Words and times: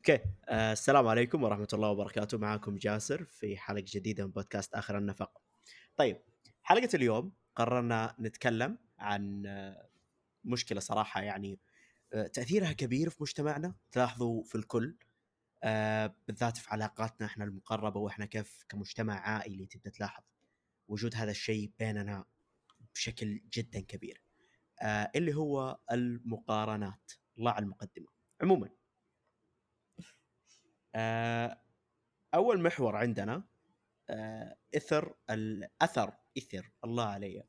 أوكي 0.00 0.18
آه 0.48 0.72
السلام 0.72 1.08
عليكم 1.08 1.42
ورحمة 1.42 1.68
الله 1.72 1.88
وبركاته 1.90 2.38
معاكم 2.38 2.76
جاسر 2.76 3.24
في 3.24 3.56
حلقة 3.56 3.84
جديدة 3.86 4.24
من 4.24 4.30
بودكاست 4.30 4.74
آخر 4.74 4.98
النفق. 4.98 5.42
طيب 5.96 6.22
حلقة 6.62 6.88
اليوم 6.94 7.32
قررنا 7.56 8.16
نتكلم 8.20 8.78
عن 8.98 9.46
آه، 9.46 9.88
مشكلة 10.44 10.80
صراحة 10.80 11.22
يعني 11.22 11.58
آه، 12.12 12.26
تأثيرها 12.26 12.72
كبير 12.72 13.10
في 13.10 13.16
مجتمعنا 13.22 13.74
تلاحظوا 13.92 14.44
في 14.44 14.54
الكل 14.54 14.96
آه 15.62 16.14
بالذات 16.26 16.56
في 16.56 16.70
علاقاتنا 16.70 17.26
إحنا 17.26 17.44
المقربة 17.44 18.00
وإحنا 18.00 18.26
كيف 18.26 18.64
كمجتمع 18.68 19.14
عائلي 19.20 19.66
تبدأ 19.66 19.90
تلاحظ 19.90 20.22
وجود 20.88 21.14
هذا 21.14 21.30
الشيء 21.30 21.70
بيننا 21.78 22.24
بشكل 22.94 23.40
جدا 23.52 23.80
كبير. 23.80 24.22
آه 24.82 25.10
اللي 25.16 25.34
هو 25.34 25.78
المقارنات 25.92 27.12
الله 27.38 27.50
على 27.50 27.64
المقدمة. 27.64 28.06
عموما 28.42 28.79
أول 32.34 32.60
محور 32.60 32.96
عندنا 32.96 33.42
آه، 34.10 34.56
إثر 34.76 35.14
الأثر 35.30 36.16
إثر 36.38 36.70
الله 36.84 37.04
علي. 37.04 37.44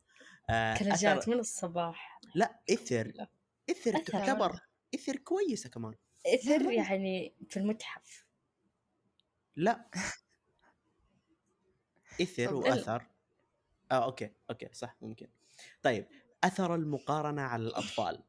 آه، 0.49 0.77
كلجات 0.77 1.29
من 1.29 1.39
الصباح. 1.39 2.19
لا 2.35 2.59
إثر. 2.71 3.27
إثر. 3.69 3.97
تعتبر 3.97 4.59
إثر 4.95 5.15
كويسة 5.15 5.69
كمان. 5.69 5.95
إثر 6.27 6.71
يعني 6.71 7.35
في 7.49 7.57
المتحف. 7.57 8.25
لا. 9.55 9.89
إثر 12.21 12.53
وأثر. 12.53 13.07
آه 13.91 14.05
okay 14.05 14.31
okay 14.49 14.69
صح 14.73 14.97
ممكن. 15.01 15.27
طيب 15.83 16.07
أثر 16.43 16.75
المقارنة 16.75 17.41
على 17.41 17.63
الأطفال. 17.63 18.23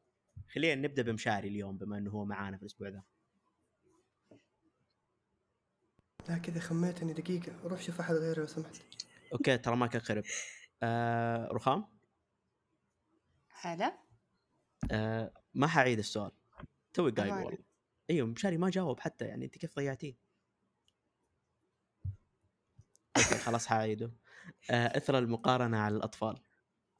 خلينا 0.53 0.87
نبدأ 0.87 1.01
بمشاري 1.01 1.47
اليوم 1.47 1.77
بما 1.77 1.97
إنه 1.97 2.11
هو 2.11 2.25
معانا 2.25 2.57
في 2.57 2.63
الأسبوع 2.63 2.87
ذا 2.89 3.03
لا 6.29 6.37
كذا 6.37 6.59
خميتني 6.59 7.13
دقيقة. 7.13 7.51
روح 7.63 7.81
شوف 7.81 7.99
أحد 7.99 8.15
غيري 8.15 8.41
لو 8.41 8.47
سمحت. 8.47 8.81
okay 9.33 9.57
ترى 9.57 9.75
ما 9.75 9.87
كان 9.87 10.01
خرب 10.01 10.23
آه 10.83 11.47
رخام؟ 11.47 11.85
هلا. 13.61 13.97
آه 14.91 15.33
ما 15.53 15.67
حعيد 15.67 15.99
السؤال. 15.99 16.31
توي 16.93 17.11
قايل. 17.11 17.31
والله. 17.31 17.57
إيوه 18.09 18.27
مشاري 18.27 18.57
ما 18.57 18.69
جاوب 18.69 18.99
حتى 18.99 19.25
يعني 19.25 19.45
أنت 19.45 19.57
كيف 19.57 19.75
ضيعتيه؟ 19.75 20.17
okay 23.17 23.37
خلاص 23.37 23.67
حعيده 23.67 24.11
آه 24.71 24.97
إثر 24.97 25.17
المقارنة 25.17 25.77
على 25.77 25.95
الأطفال. 25.95 26.43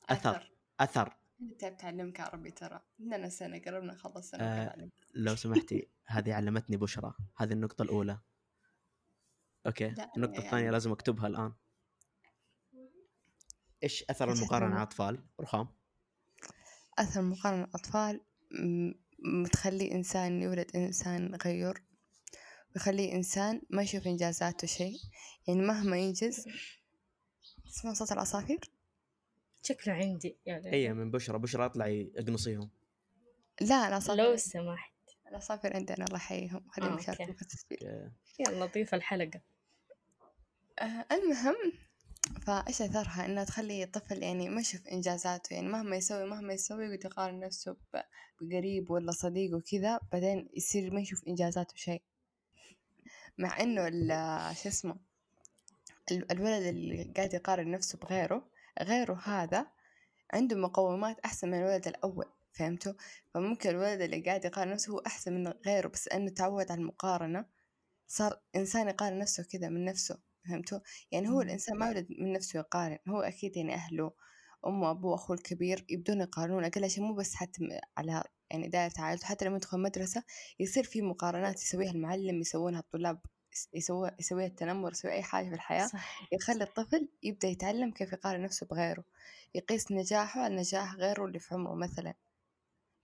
أثر. 0.09 0.51
أثر. 0.79 1.17
أنت 1.41 1.65
بتعلمك 1.65 2.19
عربي 2.19 2.51
ترى. 2.51 2.81
عندنا 2.99 3.29
سنة 3.29 3.59
قربنا 3.59 3.93
نخلص 3.93 4.29
سنة 4.29 4.43
آه. 4.43 4.89
لو 5.13 5.35
سمحتي 5.35 5.89
هذه 6.05 6.33
علمتني 6.33 6.77
بشرى. 6.77 7.13
هذه 7.37 7.53
النقطة 7.53 7.81
الأولى. 7.81 8.19
okay 9.67 9.87
لا، 9.89 10.11
النقطة 10.17 10.33
يعني- 10.33 10.45
الثانية 10.45 10.71
لازم 10.71 10.91
أكتبها 10.91 11.27
الآن. 11.27 11.53
إيش 13.83 14.03
أثر 14.09 14.31
أثر 14.31 14.55
على 14.63 14.67
الأطفال؟ 14.75 15.23
رخام. 15.41 15.67
أثر 16.99 17.21
مقارنة 17.21 17.63
الأطفال 17.63 18.21
م- 18.51 19.43
بتخلي 19.43 19.91
إنسان 19.91 20.41
يولد 20.41 20.75
إنسان 20.75 21.35
غيور 21.35 21.81
ويخليه 22.75 23.13
إنسان 23.13 23.61
ما 23.69 23.81
يشوف 23.81 24.07
إنجازاته 24.07 24.67
شيء. 24.67 24.97
يعني 25.47 25.61
مهما 25.61 25.97
ينجز 25.97 26.45
تسمع 27.65 27.93
صوت 27.93 28.11
العصافير؟ 28.11 28.59
شكله 29.63 29.93
عندي 29.93 30.37
يعني 30.45 30.73
اي 30.73 30.93
من 30.93 31.11
بشرى 31.11 31.39
بشرى 31.39 31.65
اطلعي 31.65 32.11
اقنصيهم 32.15 32.69
لا 33.61 33.87
العصافير 33.87 34.23
لو 34.23 34.35
سمحت. 34.37 34.93
العصافير 35.27 35.75
عندنا 35.75 36.05
الله 36.05 36.15
يحييهم 36.17 36.69
خليهم 36.69 36.93
آه، 36.93 36.99
يشاركوا. 36.99 37.25
في 37.33 37.41
التسجيل. 37.41 38.09
يلا 38.39 38.65
ضيف 38.65 38.93
الحلقة. 38.93 39.41
المهم 41.11 41.55
فايش 42.45 42.81
اثرها؟ 42.81 43.25
انها 43.25 43.43
تخلي 43.43 43.83
الطفل 43.83 44.23
يعني 44.23 44.49
ما 44.49 44.61
يشوف 44.61 44.87
انجازاته 44.87 45.53
يعني 45.53 45.67
مهما 45.67 45.95
يسوي 45.95 46.25
مهما 46.25 46.53
يسوي 46.53 46.85
يقعد 46.85 47.05
يقارن 47.05 47.39
نفسه 47.39 47.75
بقريب 48.41 48.91
ولا 48.91 49.11
صديق 49.11 49.55
وكذا 49.55 49.99
بعدين 50.11 50.49
يصير 50.53 50.93
ما 50.93 51.01
يشوف 51.01 51.27
انجازاته 51.27 51.75
شيء. 51.75 52.01
مع 53.37 53.61
انه 53.61 53.87
ال- 53.87 54.55
شو 54.57 54.69
اسمه 54.69 54.95
ال- 56.11 56.31
الولد 56.31 56.63
اللي 56.63 57.03
قاعد 57.15 57.33
يقارن 57.33 57.71
نفسه 57.71 57.97
بغيره 57.97 58.47
غيره 58.81 59.19
هذا 59.23 59.67
عنده 60.33 60.55
مقومات 60.55 61.19
أحسن 61.19 61.47
من 61.51 61.59
الولد 61.59 61.87
الأول 61.87 62.25
فهمتوا؟ 62.53 62.93
فممكن 63.33 63.69
الولد 63.69 64.01
اللي 64.01 64.21
قاعد 64.21 64.45
يقارن 64.45 64.71
نفسه 64.71 64.91
هو 64.93 64.99
أحسن 64.99 65.33
من 65.33 65.47
غيره 65.47 65.87
بس 65.87 66.07
إنه 66.07 66.29
تعود 66.29 66.71
على 66.71 66.81
المقارنة 66.81 67.45
صار 68.07 68.39
إنسان 68.55 68.87
يقارن 68.87 69.19
نفسه 69.19 69.43
كذا 69.43 69.69
من 69.69 69.85
نفسه. 69.85 70.32
فهمتوا 70.45 70.79
يعني 71.11 71.29
هو 71.29 71.41
مم. 71.41 71.41
الإنسان 71.41 71.77
ما 71.77 71.89
ولد 71.89 72.07
من 72.19 72.33
نفسه 72.33 72.59
يقارن 72.59 72.97
هو 73.09 73.21
أكيد 73.21 73.57
يعني 73.57 73.73
أهله 73.73 74.11
أمه 74.67 74.91
أبوه 74.91 75.15
أخوه 75.15 75.35
الكبير 75.37 75.85
يبدون 75.89 76.21
يقارنون 76.21 76.65
أقل 76.65 76.89
شيء 76.89 77.03
مو 77.03 77.13
بس 77.15 77.35
حتى 77.35 77.79
على 77.97 78.23
يعني 78.51 78.67
دائرة 78.67 78.93
عائلته 78.99 79.25
حتى 79.27 79.45
لما 79.45 79.55
يدخل 79.57 79.79
مدرسة 79.79 80.23
يصير 80.59 80.83
في 80.83 81.01
مقارنات 81.01 81.61
يسويها 81.63 81.91
المعلم 81.91 82.41
يسوونها 82.41 82.79
الطلاب 82.79 83.19
يس- 83.53 83.69
يسوي 83.73 84.11
يسويها 84.19 84.47
التنمر 84.47 84.91
يسوي 84.91 85.11
أي 85.11 85.23
حاجة 85.23 85.47
في 85.49 85.55
الحياة 85.55 85.91
صح 85.91 86.29
يخلي 86.31 86.63
الطفل 86.63 87.09
يبدأ 87.23 87.47
يتعلم 87.47 87.91
كيف 87.91 88.13
يقارن 88.13 88.41
نفسه 88.43 88.65
بغيره 88.67 89.03
يقيس 89.55 89.91
نجاحه 89.91 90.41
على 90.41 90.55
نجاح 90.55 90.95
غيره 90.95 91.25
اللي 91.25 91.39
في 91.39 91.55
عمره 91.55 91.75
مثلا 91.75 92.13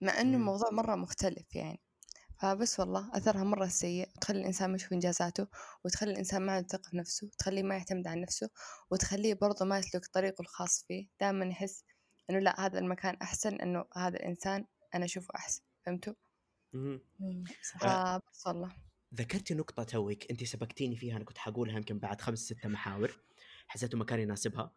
مع 0.02 0.20
إنه 0.20 0.36
مم. 0.36 0.36
الموضوع 0.38 0.70
مرة 0.70 0.94
مختلف 0.96 1.56
يعني 1.56 1.80
فبس 2.40 2.80
والله 2.80 3.10
أثرها 3.16 3.44
مرة 3.44 3.66
سيء 3.66 4.08
وتخلي 4.16 4.40
الإنسان 4.40 4.70
ما 4.70 4.76
يشوف 4.76 4.92
إنجازاته 4.92 5.46
وتخلي 5.84 6.10
الإنسان 6.12 6.42
ما 6.42 6.52
عنده 6.52 6.68
ثقة 6.68 6.90
في 6.90 6.96
نفسه 6.96 7.26
وتخليه 7.26 7.62
ما 7.62 7.74
يعتمد 7.76 8.06
على 8.06 8.20
نفسه 8.20 8.50
وتخليه 8.90 9.34
برضه 9.34 9.64
ما 9.64 9.78
يسلك 9.78 10.06
طريقه 10.06 10.42
الخاص 10.42 10.84
فيه. 10.88 11.06
دائما 11.20 11.44
يحس 11.46 11.84
إنه 12.30 12.38
لا 12.38 12.66
هذا 12.66 12.78
المكان 12.78 13.16
أحسن 13.22 13.54
إنه 13.54 13.84
هذا 13.96 14.16
الإنسان 14.16 14.64
أنا 14.94 15.04
أشوفه 15.04 15.34
أحسن. 15.36 15.62
فهمتوا؟ 15.86 16.14
آه. 17.82 18.18
فبس 18.18 18.46
والله. 18.46 18.72
ذكرتي 19.14 19.54
نقطة 19.54 19.82
توك 19.82 20.30
أنت 20.30 20.44
سبقتيني 20.44 20.96
فيها 20.96 21.16
أنا 21.16 21.24
كنت 21.24 21.38
حقولها 21.38 21.76
يمكن 21.76 21.98
بعد 21.98 22.20
خمس 22.20 22.38
ستة 22.38 22.68
محاور 22.68 23.20
حسيته 23.66 23.98
ما 23.98 24.04
كان 24.04 24.20
يناسبها. 24.20 24.72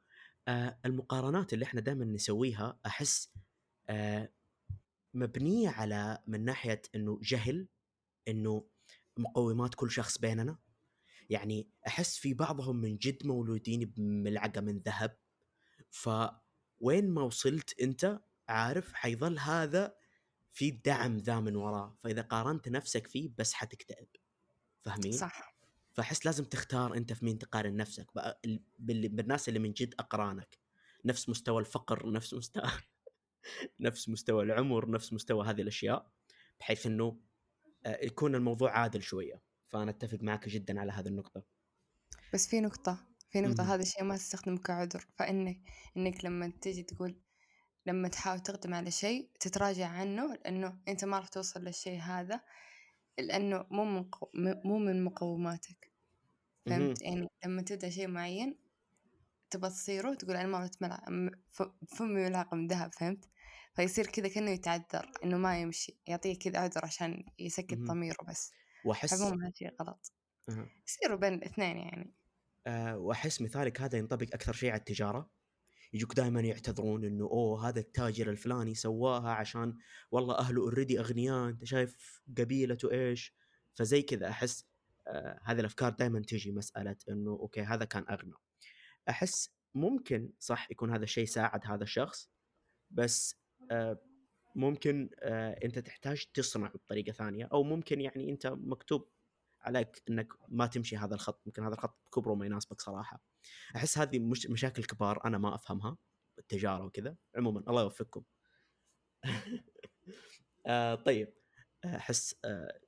آه 0.47 0.79
المقارنات 0.85 1.53
اللي 1.53 1.65
إحنا 1.65 1.81
دائما 1.81 2.05
نسويها 2.05 2.79
أحس 2.85 3.29
آه 3.89 4.29
مبنية 5.13 5.69
على 5.69 6.23
من 6.27 6.45
ناحية 6.45 6.81
إنه 6.95 7.19
جهل 7.23 7.67
إنه 8.27 8.67
مقومات 9.17 9.75
كل 9.75 9.91
شخص 9.91 10.17
بيننا. 10.17 10.57
يعني 11.29 11.69
أحس 11.87 12.17
في 12.17 12.33
بعضهم 12.33 12.75
من 12.75 12.97
جد 12.97 13.25
مولودين 13.27 13.85
بملعقة 13.85 14.61
من 14.61 14.79
ذهب. 14.79 15.17
فوين 15.89 17.09
ما 17.09 17.21
وصلت 17.21 17.81
أنت 17.81 18.19
عارف 18.47 18.93
حيظل 18.93 19.39
هذا 19.39 19.95
في 20.51 20.71
دعم 20.71 21.17
ذا 21.17 21.39
من 21.39 21.55
وراه. 21.55 21.97
فإذا 22.03 22.21
قارنت 22.21 22.69
نفسك 22.69 23.07
فيه 23.07 23.31
بس 23.37 23.53
حتكتئب. 23.53 24.07
فاهمين؟ 24.81 25.11
صح. 25.11 25.55
فأحس 25.93 26.25
لازم 26.25 26.43
تختار 26.43 26.97
أنت 26.97 27.13
في 27.13 27.25
مين 27.25 27.39
تقارن 27.39 27.75
نفسك. 27.75 28.07
بالناس 28.79 29.49
اللي 29.49 29.59
من 29.59 29.73
جد 29.73 29.95
أقرانك. 29.99 30.57
نفس 31.05 31.29
مستوى 31.29 31.59
الفقر 31.59 32.11
نفس 32.11 32.33
مستوى 32.33 32.71
نفس 33.79 34.09
مستوى 34.09 34.43
العمر 34.43 34.89
نفس 34.89 35.13
مستوى 35.13 35.47
هذه 35.47 35.61
الأشياء 35.61 36.11
بحيث 36.59 36.85
إنه 36.85 37.19
آه، 37.85 38.05
يكون 38.05 38.35
الموضوع 38.35 38.71
عادل 38.71 39.03
شوية. 39.03 39.41
فأنا 39.67 39.91
أتفق 39.91 40.17
معك 40.21 40.49
جدا 40.49 40.79
على 40.79 40.91
هذه 40.91 41.07
النقطة. 41.07 41.43
بس 42.33 42.47
في 42.47 42.61
نقطة 42.61 43.07
في 43.29 43.41
نقطة 43.41 43.63
مهم. 43.63 43.71
هذا 43.71 43.81
الشيء 43.81 44.03
ما 44.03 44.17
تستخدمه 44.17 44.57
كعذر. 44.57 45.07
فإنك 45.15 45.59
إنك 45.97 46.25
لما 46.25 46.53
تيجي 46.61 46.83
تقول 46.83 47.15
لما 47.85 48.07
تحاول 48.07 48.39
تقدم 48.39 48.73
على 48.73 48.91
شيء 48.91 49.29
تتراجع 49.39 49.87
عنه 49.87 50.33
لأنه 50.33 50.79
أنت 50.87 51.05
ما 51.05 51.19
راح 51.19 51.27
توصل 51.27 51.63
للشيء 51.63 51.99
هذا 51.99 52.41
لأنه 53.19 53.65
مو 53.71 53.85
من 53.85 54.03
قو... 54.03 54.29
مو 54.65 54.77
من 54.77 55.03
مقوماتك. 55.03 55.91
فهمت؟ 56.65 57.01
يعني 57.01 57.27
لما 57.45 57.61
تبدأ 57.61 57.89
شيء 57.89 58.07
معين 58.07 58.57
تبغى 59.49 59.69
تصيره 59.69 60.13
تقول 60.13 60.35
أنا 60.35 60.47
ما 60.47 60.65
بتملع 60.65 61.05
فمي 61.87 62.29
ملعقة 62.29 62.55
من 62.55 62.67
ذهب. 62.67 62.93
فهمت؟ 62.93 63.29
فيصير 63.75 64.07
كذا 64.07 64.27
كأنه 64.27 64.51
يتعذر 64.51 65.11
إنه 65.23 65.37
ما 65.37 65.61
يمشي 65.61 65.99
يعطيه 66.07 66.39
كذا 66.39 66.59
عذر 66.59 66.85
عشان 66.85 67.25
يسكت. 67.39 67.77
ضميره 67.77 68.17
بس. 68.29 68.51
وأحس 68.85 69.13
عموما 69.13 69.45
هذا 69.45 69.53
شيء 69.55 69.75
غلط. 69.81 70.13
يصيروا 70.87 71.17
بين 71.17 71.33
الاثنين 71.33 71.77
يعني. 71.77 72.13
آه، 72.67 72.97
وأحس 72.97 73.41
مثالك 73.41 73.81
هذا 73.81 73.97
ينطبق 73.97 74.27
أكثر 74.33 74.53
شيء 74.53 74.69
على 74.69 74.79
التجارة. 74.79 75.29
يجوك 75.93 76.15
دائما 76.15 76.41
يعتذرون 76.41 77.05
إنه 77.05 77.25
أوه 77.25 77.69
هذا 77.69 77.79
التاجر 77.79 78.29
الفلاني 78.29 78.75
سواها 78.75 79.29
عشان 79.29 79.77
والله 80.11 80.37
أهله 80.37 80.61
already 80.61 80.99
أغنياء 80.99 81.49
أنت 81.49 81.65
شايف 81.65 82.21
قبيلته 82.37 82.91
إيش؟ 82.91 83.35
فزي 83.73 84.01
كذا 84.01 84.29
أحس 84.29 84.65
آه 85.07 85.39
هذه 85.43 85.59
الأفكار 85.59 85.91
دائما 85.91 86.19
تجي 86.19 86.51
مسألة 86.51 86.95
إنه 87.09 87.31
okay 87.31 87.61
هذا 87.61 87.85
كان 87.85 88.05
أغنى. 88.09 88.33
أحس 89.09 89.53
ممكن 89.75 90.31
صح 90.39 90.71
يكون 90.71 90.91
هذا 90.91 91.03
الشيء 91.03 91.25
ساعد 91.25 91.61
هذا 91.65 91.83
الشخص 91.83 92.29
بس 92.91 93.42
ممكن 94.55 95.09
آه 95.19 95.59
انت 95.63 95.79
تحتاج 95.79 96.25
تصنع 96.33 96.67
بطريقة 96.67 97.11
ثانية 97.11 97.49
أو 97.53 97.63
ممكن 97.63 98.01
يعني 98.01 98.29
انت 98.29 98.47
مكتوب 98.47 99.09
عليك 99.61 100.03
انك 100.09 100.33
ما 100.47 100.67
تمشي 100.67 100.97
هذا 100.97 101.15
الخط 101.15 101.47
يمكن 101.47 101.63
هذا 101.63 101.73
الخط 101.73 101.97
كبره 102.13 102.35
ما 102.35 102.45
يناسبك 102.45 102.81
صراحة. 102.81 103.21
أحس 103.75 103.97
هذه 103.97 104.19
مش 104.19 104.47
مشاكل 104.47 104.83
كبار 104.83 105.25
أنا 105.25 105.37
ما 105.37 105.55
أفهمها 105.55 105.97
التجارة 106.39 106.85
وكذا. 106.85 107.15
عموما 107.35 107.63
الله 107.67 107.81
يوفقكم. 107.81 108.23
آه 110.65 110.95
طيب 110.95 111.33
أحس 111.85 112.35
آه 112.45 112.79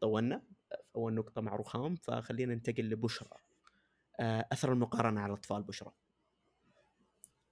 طولنا 0.00 0.42
في 0.68 0.76
أول 0.96 1.14
نقطة 1.14 1.40
مع 1.40 1.56
رخام 1.56 1.96
فخلينا 1.96 2.54
ننتقل 2.54 2.90
لبشرى. 2.90 3.38
آه 4.20 4.48
أثر 4.52 4.72
المقارنة 4.72 5.20
على 5.20 5.32
الأطفال 5.32 5.62
بشرى. 5.62 5.92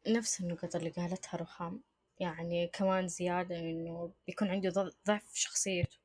نفس 0.08 0.40
النقط 0.40 0.76
اللي 0.76 0.90
قالتها 0.90 1.36
رخام. 1.38 1.82
يعني 2.22 2.66
كمان 2.68 3.08
زيادة 3.08 3.58
إنه 3.58 4.12
بيكون 4.26 4.48
عنده 4.50 4.92
ضعف 5.06 5.34
شخصيته. 5.34 5.96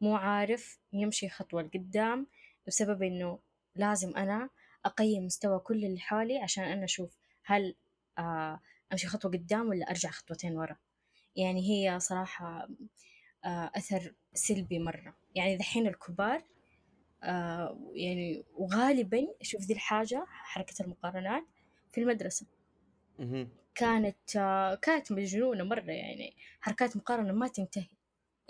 مو 0.00 0.16
عارف 0.16 0.78
يمشي 0.92 1.28
خطوة 1.28 1.62
لقدام 1.62 2.26
بسبب 2.66 3.02
إنه 3.02 3.38
لازم 3.76 4.16
أنا 4.16 4.50
أقيم 4.84 5.24
مستوى 5.24 5.58
كل 5.58 5.84
اللي 5.84 6.00
حولي 6.00 6.38
عشان 6.38 6.64
أنا 6.64 6.84
أشوف 6.84 7.16
هل 7.44 7.74
آه 8.18 8.60
أمشي 8.92 9.06
خطوة 9.06 9.30
قدام 9.32 9.68
ولا 9.68 9.90
أرجع 9.90 10.10
خطوتين 10.10 10.56
ورا. 10.56 10.76
يعني 11.36 11.70
هي 11.70 12.00
صراحة 12.00 12.68
آه 13.44 13.70
أثر 13.74 14.14
سلبي 14.34 14.78
مرة. 14.78 15.14
يعني 15.34 15.56
دحين 15.56 15.86
الكبار 15.86 16.42
آه 17.22 17.90
يعني 17.94 18.44
وغالبا 18.54 19.26
أشوف 19.40 19.60
ذي 19.62 19.74
الحاجة 19.74 20.24
حركة 20.28 20.82
المقارنات 20.82 21.44
في 21.90 22.00
المدرسة. 22.00 22.46
كانت 23.74 24.16
كانت 24.82 25.12
مجنونة 25.12 25.64
مرة 25.64 25.90
يعني. 25.92 26.36
حركات 26.60 26.96
مقارنة 26.96 27.32
ما 27.32 27.48
تنتهي. 27.48 27.88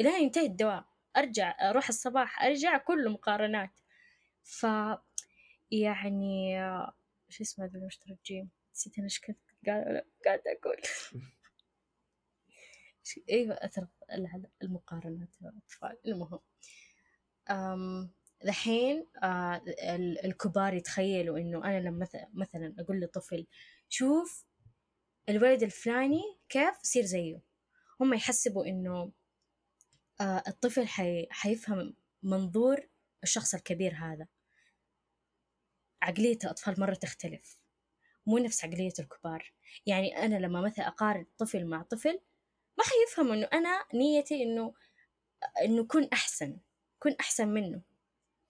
إلى 0.01 0.09
أن 0.17 0.23
ينتهي 0.23 0.47
الدوام. 0.47 0.85
أرجع 1.17 1.71
أروح 1.71 1.89
الصباح 1.89 2.43
أرجع 2.43 2.79
كله 2.79 3.11
مقارنات 3.11 3.71
ف 4.43 4.67
يعني 5.71 6.57
شو 7.29 7.43
اسمه 7.45 7.65
هذا 7.65 7.79
المشترك 7.79 8.19
جيم 8.27 8.51
نسيت 8.75 8.99
أنا 8.99 9.05
إيش 9.07 9.21
كنت 9.21 9.39
قاعدة 9.67 10.07
قاعدة 10.27 10.43
أقول. 10.63 10.77
أثر 13.65 13.87
ال- 14.13 14.47
المقارنات 14.63 15.29
الأطفال 15.43 15.99
المهم. 16.07 16.39
أم 17.51 18.11
الحين 18.45 19.07
آه 19.23 19.63
ال- 19.67 20.25
الكبار 20.25 20.75
يتخيلوا 20.75 21.39
إنه 21.39 21.65
أنا 21.65 21.81
لما 21.81 21.99
مث- 22.07 22.27
مثلا 22.35 22.75
أقول 22.79 23.01
لطفل 23.01 23.47
شوف 23.89 24.47
الولد 25.31 25.63
الفلاني 25.63 26.23
كيف 26.49 26.75
صير 26.83 27.05
زيه. 27.05 27.41
هم 28.01 28.15
يحسبوا 28.15 28.67
إنه 28.67 29.13
آه 30.21 30.43
الطفل 30.49 30.89
حي... 30.89 31.27
حيفهم 31.31 31.95
منظور 32.23 32.89
الشخص 33.23 33.55
الكبير 33.55 33.95
هذا. 33.95 34.27
عقلية 36.03 36.39
الأطفال 36.45 36.81
مرة 36.81 36.95
تختلف. 36.95 37.61
مو 38.27 38.39
نفس 38.39 38.65
عقلية 38.65 38.93
الكبار. 38.99 39.53
يعني 39.87 40.17
أنا 40.17 40.37
لما 40.37 40.61
مثلا 40.61 40.89
أقارن 40.89 41.27
طفل 41.39 41.67
مع 41.67 41.83
طفل 41.83 42.21
ما 42.79 42.85
حيفهم 42.85 43.33
إنه 43.33 43.49
أنا 43.53 43.85
نيتي 43.95 44.43
إنه 44.43 44.75
إنه 45.65 45.85
كن 45.85 46.09
أحسن 46.13 46.59
كن 46.99 47.17
أحسن 47.21 47.49
منه. 47.49 47.83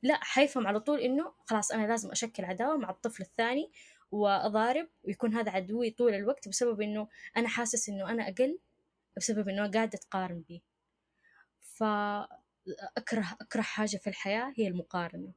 لا 0.03 0.25
حيفهم 0.25 0.67
على 0.67 0.81
طول 0.81 1.01
إنه 1.01 1.35
خلاص 1.47 1.73
أنا 1.73 1.87
لازم 1.87 2.11
أشكل 2.11 2.45
عداوة 2.45 2.77
مع 2.77 2.91
الطفل 2.91 3.23
الثاني 3.23 3.73
وأضارب 4.13 4.89
ويكون 5.05 5.35
هذا 5.35 5.51
عدوي 5.51 5.91
طول 5.91 6.15
الوقت 6.15 6.49
بسبب 6.49 6.81
إنه 6.81 7.09
أنا 7.37 7.49
حاسس 7.49 7.89
إنه 7.89 8.11
أنا 8.11 8.29
أقل 8.29 8.59
بسبب 9.17 9.49
إنه 9.49 9.71
قاعدة 9.71 9.99
أتقارن 9.99 10.45
بيه. 10.49 10.61
فأكره 11.61 13.37
أكره 13.41 13.63
حاجة 13.63 13.97
في 13.97 14.07
الحياة 14.07 14.53
هي 14.57 14.69
المقارنة. 14.69 15.33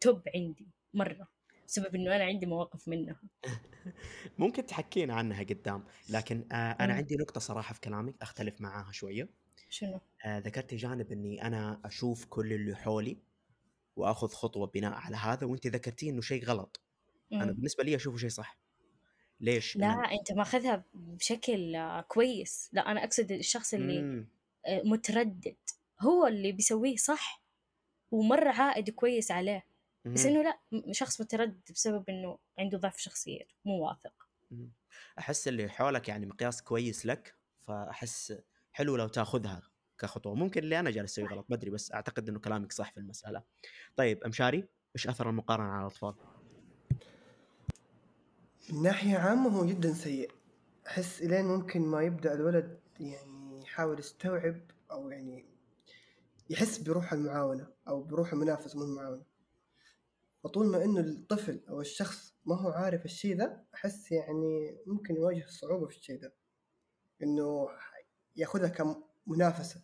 توب 0.00 0.22
عندي 0.34 0.68
مرة 0.94 1.28
بسبب 1.66 1.94
إنه 1.94 2.16
أنا 2.16 2.24
عندي 2.24 2.46
مواقف 2.46 2.88
منها. 2.88 3.20
ممكن 4.38 4.66
تحكينا 4.66 5.14
عنها 5.14 5.42
قدام 5.42 5.84
لكن 6.10 6.44
آه 6.52 6.72
أنا. 6.72 6.94
عندي 6.94 7.16
نقطة 7.16 7.40
صراحة 7.40 7.74
في 7.74 7.80
كلامك 7.80 8.14
أختلف 8.22 8.60
معاها 8.60 8.92
شوية. 8.92 9.28
شنو؟ 9.68 10.00
آه 10.24 10.38
ذكرتي 10.38 10.76
جانب 10.76 11.12
إني 11.12 11.42
أنا 11.42 11.80
أشوف 11.84 12.24
كل 12.24 12.52
اللي 12.52 12.76
حولي 12.76 13.18
وأخذ 13.96 14.28
خطوة 14.28 14.66
بناء 14.66 14.92
على 14.92 15.16
هذا 15.16 15.46
وأنت 15.46 15.66
ذكرتي 15.66 16.10
إنه 16.10 16.20
شيء 16.20 16.44
غلط. 16.44 16.85
أنا 17.32 17.44
مم. 17.44 17.52
بالنسبة 17.52 17.84
لي 17.84 17.96
أشوفه 17.96 18.16
شيء 18.18 18.28
صح. 18.28 18.58
ليش؟ 19.40 19.76
لا 19.76 19.94
لأن- 19.94 20.12
أنت 20.18 20.32
ماخذها 20.32 20.84
بشكل 20.94 21.74
آه، 21.76 22.00
كويس. 22.00 22.70
لا 22.72 22.90
أنا 22.92 23.04
أقصد 23.04 23.32
الشخص 23.32 23.74
اللي 23.74 24.02
مم. 24.02 24.28
آه، 24.66 24.82
متردد. 24.84 25.56
هو 26.00 26.26
اللي 26.26 26.52
بيسويه 26.52 26.96
صح 26.96 27.42
ومرة 28.10 28.52
عائد 28.52 28.90
كويس 28.90 29.30
عليه. 29.30 29.66
بس 30.04 30.26
مم. 30.26 30.32
إنه 30.32 30.42
لا 30.42 30.58
شخص 30.92 31.20
متردد 31.20 31.60
بسبب 31.72 32.10
إنه 32.10 32.38
عنده 32.58 32.78
ضعف 32.78 32.98
شخصية 32.98 33.46
مو 33.64 33.86
واثق. 33.88 34.28
مم. 34.50 34.72
أحس 35.18 35.48
اللي 35.48 35.68
حولك 35.68 36.08
يعني 36.08 36.26
مقياس 36.26 36.62
كويس 36.62 37.06
لك 37.06 37.34
فأحس 37.60 38.38
حلو 38.72 38.96
لو 38.96 39.08
تاخذها 39.08 39.62
كخطوة. 39.98 40.34
ممكن 40.34 40.62
اللي 40.62 40.80
أنا 40.80 40.90
جالس 40.90 41.12
أسويه 41.12 41.26
غلط 41.26 41.46
بدري 41.48 41.70
بس 41.70 41.92
أعتقد 41.92 42.28
إنه 42.28 42.38
كلامك 42.38 42.72
صح 42.72 42.92
في 42.92 43.00
المسألة. 43.00 43.42
طيب 43.96 44.24
أمشاري 44.24 44.68
إيش 44.96 45.08
أثر 45.08 45.30
المقارنة 45.30 45.68
على 45.68 45.80
الأطفال؟ 45.80 46.14
من 48.72 48.82
ناحية 48.82 49.16
عامة 49.16 49.50
هو 49.50 49.66
جدا 49.66 49.92
سيء. 49.92 50.30
أحس 50.86 51.22
إلين 51.22 51.44
ممكن 51.44 51.80
ما 51.82 52.02
يبدأ 52.02 52.34
الولد 52.34 52.80
يعني 53.00 53.62
يحاول 53.62 53.98
يستوعب 53.98 54.60
أو 54.90 55.10
يعني 55.10 55.46
يحس 56.50 56.78
بروح 56.78 57.12
المعاونة 57.12 57.68
أو 57.88 58.02
بروح 58.02 58.32
المنافسة 58.32 58.78
مو 58.78 58.84
المعاونة. 58.84 59.22
فطول 60.44 60.66
ما 60.66 60.84
إنه 60.84 61.00
الطفل 61.00 61.64
أو 61.68 61.80
الشخص 61.80 62.34
ما 62.44 62.56
هو 62.56 62.70
عارف 62.70 63.04
الشيء 63.04 63.36
ذا 63.36 63.64
أحس 63.74 64.12
يعني 64.12 64.78
ممكن 64.86 65.16
يواجه 65.16 65.46
صعوبة 65.48 65.86
في 65.86 65.96
الشيء 65.96 66.20
ذا 66.20 66.32
إنه 67.22 67.68
ياخذها 68.36 68.68
كمنافسة. 68.68 69.82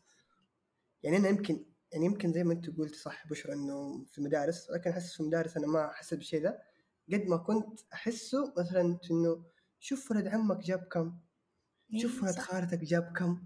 يعني 1.02 1.17
أنا 1.17 1.29
يمكن 1.29 1.64
يعني 1.93 2.06
يمكن 2.06 2.32
زي 2.32 2.44
ما 2.44 2.52
أنت 2.52 2.79
قلت 2.79 2.94
صح 2.94 3.26
بشرى 3.26 3.52
إنه 3.52 4.05
في 4.05 4.19
المدارس 4.19 4.70
لكن 4.70 4.90
أحس 4.90 5.12
في 5.12 5.20
المدارس 5.20 5.56
أنا 5.56 5.67
ما 5.67 5.93
حسيت 5.93 6.19
بالشيء 6.19 6.43
ذا 6.43 6.72
قد 7.13 7.27
ما 7.29 7.37
كنت 7.37 7.81
أحسه 7.93 8.53
مثلا 8.59 8.99
إنه 9.11 9.45
شوف 9.81 10.11
ولد 10.11 10.27
عمك 10.29 10.57
جاب 10.59 10.79
كم 10.79 11.19
شوف 11.97 12.15
إيه، 12.17 12.23
ولد 12.23 12.33
صح. 12.35 12.41
خالتك 12.43 12.79
جاب 12.79 13.13
كم. 13.17 13.43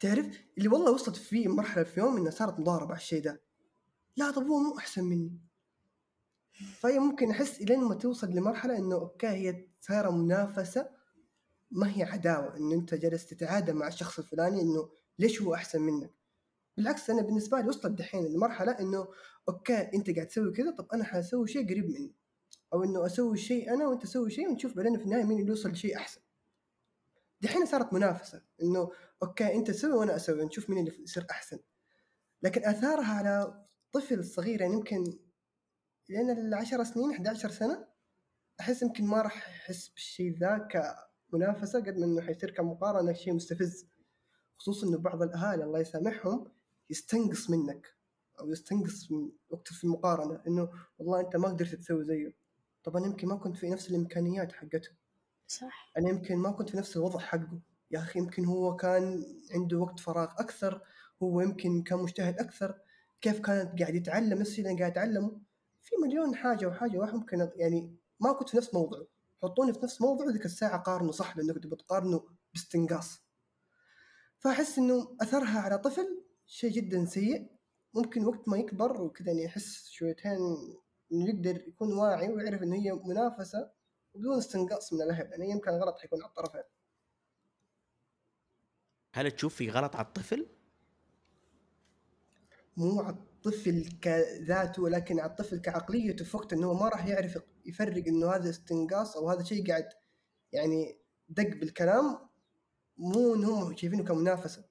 تعرف؟ 0.00 0.40
اللي 0.58 0.68
والله 0.68 0.92
وصلت 0.92 1.16
فيه 1.16 1.48
مرحلة 1.48 1.84
في 1.84 2.00
يوم 2.00 2.16
انها 2.16 2.30
صارت 2.30 2.60
مضاربة 2.60 2.90
على 2.90 3.00
الشيء 3.00 3.22
ده. 3.22 3.42
لا 4.16 4.30
طب 4.30 4.42
هو 4.42 4.58
مو 4.58 4.78
أحسن 4.78 5.04
مني. 5.04 5.40
فهي 6.80 6.98
ممكن 6.98 7.30
أحس 7.30 7.60
إلين 7.60 7.80
ما 7.84 7.94
توصل 7.94 8.30
لمرحلة 8.30 8.78
إنه 8.78 8.94
okay 8.96 9.26
هي 9.26 9.68
صايرة 9.80 10.10
منافسة 10.10 10.88
ما 11.70 11.96
هي 11.96 12.02
عداوة. 12.02 12.56
إنه 12.56 12.74
أنت 12.74 12.94
جالس 12.94 13.26
تتعادى 13.26 13.72
مع 13.72 13.88
الشخص 13.88 14.18
الفلاني 14.18 14.60
إنه 14.62 14.90
ليش 15.18 15.42
هو 15.42 15.54
أحسن 15.54 15.82
منك؟ 15.82 16.14
بالعكس 16.76 17.10
أنا 17.10 17.22
بالنسبة 17.22 17.60
لي 17.60 17.68
وصلت 17.68 17.86
دحين 17.86 18.26
لمرحلة 18.26 18.72
إنه 18.80 19.08
okay 19.48 19.90
أنت 19.94 20.10
قاعد 20.10 20.26
تسوي 20.26 20.52
كذا 20.52 20.70
طب 20.70 20.86
أنا 20.94 21.04
حاسوي 21.04 21.48
شيء 21.48 21.68
قريب 21.68 21.84
مني. 21.84 22.14
أو 22.72 22.84
إنه 22.84 23.06
أسوي 23.06 23.36
شيء 23.36 23.74
أنا 23.74 23.88
وأنت 23.88 24.02
تسوي 24.02 24.30
شيء 24.30 24.48
ونشوف 24.48 24.76
بعدين 24.76 24.98
في 24.98 25.04
النهاية 25.04 25.24
مين 25.24 25.38
اللي 25.38 25.50
يوصل 25.50 25.70
لشيء 25.70 25.96
أحسن. 25.96 26.20
دحين 27.40 27.66
صارت 27.66 27.92
منافسة 27.92 28.42
إنه 28.62 28.90
okay 29.22 29.54
أنت 29.54 29.70
تسوي 29.70 29.92
وأنا 29.92 30.16
أسوي 30.16 30.44
نشوف 30.44 30.70
مين 30.70 30.78
اللي 30.78 31.02
يصير 31.02 31.26
أحسن. 31.30 31.58
لكن 32.42 32.64
آثارها 32.64 33.14
على 33.14 33.64
طفل 33.92 34.24
صغير 34.24 34.60
يعني 34.60 34.74
يمكن 34.74 35.18
لين 36.08 36.30
العشر 36.30 36.84
سنين 36.84 37.10
11 37.10 37.50
سنة 37.50 37.86
أحس 38.60 38.82
يمكن 38.82 39.04
ما 39.04 39.22
راح 39.22 39.48
يحس 39.48 39.88
بالشيء 39.88 40.38
ذا 40.38 40.68
كمنافسة 41.30 41.80
قد 41.80 41.98
ما 41.98 42.04
إنه 42.04 42.20
حيصير 42.20 42.50
كمقارنة 42.50 43.12
شيء 43.12 43.32
مستفز. 43.32 43.86
خصوصا 44.58 44.86
إنه 44.86 44.98
بعض 44.98 45.22
الأهالي 45.22 45.64
الله 45.64 45.80
يسامحهم 45.80 46.52
يستنقص 46.90 47.50
منك 47.50 47.86
أو 48.40 48.50
يستنقص 48.50 49.10
من 49.10 49.30
وقت 49.50 49.68
في 49.72 49.84
المقارنة 49.84 50.42
إنه 50.46 50.68
والله 50.98 51.20
أنت 51.20 51.36
ما 51.36 51.48
قدرت 51.48 51.74
تسوي 51.74 52.04
زيه. 52.04 52.45
طب 52.86 52.96
أنا 52.96 53.06
يمكن 53.06 53.28
ما 53.28 53.36
كنت 53.36 53.56
في 53.56 53.68
نفس 53.70 53.90
الإمكانيات 53.90 54.52
حقته. 54.52 54.90
صح. 55.46 55.92
أنا 55.98 56.08
يمكن 56.08 56.36
ما 56.36 56.50
كنت 56.50 56.70
في 56.70 56.76
نفس 56.76 56.96
الوضع 56.96 57.18
حقه. 57.18 57.60
يا 57.90 57.98
أخي 57.98 58.18
يمكن 58.18 58.44
هو 58.44 58.76
كان 58.76 59.24
عنده 59.54 59.78
وقت 59.78 60.00
فراغ 60.00 60.28
أكثر 60.38 60.82
هو 61.22 61.40
يمكن 61.40 61.82
كان 61.82 61.98
مجتهد 61.98 62.38
أكثر. 62.38 62.78
كيف 63.20 63.40
كانت 63.40 63.80
قاعد 63.82 63.94
يتعلم 63.94 64.38
نفس 64.38 64.58
اللي 64.58 64.70
أنا 64.70 64.78
قاعد 64.78 64.90
اتعلمه 64.90 65.40
في 65.82 65.96
مليون 66.02 66.34
حاجة 66.36 66.66
وحاجة 66.66 66.98
واحد 66.98 67.14
ممكن 67.14 67.50
يعني 67.56 67.96
ما 68.20 68.32
كنت 68.32 68.48
في 68.48 68.56
نفس 68.56 68.74
موضعه. 68.74 69.06
حطوني 69.42 69.72
في 69.72 69.80
نفس 69.82 70.00
موضعه 70.00 70.30
ذيك 70.30 70.44
الساعة 70.44 70.78
قارنه 70.78 71.12
صح 71.12 71.36
لأنك 71.36 71.58
تبي 71.58 71.76
تقارنه 71.76 72.24
باستنقاص. 72.54 73.22
فأحس 74.38 74.78
إنه 74.78 75.16
أثرها 75.20 75.60
على 75.60 75.78
طفل 75.78 76.22
شيء 76.46 76.70
جدا 76.70 77.04
سيء. 77.04 77.50
ممكن 77.94 78.24
وقت 78.26 78.48
ما 78.48 78.58
يكبر 78.58 79.02
وكذا 79.02 79.28
يعني 79.28 79.44
يحس 79.44 79.88
شويتين 79.88 80.38
إنه 81.12 81.28
يقدر 81.28 81.68
يكون 81.68 81.92
واعي 81.92 82.32
ويعرف 82.32 82.62
إنه 82.62 82.76
هي 82.76 82.92
منافسة 82.92 83.70
بدون 84.14 84.38
استنقاص 84.38 84.92
من 84.92 85.02
الأهل 85.02 85.30
يعني 85.30 85.50
يمكن 85.50 85.70
الغلط 85.70 85.98
حيكون 85.98 86.22
على 86.22 86.28
الطرفين. 86.28 86.62
هل 89.14 89.30
تشوف 89.30 89.54
في 89.54 89.70
غلط 89.70 89.96
على 89.96 90.06
الطفل؟ 90.06 90.46
مو 92.76 93.00
على 93.00 93.16
الطفل 93.16 93.88
كذاته 94.02 94.82
ولكن 94.82 95.20
على 95.20 95.30
الطفل 95.30 95.60
كعقليته 95.60 96.24
في 96.24 96.36
وقت 96.36 96.52
انه 96.52 96.72
ما 96.72 96.88
راح 96.88 97.06
يعرف 97.06 97.38
يفرق 97.66 98.06
إنه 98.06 98.30
هذا 98.30 98.50
استنقاص 98.50 99.16
أو 99.16 99.30
هذا 99.30 99.44
شيء 99.44 99.66
قاعد 99.68 99.88
يعني 100.52 100.98
دق 101.28 101.56
بالكلام 101.56 102.18
مو 102.96 103.34
إنه 103.34 103.50
هم 103.50 103.76
شايفينه 103.76 104.04
كمنافسة. 104.04 104.64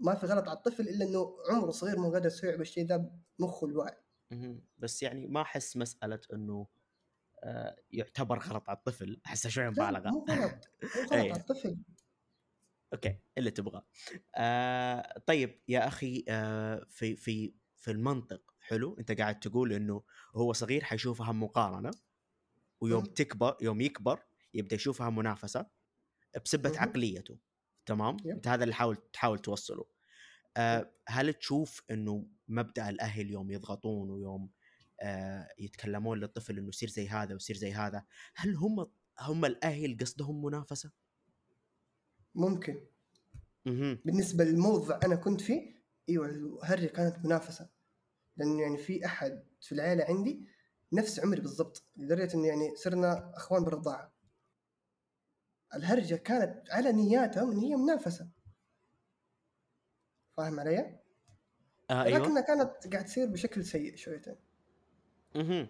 ما 0.00 0.14
في 0.14 0.26
غلط 0.26 0.48
على 0.48 0.58
الطفل 0.58 0.88
إلا 0.88 1.04
إنه 1.04 1.36
عمره 1.50 1.70
صغير 1.70 1.98
مو 1.98 2.12
قادر 2.12 2.26
يستوعب 2.26 2.60
الشيء 2.60 2.86
ذا 2.86 3.10
بمخه 3.38 3.66
الواعي. 3.66 3.96
مهم. 4.30 4.62
بس 4.78 5.02
يعني 5.02 5.26
ما 5.26 5.42
أحس 5.42 5.76
مسألة 5.76 6.20
إنه 6.32 6.66
آه، 7.44 7.76
يعتبر 7.90 8.38
غلط 8.38 8.68
على 8.70 8.78
الطفل. 8.78 9.20
احسها 9.26 9.50
شوية 9.50 9.64
لا 9.64 9.70
مبالغة. 9.70 10.10
مو 10.10 10.26
غلط. 10.30 10.68
مو 10.96 11.02
غلط 11.12 11.12
إيه. 11.12 11.32
على 11.32 11.40
الطفل. 11.40 11.78
okay. 12.92 13.18
اللي 13.38 13.50
تبغاه. 13.50 13.86
آه 14.36 15.18
طيب 15.26 15.60
يا 15.68 15.88
أخي 15.88 16.24
آه 16.28 16.86
في 16.88 17.16
في 17.16 17.54
في 17.76 17.90
المنطق 17.90 18.54
حلو. 18.60 18.96
أنت 18.98 19.12
قاعد 19.12 19.40
تقول 19.40 19.72
إنه 19.72 20.02
هو 20.36 20.52
صغير 20.52 20.84
حيشوفها 20.84 21.32
مقارنة. 21.32 21.90
ويوم 22.80 23.00
مم. 23.04 23.06
تكبر 23.14 23.56
يوم 23.60 23.80
يكبر 23.80 24.22
يبدأ 24.54 24.76
يشوفها 24.76 25.10
منافسة 25.10 25.66
بسبة 26.44 26.70
مهم. 26.70 26.78
عقليته. 26.80 27.38
تمام؟ 27.86 28.16
يب. 28.24 28.36
أنت 28.36 28.48
هذا 28.48 28.64
اللي 28.64 28.74
حاول 28.74 28.96
تحاول 28.96 29.38
توصله. 29.38 29.84
هل 31.08 31.34
تشوف 31.34 31.82
إنه 31.90 32.26
مبدأ 32.48 32.88
الأهل 32.88 33.30
يوم 33.30 33.50
يضغطون 33.50 34.10
ويوم 34.10 34.50
يتكلمون 35.58 36.20
للطفل 36.20 36.58
إنه 36.58 36.68
يصير 36.68 36.88
زي 36.88 37.08
هذا 37.08 37.32
ويصير 37.32 37.56
زي 37.56 37.72
هذا 37.72 38.04
هل 38.34 38.54
هم 38.54 38.86
هم 39.20 39.44
الأهل 39.44 39.96
قصدهم 40.00 40.44
منافسة؟ 40.44 40.90
ممكن. 42.34 42.80
أها 43.66 43.98
بالنسبة 44.04 44.44
للموضوع 44.44 45.00
أنا 45.04 45.16
كنت 45.16 45.40
فيه 45.40 45.78
إيوه 46.08 46.26
الهرجة 46.26 46.86
كانت 46.86 47.24
منافسة. 47.24 47.70
لأنه 48.36 48.62
يعني 48.62 48.78
في 48.78 49.06
أحد 49.06 49.44
في 49.60 49.72
العيلة 49.72 50.04
عندي 50.04 50.46
نفس 50.92 51.20
عمري 51.20 51.40
بالضبط 51.40 51.84
لدرجة 51.96 52.34
إنه 52.34 52.46
يعني 52.46 52.76
صرنا 52.76 53.32
أخوان 53.36 53.64
بالرضاعة. 53.64 54.12
الهرجة 55.74 56.14
كانت 56.14 56.70
على 56.70 56.92
نياتهم 56.92 57.50
إن 57.50 57.58
هي 57.58 57.76
منافسة. 57.76 58.37
فاهم 60.38 60.60
علي؟ 60.60 60.98
آه 61.90 62.02
أيوه. 62.02 62.18
لكنها 62.18 62.40
كانت 62.42 62.92
قاعد 62.92 63.04
تصير 63.04 63.26
بشكل 63.26 63.64
سيء 63.64 63.96
شويتين 63.96 64.36
أها 65.36 65.68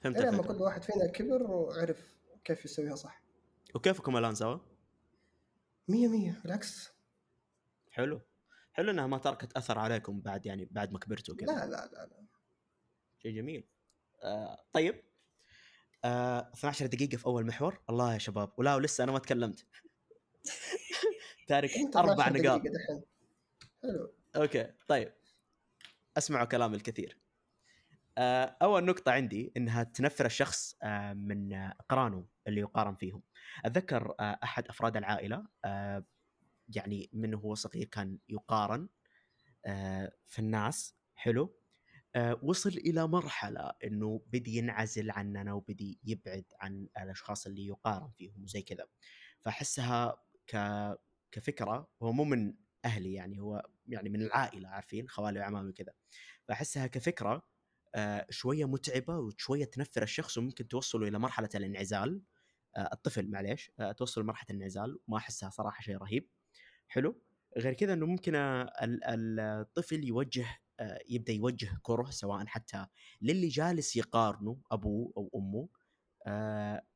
فهمت 0.00 0.18
لما 0.18 0.30
الفكرة. 0.30 0.52
كل 0.52 0.62
واحد 0.62 0.82
فينا 0.82 1.06
كبر 1.06 1.42
وعرف 1.42 2.14
كيف 2.44 2.64
يسويها 2.64 2.94
صح. 2.94 3.22
وكيفكم 3.74 4.16
الآن 4.16 4.34
سوا؟ 4.34 4.58
مية 5.88 6.08
مية 6.08 6.40
بالعكس 6.44 6.92
حلو. 7.90 8.20
حلو 8.72 8.90
إنها 8.90 9.06
ما 9.06 9.18
تركت 9.18 9.56
أثر 9.56 9.78
عليكم 9.78 10.20
بعد 10.20 10.46
يعني 10.46 10.68
بعد 10.70 10.92
ما 10.92 10.98
كبرتوا 10.98 11.36
كذا 11.36 11.46
لا 11.46 11.66
لا 11.66 11.86
لا 11.92 12.06
لا. 12.06 12.26
شيء 13.18 13.36
جميل. 13.36 13.68
آه 14.22 14.64
طيب. 14.72 15.02
آه 16.04 16.50
12 16.54 16.86
دقيقة 16.86 17.16
في 17.16 17.26
أول 17.26 17.46
محور. 17.46 17.80
الله 17.90 18.12
يا 18.12 18.18
شباب. 18.18 18.52
ولا 18.56 18.74
ولسه 18.74 19.04
أنا 19.04 19.12
ما 19.12 19.18
تكلمت. 19.18 19.66
تارك 21.48 21.70
أربع 21.96 22.28
12 22.28 22.32
نقاط. 22.32 22.62
حلو. 23.82 24.14
أوكي 24.36 24.72
طيب. 24.88 25.12
أسمعوا 26.18 26.44
كلام 26.44 26.74
الكثير. 26.74 27.18
آه 28.18 28.56
أول 28.62 28.84
نقطة 28.84 29.12
عندي 29.12 29.52
إنها 29.56 29.82
تنفر 29.82 30.26
الشخص 30.26 30.76
آه 30.82 31.12
من 31.12 31.52
أقرانه 31.52 32.26
اللي 32.46 32.60
يقارن 32.60 32.94
فيهم. 32.94 33.22
أتذكر 33.64 34.14
آه 34.20 34.38
أحد 34.44 34.68
أفراد 34.68 34.96
العائلة 34.96 35.46
آه 35.64 36.04
يعني 36.76 37.10
من 37.12 37.34
هو 37.34 37.54
صغير 37.54 37.84
كان 37.86 38.18
يقارن 38.28 38.88
في 40.26 40.38
الناس. 40.38 40.94
حلو. 41.14 41.58
وصل 42.42 42.70
إلى 42.70 43.06
مرحلة 43.08 43.72
إنه 43.84 44.22
بدي 44.26 44.56
ينعزل 44.56 45.10
عننا 45.10 45.52
وبدي 45.52 46.00
يبعد 46.04 46.44
عن 46.60 46.88
الأشخاص 47.02 47.46
اللي 47.46 47.66
يقارن 47.66 48.10
فيهم 48.10 48.44
وزي 48.44 48.62
كذا. 48.62 48.86
فأحسها 49.40 50.16
ك 50.46 50.56
كفكرة 51.32 51.88
هو 52.02 52.12
مو 52.12 52.24
من 52.24 52.54
أهلي 52.84 53.12
يعني 53.14 53.40
هو 53.40 53.66
يعني 53.86 54.08
من 54.08 54.22
العائلة 54.22 54.68
عارفين؟ 54.68 55.08
خوالي 55.08 55.40
وعمامي 55.40 55.70
وكذا. 55.70 55.92
فأحسها 56.48 56.86
كفكرة 56.86 57.42
آه، 57.94 58.26
شوية 58.30 58.64
متعبة 58.64 59.18
وشوية 59.18 59.64
تنفر 59.64 60.02
الشخص 60.02 60.38
وممكن 60.38 60.68
توصله 60.68 61.08
إلى 61.08 61.18
مرحلة 61.18 61.48
الانعزال. 61.54 62.22
آه، 62.76 62.90
الطفل 62.92 63.30
معليش 63.30 63.70
آه، 63.80 63.92
توصل 63.92 64.20
لمرحله 64.20 64.46
الانعزال. 64.50 64.98
وما 65.08 65.18
أحسها 65.18 65.50
صراحة 65.50 65.82
شيء 65.82 65.96
رهيب. 65.96 66.28
حلو. 66.88 67.22
غير 67.58 67.72
كذا 67.72 67.92
إنه 67.92 68.06
ممكن 68.06 68.34
ال- 68.34 69.04
ال- 69.04 69.40
الطفل 69.40 70.04
يوجه 70.04 70.46
يبدأ 71.08 71.32
يوجه 71.32 71.78
كره 71.82 72.10
سواء 72.10 72.46
حتى 72.46 72.86
للي 73.22 73.48
جالس 73.48 73.96
يقارنه 73.96 74.60
أبوه 74.72 75.12
أو 75.16 75.30
أمه. 75.34 75.68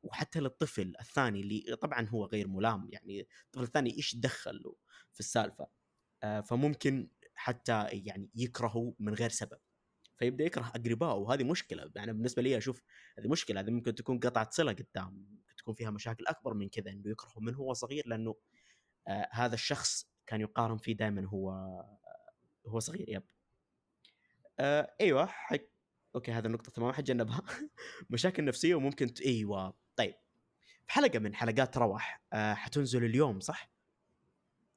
وحتى 0.03 0.39
للطفل 0.39 0.93
الثاني 0.99 1.41
اللي 1.41 1.75
طبعا 1.81 2.09
هو 2.09 2.25
غير 2.25 2.47
ملام 2.47 2.89
يعني 2.91 3.27
الطفل 3.45 3.63
الثاني 3.63 3.97
إيش 3.97 4.15
دخل 4.15 4.63
في 5.13 5.19
السالفة؟ 5.19 5.67
فممكن 6.21 7.09
حتى 7.35 7.87
يعني 7.91 8.29
يكرهه 8.35 8.95
من 8.99 9.13
غير 9.13 9.29
سبب. 9.29 9.57
فيبدأ 10.17 10.43
يكره 10.43 10.71
اقربائه 10.75 11.13
وهذه 11.13 11.43
مشكلة. 11.43 11.91
يعني 11.95 12.13
بالنسبة 12.13 12.41
لي 12.41 12.57
أشوف 12.57 12.81
هذه 13.19 13.27
مشكلة. 13.27 13.59
هذه 13.61 13.69
ممكن 13.69 13.95
تكون 13.95 14.19
قطعة 14.19 14.49
صلة 14.51 14.71
قدام 14.71 15.27
ممكن 15.29 15.55
تكون 15.57 15.73
فيها 15.73 15.91
مشاكل 15.91 16.27
أكبر 16.27 16.53
من 16.53 16.69
كذا 16.69 16.91
إنه 16.91 17.11
يكرهه 17.11 17.39
من 17.39 17.55
هو 17.55 17.73
صغير 17.73 18.07
لأنه 18.07 18.35
آه 19.07 19.29
هذا 19.31 19.53
الشخص 19.53 20.09
كان 20.27 20.41
يقارن 20.41 20.77
فيه 20.77 20.93
دائما 20.93 21.25
هو 21.25 21.51
هو 22.67 22.79
صغير. 22.79 23.09
يب. 23.09 23.23
آه 24.59 24.95
أيوه 25.01 25.25
حق 25.25 25.59
أوكي 26.15 26.31
هذا 26.31 26.47
النقطة 26.47 26.71
تمام 26.71 26.91
حتجنبها. 26.91 27.41
مشاكل 28.09 28.45
نفسية 28.45 28.75
وممكن 28.75 29.13
ت... 29.13 29.21
أيوه. 29.21 29.73
طيب 29.95 30.15
في 30.87 30.93
حلقة 30.93 31.19
من 31.19 31.35
حلقات 31.35 31.77
روح 31.77 32.21
آه 32.33 32.53
حتنزل 32.53 33.05
اليوم 33.05 33.39
صح؟ 33.39 33.76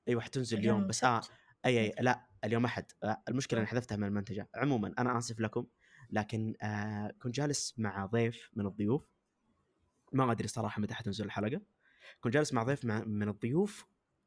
أيوه 0.09 0.21
حتنزل 0.21 0.59
اليوم 0.59 0.87
بس 0.87 1.05
آه. 1.05 1.21
أي 1.67 1.81
أي 1.81 1.95
لا 2.01 2.27
اليوم 2.45 2.65
أحد. 2.65 2.85
آه 3.03 3.23
المشكلة 3.29 3.61
اني 3.61 3.69
حذفتها 3.69 3.97
من 3.97 4.05
المنتجه 4.05 4.49
عموما 4.55 4.95
أنا 4.99 5.19
آسف 5.19 5.41
لكم 5.41 5.67
لكن 6.11 6.55
آه 6.63 7.15
كنت 7.23 7.35
جالس 7.35 7.75
مع 7.79 8.07
ضيف 8.07 8.51
من 8.53 8.67
الضيوف. 8.67 9.07
ما 10.13 10.33
أدري 10.33 10.49
صراحة 10.49 10.81
متى 10.81 10.95
حتنزل 10.95 11.25
الحلقة. 11.25 11.61
كنت 12.21 12.35
جالس 12.35 12.53
مع 12.53 12.63
ضيف 12.63 12.85
من 12.85 13.29
الضيوف 13.29 13.87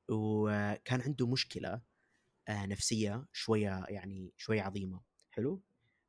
وكان 0.09 1.01
عنده 1.01 1.27
مشكلة 1.27 1.81
آه 2.47 2.65
نفسية 2.65 3.25
شوية 3.31 3.85
يعني 3.89 4.33
شوية 4.37 4.61
عظيمة. 4.61 5.01
حلو؟ 5.31 5.61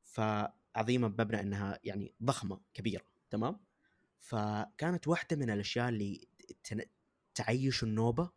فعظيمة 0.05 1.09
بمبنى 1.09 1.41
إنها 1.41 1.79
يعني 1.85 2.15
ضخمة 2.23 2.61
كبيرة. 2.75 3.05
تمام؟ 3.31 3.61
فكانت 4.19 5.09
واحدة 5.09 5.37
من 5.37 5.51
الأشياء 5.51 5.89
اللي 5.89 6.29
تعيش 7.35 7.83
النوبة 7.83 8.31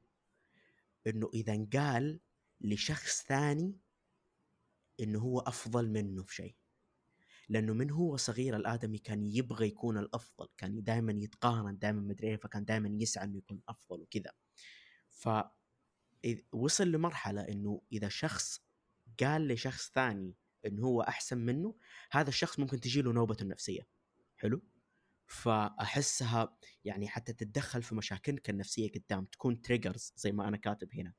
إنه 1.07 1.29
إذا 1.33 1.53
انقال 1.53 2.19
لشخص 2.61 3.23
ثاني 3.23 3.77
إنه 4.99 5.19
هو 5.19 5.39
أفضل 5.39 5.89
منه 5.89 6.23
في 6.23 6.35
شيء. 6.35 6.55
لأنه 7.49 7.73
من 7.73 7.91
هو 7.91 8.17
صغير 8.17 8.55
الآدمي 8.55 8.97
كان 8.97 9.25
يبغى 9.25 9.67
يكون 9.67 9.97
الأفضل 9.97 10.47
كان 10.57 10.83
دائما 10.83 11.11
يتقارن 11.11 11.77
دائما 11.77 12.01
مدري 12.01 12.37
فكان 12.37 12.65
دائما 12.65 12.89
يسعى 13.01 13.25
إنه 13.25 13.37
يكون 13.37 13.61
أفضل 13.69 14.01
وكذا. 14.01 14.31
ف 15.09 15.29
وصل 16.51 16.87
لمرحلة 16.91 17.41
إنه 17.41 17.81
إذا 17.91 18.09
شخص 18.09 18.61
قال 19.19 19.47
لشخص 19.47 19.91
ثاني 19.91 20.35
إنه 20.65 20.83
هو 20.83 21.01
أحسن 21.01 21.37
منه 21.37 21.75
هذا 22.11 22.29
الشخص 22.29 22.59
ممكن 22.59 22.79
تجي 22.79 23.01
له 23.01 23.13
نوبته 23.13 23.43
النفسيه 23.43 23.87
حلو؟ 24.37 24.61
فأحسها 25.27 26.57
يعني 26.85 27.07
حتى 27.07 27.33
تتدخل 27.33 27.83
في 27.83 27.95
مشاكلك 27.95 28.49
النفسية 28.49 28.91
قدام 28.91 29.25
تكون 29.25 29.61
تريجرز 29.61 30.13
زي 30.15 30.31
ما 30.31 30.47
أنا 30.47 30.57
كاتب 30.57 30.89
هنا. 30.93 31.13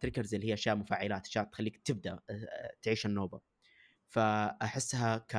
triggers 0.00 0.34
اللي 0.34 0.48
هي 0.48 0.54
أشياء 0.54 0.76
مفاعلات 0.76 1.26
أشياء 1.26 1.44
تخليك 1.44 1.76
تبدأ 1.84 2.12
آه، 2.12 2.20
آه، 2.30 2.74
تعيش 2.82 3.06
النوبة. 3.06 3.40
فأحسها 4.08 5.18
ك 5.18 5.36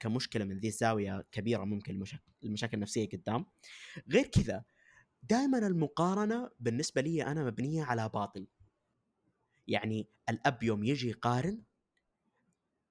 كمشكلة 0.00 0.44
من 0.44 0.58
ذي 0.58 0.68
الزاوية 0.68 1.26
كبيرة 1.32 1.64
ممكن 1.64 1.94
المشاكل 1.94 2.22
المشاكل 2.44 2.74
النفسية 2.76 3.08
قدام. 3.08 3.46
غير 4.10 4.26
كذا 4.26 4.64
دائما 5.22 5.58
المقارنة 5.58 6.50
بالنسبة 6.60 7.00
لي 7.00 7.26
أنا 7.26 7.44
مبنية 7.44 7.84
على 7.84 8.08
باطل. 8.08 8.46
يعني 9.68 10.08
الأب 10.28 10.62
يوم 10.62 10.84
يجي 10.84 11.08
يقارن 11.08 11.62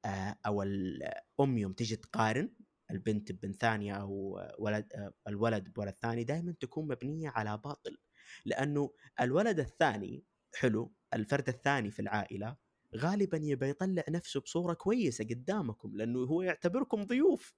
آه، 0.06 0.38
أو 0.46 0.64
الأم 0.64 1.58
يوم 1.58 1.74
تجي 1.74 1.96
تقارن 1.96 2.50
البنت 2.94 3.32
ببنت 3.32 3.62
ثانية 3.62 3.94
أو 3.94 4.42
ولد 4.60 5.12
الولد 5.28 5.74
بولد 5.74 5.96
ثاني 6.02 6.24
دائما 6.24 6.56
تكون 6.60 6.88
مبنية 6.88 7.30
على 7.30 7.58
باطل 7.58 7.98
لأنه 8.46 8.94
الولد 9.22 9.60
الثاني 9.60 10.24
حلو 10.56 10.94
الفرد 11.14 11.50
الثاني 11.50 11.92
في 11.92 12.02
العائلة 12.02 12.58
غالبا 12.96 13.38
يبى 13.38 13.70
يطلع 13.70 14.04
نفسه 14.10 14.40
بصورة 14.40 14.74
كويسة 14.74 15.24
قدامكم 15.24 15.98
لأنه 15.98 16.20
هو 16.20 16.42
يعتبركم 16.42 17.04
ضيوف 17.04 17.54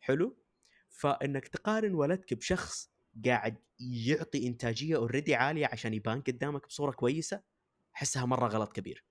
حلو؟ 0.00 0.36
فإنك 0.88 1.48
تقارن 1.48 1.94
ولدك 1.94 2.34
بشخص 2.34 2.90
قاعد 3.24 3.58
يعطي 3.80 4.46
إنتاجية 4.46 4.96
اوريدي 4.96 5.34
عالية 5.34 5.66
عشان 5.66 5.94
يبان 5.94 6.20
قدامك 6.20 6.66
بصورة 6.66 6.92
كويسة 6.92 7.42
احسها 7.94 8.24
مرة 8.24 8.48
غلط 8.48 8.72
كبير 8.72 9.04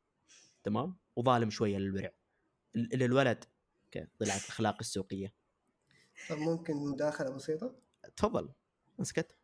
تمام؟ 0.64 0.98
وظالم 1.16 1.50
شوية 1.50 1.78
للورع 1.78 2.12
للولد 2.76 3.46
طلعت 4.20 4.50
اخلاق 4.50 4.78
السوقية. 4.80 5.34
طب 6.30 6.38
ممكن 6.38 6.76
مداخلة 6.76 7.30
بسيطة؟ 7.30 7.76
تفضل 8.16 8.50
اسكت 9.02 9.38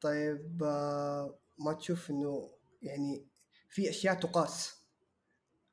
طيب 0.00 0.62
آه، 0.62 1.38
ما 1.58 1.72
تشوف 1.72 2.10
إنه 2.10 2.50
يعني 2.82 3.26
في 3.68 3.90
أشياء 3.90 4.14
تقاس. 4.14 4.80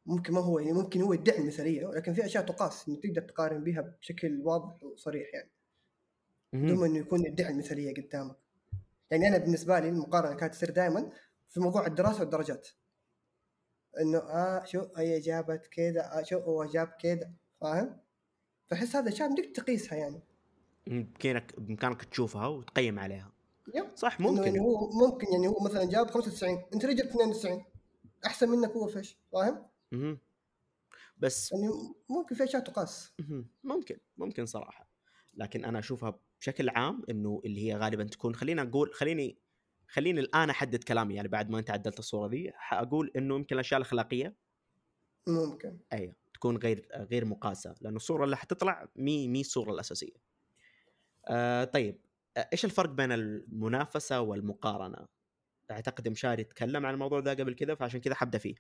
ممكن 0.06 0.34
ما 0.34 0.42
هو 0.42 0.60
يعني 0.60 0.74
ممكن 0.74 1.02
هو 1.02 1.14
يدعي 1.14 1.38
المثاليه 1.38 1.86
ولكن 1.86 2.14
في 2.14 2.26
أشياء 2.26 2.46
تقاس 2.46 2.88
إنه 2.88 3.00
تقدر 3.00 3.22
تقارن 3.22 3.64
بها 3.64 3.82
بشكل 3.82 4.42
واضح 4.42 4.84
وصريح 4.84 5.34
يعني. 5.34 5.52
بدون 6.54 6.86
إنه 6.86 6.98
يكون 6.98 7.26
يدعي 7.26 7.52
المثاليه 7.52 7.94
قدامك. 7.94 8.36
يعني 9.12 9.28
أنا 9.28 9.38
بالنسبة 9.38 9.80
لي 9.80 9.90
المقارنة 9.90 10.36
كانت 10.36 10.54
تصير 10.54 10.70
دائما 10.70 11.12
في 11.50 11.60
موضوع 11.60 11.88
الدراسة 11.88 12.20
والدرجات. 12.20 12.68
إنه 14.00 14.18
آه 14.18 14.66
شو 14.66 14.88
هي 14.98 15.20
جابت 15.20 15.68
كذا 15.68 16.20
آه 16.20 16.24
شو 16.24 16.40
هو 16.40 16.66
جاب 16.66 16.88
كذا 16.88 17.34
فاهم؟ 17.62 18.00
فأحس 18.68 18.96
هذا 18.96 19.10
اشياء 19.10 19.32
بدك 19.34 19.56
تقيسها 19.56 19.98
يعني. 19.98 20.22
بامكانك 20.90 21.60
بإمكانك 21.60 22.04
تشوفها 22.04 22.48
وتقيم 22.48 23.00
عليها. 23.00 23.32
يب. 23.76 23.86
صح 23.96 24.18
إنه 24.20 24.28
يعني 24.28 24.60
ممكن 24.60 24.60
هو 24.60 24.90
ممكن 24.90 25.28
يعني 25.34 25.48
هو 25.48 25.60
مثلا 25.66 25.86
جاب 25.86 26.10
95 26.12 26.64
أنت 26.74 26.86
ليه 26.86 26.94
جبت 26.94 27.10
92 27.10 27.66
أحسن 28.26 28.50
منك 28.50 28.70
هو 28.70 28.88
فيش 28.88 29.18
فاهم؟ 29.32 29.66
مهم. 29.92 30.20
بس 31.18 31.52
يعني 31.52 31.68
ممكن 32.10 32.36
في 32.36 32.44
أشياء 32.44 32.64
تقاس. 32.64 33.14
ممكن 33.64 33.98
ممكن 34.18 34.46
صراحة. 34.46 34.90
لكن 35.34 35.66
أنا 35.66 35.80
أشوفها 35.80 36.20
بشكل 36.40 36.70
عام 36.70 37.04
إنه 37.10 37.42
اللي 37.46 37.68
هي 37.68 37.76
غالبا 37.76 38.04
تكون 38.04 38.36
خلينا 38.36 38.64
نقول 38.64 38.94
خليني 38.94 39.38
خليني 39.88 40.20
الآن 40.20 40.50
أحدد 40.50 40.84
كلامي 40.84 41.16
يعني 41.16 41.28
بعد 41.28 41.50
ما 41.50 41.60
أنت 41.60 41.72
عدلت 41.72 42.00
الصورة 42.00 42.28
دي 42.28 42.52
حأقول 42.56 43.12
إنه 43.16 43.36
يمكن 43.36 43.56
الأشياء 43.56 43.78
الأخلاقية 43.78 44.36
ممكن. 45.28 45.80
أيوه 45.94 46.16
تكون 46.34 46.58
غير 46.58 46.88
غير 46.94 47.26
مقاسة. 47.26 47.76
لأنه 47.82 47.96
الصورة 47.96 48.26
اللي 48.26 48.38
حتطلع 48.38 48.88
مي 48.96 49.28
مي 49.28 49.42
الصورة 49.42 49.72
الأساسية. 49.72 50.28
آه 51.28 51.64
طيب 51.64 52.02
آه، 52.38 52.50
إيش 52.54 52.66
الفرق 52.66 52.90
بين 52.90 53.12
المنافسة 53.12 54.22
والمقارنة؟ 54.22 55.08
أعتقد 55.72 56.08
مشاري 56.08 56.44
تكلم 56.44 56.86
عن 56.86 56.94
الموضوع 56.94 57.20
ده 57.20 57.32
قبل 57.32 57.56
كذا 57.56 57.76
فعشان 57.76 58.00
كذا 58.02 58.16
حبدأ 58.16 58.38
فيه. 58.38 58.56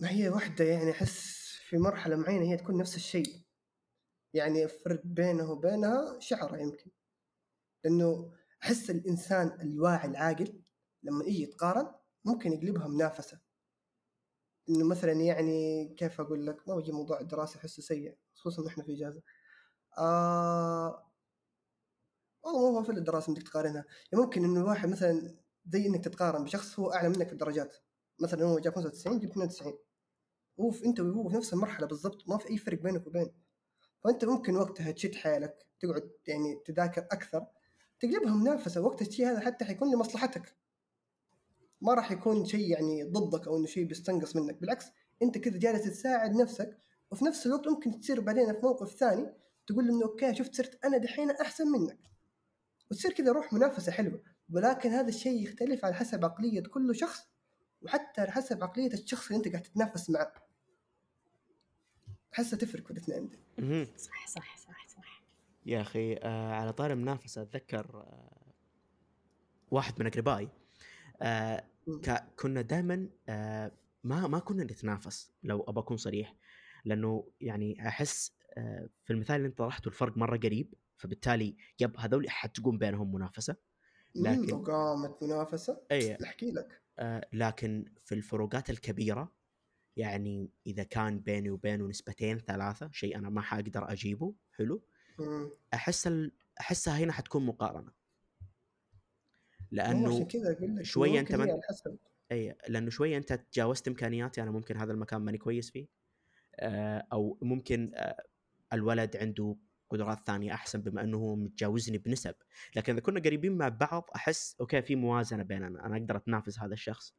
ما 0.00 0.10
هي 0.10 0.28
واحدة 0.28 0.64
يعني 0.64 0.90
أحس 0.90 1.48
في 1.68 1.78
مرحلة 1.78 2.16
معينة 2.16 2.44
هي 2.44 2.56
تكون 2.56 2.76
نفس 2.76 2.96
الشيء. 2.96 3.42
يعني 4.34 4.64
الفرق 4.64 5.00
بينه 5.04 5.50
وبينها 5.50 6.20
شعرة 6.20 6.56
يمكن. 6.56 6.90
لأنه 7.84 8.34
أحس 8.62 8.90
الإنسان 8.90 9.60
الواعي 9.60 10.08
العاقل 10.08 10.62
لما 11.02 11.24
يجي 11.24 11.42
يتقارن 11.42 11.94
ممكن 12.24 12.52
يقلبها 12.52 12.88
منافسة. 12.88 13.40
إنه 14.68 14.88
مثلا 14.88 15.12
يعني 15.12 15.88
كيف 15.94 16.20
أقول 16.20 16.46
لك؟ 16.46 16.68
ما 16.68 16.76
بيجي 16.76 16.92
موضوع 16.92 17.20
الدراسة 17.20 17.58
أحسه 17.60 17.82
سيء 17.82 18.18
خصوصا 18.34 18.68
إحنا 18.68 18.84
في 18.84 18.94
إجازة. 18.94 19.22
آه 19.98 21.04
والله 22.44 22.82
في 22.82 22.92
الدراسة 22.92 23.32
بدك 23.34 23.42
تقارنها. 23.42 23.84
يعني 24.12 24.24
ممكن 24.24 24.44
إنه 24.44 24.60
الواحد 24.60 24.88
مثلا 24.88 25.34
زي 25.66 25.86
إنك 25.86 26.04
تتقارن 26.04 26.44
بشخص 26.44 26.78
هو 26.80 26.92
أعلى 26.92 27.08
منك 27.08 27.26
في 27.26 27.32
الدرجات. 27.32 27.76
مثلا 28.20 28.44
هو 28.44 28.58
جاب 28.58 28.74
95 28.74 29.18
جبت 29.18 29.30
92 29.30 29.78
هو 30.60 30.72
أنت 30.84 31.00
وهو 31.00 31.28
في 31.28 31.36
نفس 31.36 31.52
المرحلة 31.52 31.86
بالضبط 31.86 32.28
ما 32.28 32.38
في 32.38 32.50
أي 32.50 32.58
فرق 32.58 32.82
بينك 32.82 33.06
وبينه 33.06 33.30
فأنت 34.04 34.24
ممكن 34.24 34.56
وقتها 34.56 34.90
تشد 34.92 35.14
حيلك 35.14 35.66
تقعد 35.80 36.10
يعني 36.26 36.62
تذاكر 36.66 37.02
أكثر 37.02 37.46
تقلبها 38.00 38.34
منافسة. 38.34 38.80
وقت 38.80 39.02
الشيء 39.02 39.26
هذا 39.26 39.40
حتى 39.40 39.64
حيكون 39.64 39.94
لمصلحتك. 39.94 40.56
ما 41.80 41.94
راح 41.94 42.12
يكون 42.12 42.44
شيء 42.44 42.70
يعني 42.70 43.04
ضدك 43.04 43.48
أو 43.48 43.56
إنه 43.56 43.66
شيء 43.66 43.84
بيستنقص 43.84 44.36
منك. 44.36 44.60
بالعكس 44.60 44.86
أنت 45.22 45.38
كذا 45.38 45.58
جالس 45.58 45.84
تساعد 45.84 46.34
نفسك 46.34 46.78
وفي 47.10 47.24
نفس 47.24 47.46
الوقت 47.46 47.68
ممكن 47.68 48.00
تصير 48.00 48.20
بعدين 48.20 48.52
في 48.52 48.60
موقف 48.62 48.94
ثاني 48.94 49.26
تقول 49.68 49.86
له 49.86 49.94
إنه 49.94 50.04
أوكي 50.04 50.34
شفت 50.34 50.54
صرت 50.54 50.84
أنا 50.84 50.98
دحين 50.98 51.30
أحسن 51.30 51.64
منك. 51.68 51.98
وتصير 52.90 53.12
كذا 53.12 53.32
روح 53.32 53.52
منافسة 53.52 53.92
حلوة. 53.92 54.22
ولكن 54.50 54.90
هذا 54.90 55.08
الشيء 55.08 55.42
يختلف 55.42 55.84
على 55.84 55.94
حسب 55.94 56.24
عقلية 56.24 56.62
كل 56.62 56.96
شخص 56.96 57.28
وحتى 57.82 58.20
على 58.20 58.30
حسب 58.30 58.62
عقلية 58.64 58.92
الشخص 58.94 59.26
اللي 59.26 59.36
أنت 59.38 59.48
قاعد 59.48 59.62
تتنافس 59.62 60.10
معه. 60.10 60.32
أحسها 62.34 62.58
تفرق 62.58 62.84
في 62.84 62.90
الاثنين 62.90 63.28
دي. 63.28 63.38
صح 63.96 64.26
صح 64.26 64.56
صح 64.56 64.86
صح. 64.88 65.22
يا 65.66 65.80
أخي 65.80 66.14
آه 66.16 66.52
على 66.54 66.72
طار 66.72 66.92
المنافسة 66.92 67.42
أتذكر 67.42 67.86
آه 67.96 68.52
واحد 69.70 70.00
من 70.00 70.06
أقربائي 70.06 70.48
آه 71.22 71.64
كنا 72.36 72.60
دائما 72.62 73.08
آه 73.28 73.72
ما 74.04 74.26
ما 74.26 74.38
كنا 74.38 74.64
نتنافس 74.64 75.32
لو 75.42 75.64
أبى 75.68 75.80
أكون 75.80 75.96
صريح. 75.96 76.34
لأنه 76.84 77.28
يعني 77.40 77.88
أحس 77.88 78.37
في 79.04 79.10
المثال 79.10 79.36
اللي 79.36 79.46
انت 79.48 79.58
طرحته 79.58 79.88
الفرق 79.88 80.16
مرة 80.16 80.36
قريب 80.36 80.74
فبالتالي 80.96 81.56
يب 81.80 81.96
هذول 81.98 82.30
حتقوم 82.30 82.78
بينهم 82.78 83.14
منافسة 83.14 83.56
لكن- 84.14 84.42
لكن 84.42 84.52
وقامت 84.54 85.22
منافسة؟ 85.22 85.80
اي 85.90 86.16
احكي 86.24 86.50
لك. 86.50 86.82
آه 86.98 87.28
لكن 87.32 87.84
في 88.04 88.14
الفروقات 88.14 88.70
الكبيرة 88.70 89.32
يعني 89.96 90.50
إذا 90.66 90.82
كان 90.82 91.20
بيني 91.20 91.50
وبينه 91.50 91.86
نسبتين 91.88 92.38
ثلاثة 92.38 92.90
شيء 92.92 93.18
أنا 93.18 93.30
ما 93.30 93.40
حقدر 93.40 93.92
أجيبه 93.92 94.34
حلو؟ 94.52 94.82
مم. 95.18 95.50
أحس 95.74 96.06
ال... 96.06 96.32
أحسها 96.60 96.98
هنا 96.98 97.12
حتكون 97.12 97.46
مقارنة. 97.46 97.92
لأنه 99.70 100.18
أنت 101.20 101.32
هي 101.36 101.36
من- 101.36 101.48
اي 102.32 102.56
لأنه 102.68 102.90
شوية 102.90 103.16
أنت 103.16 103.32
تجاوزت 103.32 103.88
إمكانياتي 103.88 104.42
أنا 104.42 104.50
ممكن 104.50 104.76
هذا 104.76 104.92
المكان 104.92 105.20
ماني 105.20 105.38
كويس 105.38 105.70
فيه. 105.70 105.86
آه، 106.60 107.06
أو 107.12 107.38
ممكن 107.42 107.92
آه، 107.94 108.24
الولد 108.72 109.16
عنده 109.16 109.56
قدرات 109.90 110.26
ثانية 110.26 110.54
أحسن 110.54 110.80
بما 110.82 111.04
أنه 111.04 111.18
هو 111.18 111.36
متجاوزني 111.36 111.98
بنسب. 111.98 112.34
لكن 112.76 112.92
إذا 112.92 113.02
كنا 113.02 113.20
قريبين 113.20 113.52
مع 113.52 113.68
بعض 113.68 114.10
أحس 114.16 114.56
أوكي 114.60 114.82
في 114.82 114.96
موازنة 114.96 115.42
بيننا. 115.42 115.86
أنا 115.86 115.96
أقدر 115.96 116.16
أتنافس 116.16 116.58
هذا 116.58 116.72
الشخص. 116.72 117.14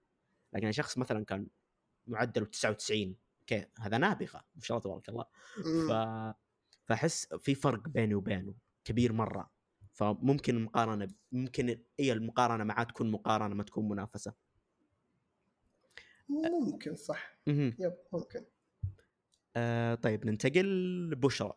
لكن 0.54 0.72
شخص 0.72 0.98
مثلا 0.98 1.26
كان 1.26 1.48
معدله 2.08 2.46
99 2.46 3.16
أوكي 3.40 3.66
هذا 3.80 3.98
نابغة 3.98 4.46
ما 4.56 4.62
شاء 4.62 4.78
الله 4.78 5.00
تبارك 5.02 5.10
الله. 5.10 5.26
ف. 5.88 5.92
فأحس 6.86 7.34
في 7.34 7.56
فرق 7.56 7.88
بيني 7.88 8.16
وبينه 8.16 8.56
كبير 8.84 9.14
مرة. 9.14 9.52
فممكن 9.94 10.58
المقارنة 10.58 11.08
ممكن 11.32 11.84
اي 12.00 12.12
المقارنة 12.12 12.64
معاه 12.64 12.84
تكون 12.84 13.12
مقارنة 13.12 13.56
ما 13.56 13.64
تكون 13.64 13.90
منافسة. 13.90 14.34
ممكن 16.30 16.96
صح. 16.96 17.40
يب 17.80 17.94
ممكن. 18.14 18.46
آه 19.60 19.96
طيب 19.96 20.26
ننتقل 20.26 20.66
لبشرى. 21.12 21.54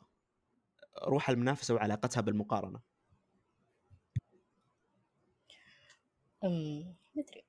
روح 1.02 1.30
المنافسة 1.30 1.74
وعلاقتها 1.74 2.20
بالمقارنة. 2.20 2.80
أم 6.44 6.94
مدري 7.14 7.44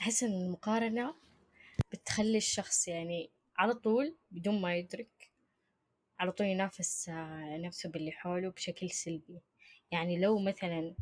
أحس 0.00 0.22
إن 0.22 0.32
المقارنة 0.32 1.14
بتخلي 1.92 2.36
الشخص 2.36 2.88
يعني 2.88 3.30
على 3.56 3.74
طول 3.74 4.16
بدون 4.30 4.60
ما 4.60 4.76
يدرك 4.76 5.30
على 6.20 6.32
طول 6.32 6.46
ينافس 6.46 7.08
آه، 7.08 7.56
نفسه 7.56 7.88
باللي 7.88 8.12
حوله 8.12 8.48
بشكل 8.50 8.90
سلبي. 8.90 9.40
يعني 9.90 10.18
لو 10.20 10.38
مثلا 10.38 10.94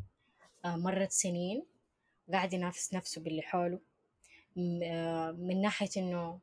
آه، 0.64 0.76
مرت 0.76 1.12
سنين 1.12 1.66
قاعد 2.32 2.52
ينافس 2.52 2.94
نفسه 2.94 3.20
باللي 3.20 3.42
حوله 3.42 3.80
آه، 4.82 5.30
من 5.32 5.60
ناحية 5.60 5.90
إنه 5.96 6.40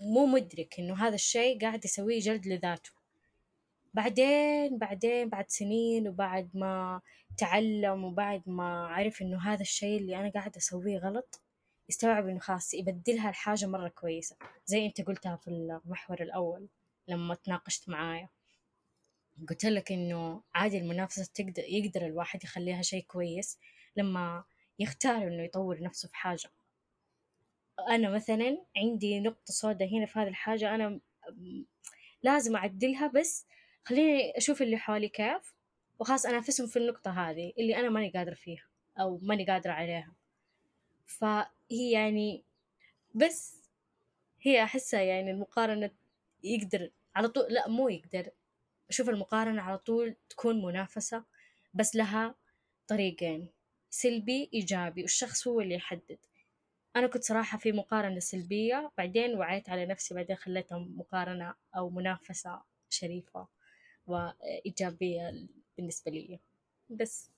مو 0.00 0.26
مدرك 0.26 0.74
إنه 0.78 1.06
هذا 1.06 1.14
الشيء 1.14 1.60
قاعد 1.60 1.84
يسويه 1.84 2.20
جلد 2.20 2.46
لذاته. 2.46 2.90
بعدين 3.94 4.78
بعدين 4.78 5.28
بعد 5.28 5.50
سنين 5.50 6.08
وبعد 6.08 6.50
ما 6.54 7.00
تعلم 7.38 8.04
وبعد 8.04 8.42
ما 8.46 8.86
عرف 8.86 9.22
إنه 9.22 9.52
هذا 9.52 9.60
الشيء 9.62 9.98
اللي 9.98 10.16
أنا 10.20 10.30
قاعد 10.30 10.56
أسويه 10.56 10.98
غلط 10.98 11.40
يستوعب 11.88 12.28
إنه 12.28 12.38
خلاص 12.38 12.74
يبدلها 12.74 13.30
لحاجة 13.30 13.66
مرة 13.66 13.88
كويسة. 13.88 14.36
زي 14.66 14.86
أنت 14.86 15.00
قلتها 15.00 15.36
في 15.36 15.48
المحور 15.48 16.22
الأول 16.22 16.68
لما 17.08 17.34
تناقشت 17.34 17.88
معايا. 17.88 18.28
قلت 19.48 19.64
لك 19.64 19.92
إنه 19.92 20.42
عادي 20.54 20.78
المنافسة 20.78 21.28
تقدر 21.34 21.62
يقدر 21.68 22.06
الواحد 22.06 22.44
يخليها 22.44 22.82
شيء 22.82 23.04
كويس 23.04 23.58
لما 23.96 24.44
يختار 24.78 25.22
إنه 25.22 25.42
يطور 25.42 25.82
نفسه 25.82 26.08
في 26.08 26.16
حاجة. 26.16 26.50
أنا 27.88 28.10
مثلا 28.10 28.64
عندي 28.76 29.20
نقطة 29.20 29.52
سوداء 29.52 29.88
هنا 29.88 30.06
في 30.06 30.18
هذه 30.18 30.28
الحاجة 30.28 30.74
أنا 30.74 30.88
م- 30.88 31.64
لازم 32.22 32.56
أعدلها 32.56 33.06
بس 33.06 33.46
خليني 33.84 34.36
أشوف 34.36 34.62
اللي 34.62 34.76
حولي 34.76 35.08
كيف 35.08 35.54
وخلاص 35.98 36.26
أنافسهم 36.26 36.66
في 36.66 36.78
النقطة 36.78 37.10
هذه 37.30 37.52
اللي 37.58 37.76
أنا 37.76 37.88
ماني 37.90 38.08
قادرة 38.10 38.34
فيها 38.34 38.64
أو 39.00 39.18
ماني 39.22 39.46
قادرة 39.46 39.72
عليها. 39.72 40.12
فهي 41.06 41.90
يعني 41.92 42.44
بس 43.14 43.56
هي 44.40 44.62
أحسها 44.62 45.00
يعني 45.00 45.30
المقارنة 45.30 45.90
يقدر 46.44 46.90
على 47.14 47.28
طول 47.28 47.44
لا 47.48 47.68
مو 47.68 47.88
يقدر 47.88 48.30
أشوف 48.90 49.08
المقارنة 49.08 49.62
على 49.62 49.78
طول 49.78 50.14
تكون 50.30 50.62
منافسة 50.62 51.24
بس 51.74 51.96
لها 51.96 52.34
طريقين 52.88 53.48
سلبي 53.90 54.50
إيجابي 54.54 55.02
والشخص 55.02 55.48
هو 55.48 55.60
اللي 55.60 55.74
يحدد. 55.74 56.18
أنا 56.96 57.06
كنت 57.06 57.24
صراحة 57.24 57.58
في 57.58 57.72
مقارنة 57.72 58.18
سلبية 58.18 58.92
بعدين 58.98 59.34
وعيت 59.38 59.70
على 59.70 59.86
نفسي 59.86 60.14
بعدين 60.14 60.36
خليتها 60.36 60.78
مقارنة 60.78 61.54
أو 61.76 61.90
منافسة 61.90 62.62
شريفة 62.90 63.48
وإيجابية 64.06 65.48
بالنسبة 65.78 66.10
لي. 66.12 66.40
بس. 66.90 67.30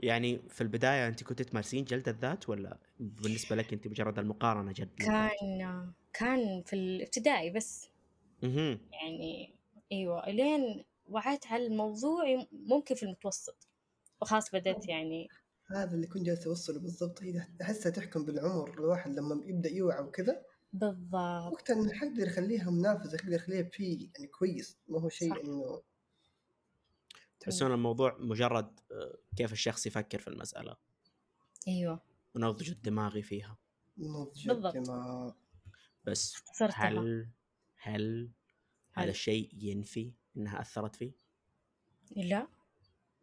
يعني 0.00 0.38
في 0.48 0.60
البداية 0.60 1.08
انت 1.08 1.24
كنت 1.24 1.42
تمارسين 1.42 1.84
جلد 1.84 2.08
الذات 2.08 2.48
ولا 2.48 2.78
بالنسبة 3.00 3.56
لك 3.56 3.72
انت 3.72 3.88
مجرد 3.88 4.18
المقارنة 4.18 4.72
جلد 4.72 4.90
الذات؟ 5.00 5.32
كان 5.40 5.92
كان 6.12 6.62
في 6.62 6.72
الابتدائي 6.72 7.50
بس. 7.50 7.88
يعني 8.92 9.54
أيوة. 9.92 10.26
إلين 10.26 10.84
وعيت 11.10 11.46
على 11.46 11.66
الموضوع 11.66 12.46
ممكن 12.52 12.94
في 12.94 13.02
المتوسط. 13.02 13.68
وخلاص 14.20 14.50
بدأت 14.54 14.88
يعني 14.88 15.28
هذا 15.70 15.94
اللي 15.94 16.06
كنت 16.06 16.22
جالس 16.22 16.46
اوصله 16.46 16.80
بالضبط. 16.80 17.22
هي 17.22 17.46
احسها 17.62 17.90
تحكم 17.92 18.24
بالعمر 18.24 18.74
الواحد 18.74 19.10
لما 19.18 19.42
يبدأ 19.44 19.70
يوعى 19.70 20.02
وكذا 20.04 20.42
بالضبط. 20.72 21.52
وقتها 21.52 21.74
إنه 21.76 21.92
حيقدر 21.92 22.26
يخليها 22.26 22.70
منافسة 22.70 23.14
يقدر 23.14 23.32
يخليها 23.32 23.62
في 23.62 24.10
يعني 24.14 24.26
كويس. 24.26 24.78
ما 24.88 25.00
هو 25.00 25.08
صح. 25.08 25.16
شيء 25.16 25.44
إنه 25.44 25.82
تحسون 27.40 27.72
الموضوع 27.72 28.16
مجرد 28.18 28.80
آه، 28.92 29.18
كيف 29.36 29.52
الشخص 29.52 29.86
يفكر 29.86 30.18
في 30.18 30.28
المسألة؟ 30.28 30.76
أيوة. 31.68 32.02
ونضج 32.34 32.70
الدماغي 32.70 33.22
فيها. 33.22 33.58
نضج 33.98 34.48
بالضبط. 34.48 34.76
الدماغ. 34.76 35.32
بس 36.04 36.34
اختصرتها 36.34 36.88
هل 36.88 37.28
هل 37.76 38.30
هذا 38.92 39.04
هل. 39.04 39.08
الشيء 39.08 39.50
ينفي 39.54 40.12
إنها 40.36 40.60
أثرت 40.60 40.96
فيه؟ 40.96 41.12
لا. 42.16 42.48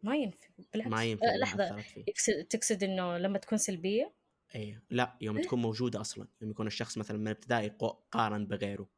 ما 0.06 0.16
ينفي 0.16 0.48
بالعكس. 0.72 0.90
ما 0.90 1.04
ينفي 1.04 1.24
آه، 1.62 1.76
فيه. 1.76 2.04
يقصد- 2.08 2.44
تقصد 2.50 2.82
إنه 2.82 3.18
لما 3.18 3.38
تكون 3.38 3.58
سلبية؟ 3.58 4.12
اي 4.54 4.80
لا 4.90 5.16
يوم 5.20 5.40
تكون 5.40 5.62
موجودة 5.62 6.00
أصلا. 6.00 6.28
يوم 6.40 6.50
يكون 6.50 6.66
الشخص 6.66 6.98
مثلا 6.98 7.18
من 7.18 7.26
الابتدائي 7.28 7.70
قو- 7.82 7.96
قارن 8.10 8.46
بغيره 8.46 8.88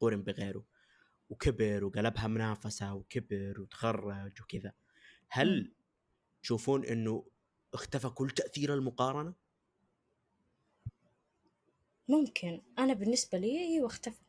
قورن 0.00 0.22
بغيره 0.22 0.64
وكبر 1.30 1.84
وقلبها 1.84 2.26
منافسة 2.26 2.94
وكبر 2.94 3.60
وتخرج 3.60 4.40
وكذا. 4.42 4.72
هل 5.28 5.72
تشوفون 6.42 6.84
إنه 6.84 7.24
اختفى 7.74 8.08
كل 8.08 8.30
تأثير 8.30 8.74
المقارنة؟ 8.74 9.34
ممكن. 12.08 12.62
أنا 12.78 12.92
بالنسبة 12.94 13.38
لي 13.38 13.58
أيوة 13.58 13.86
اختفى. 13.86 14.20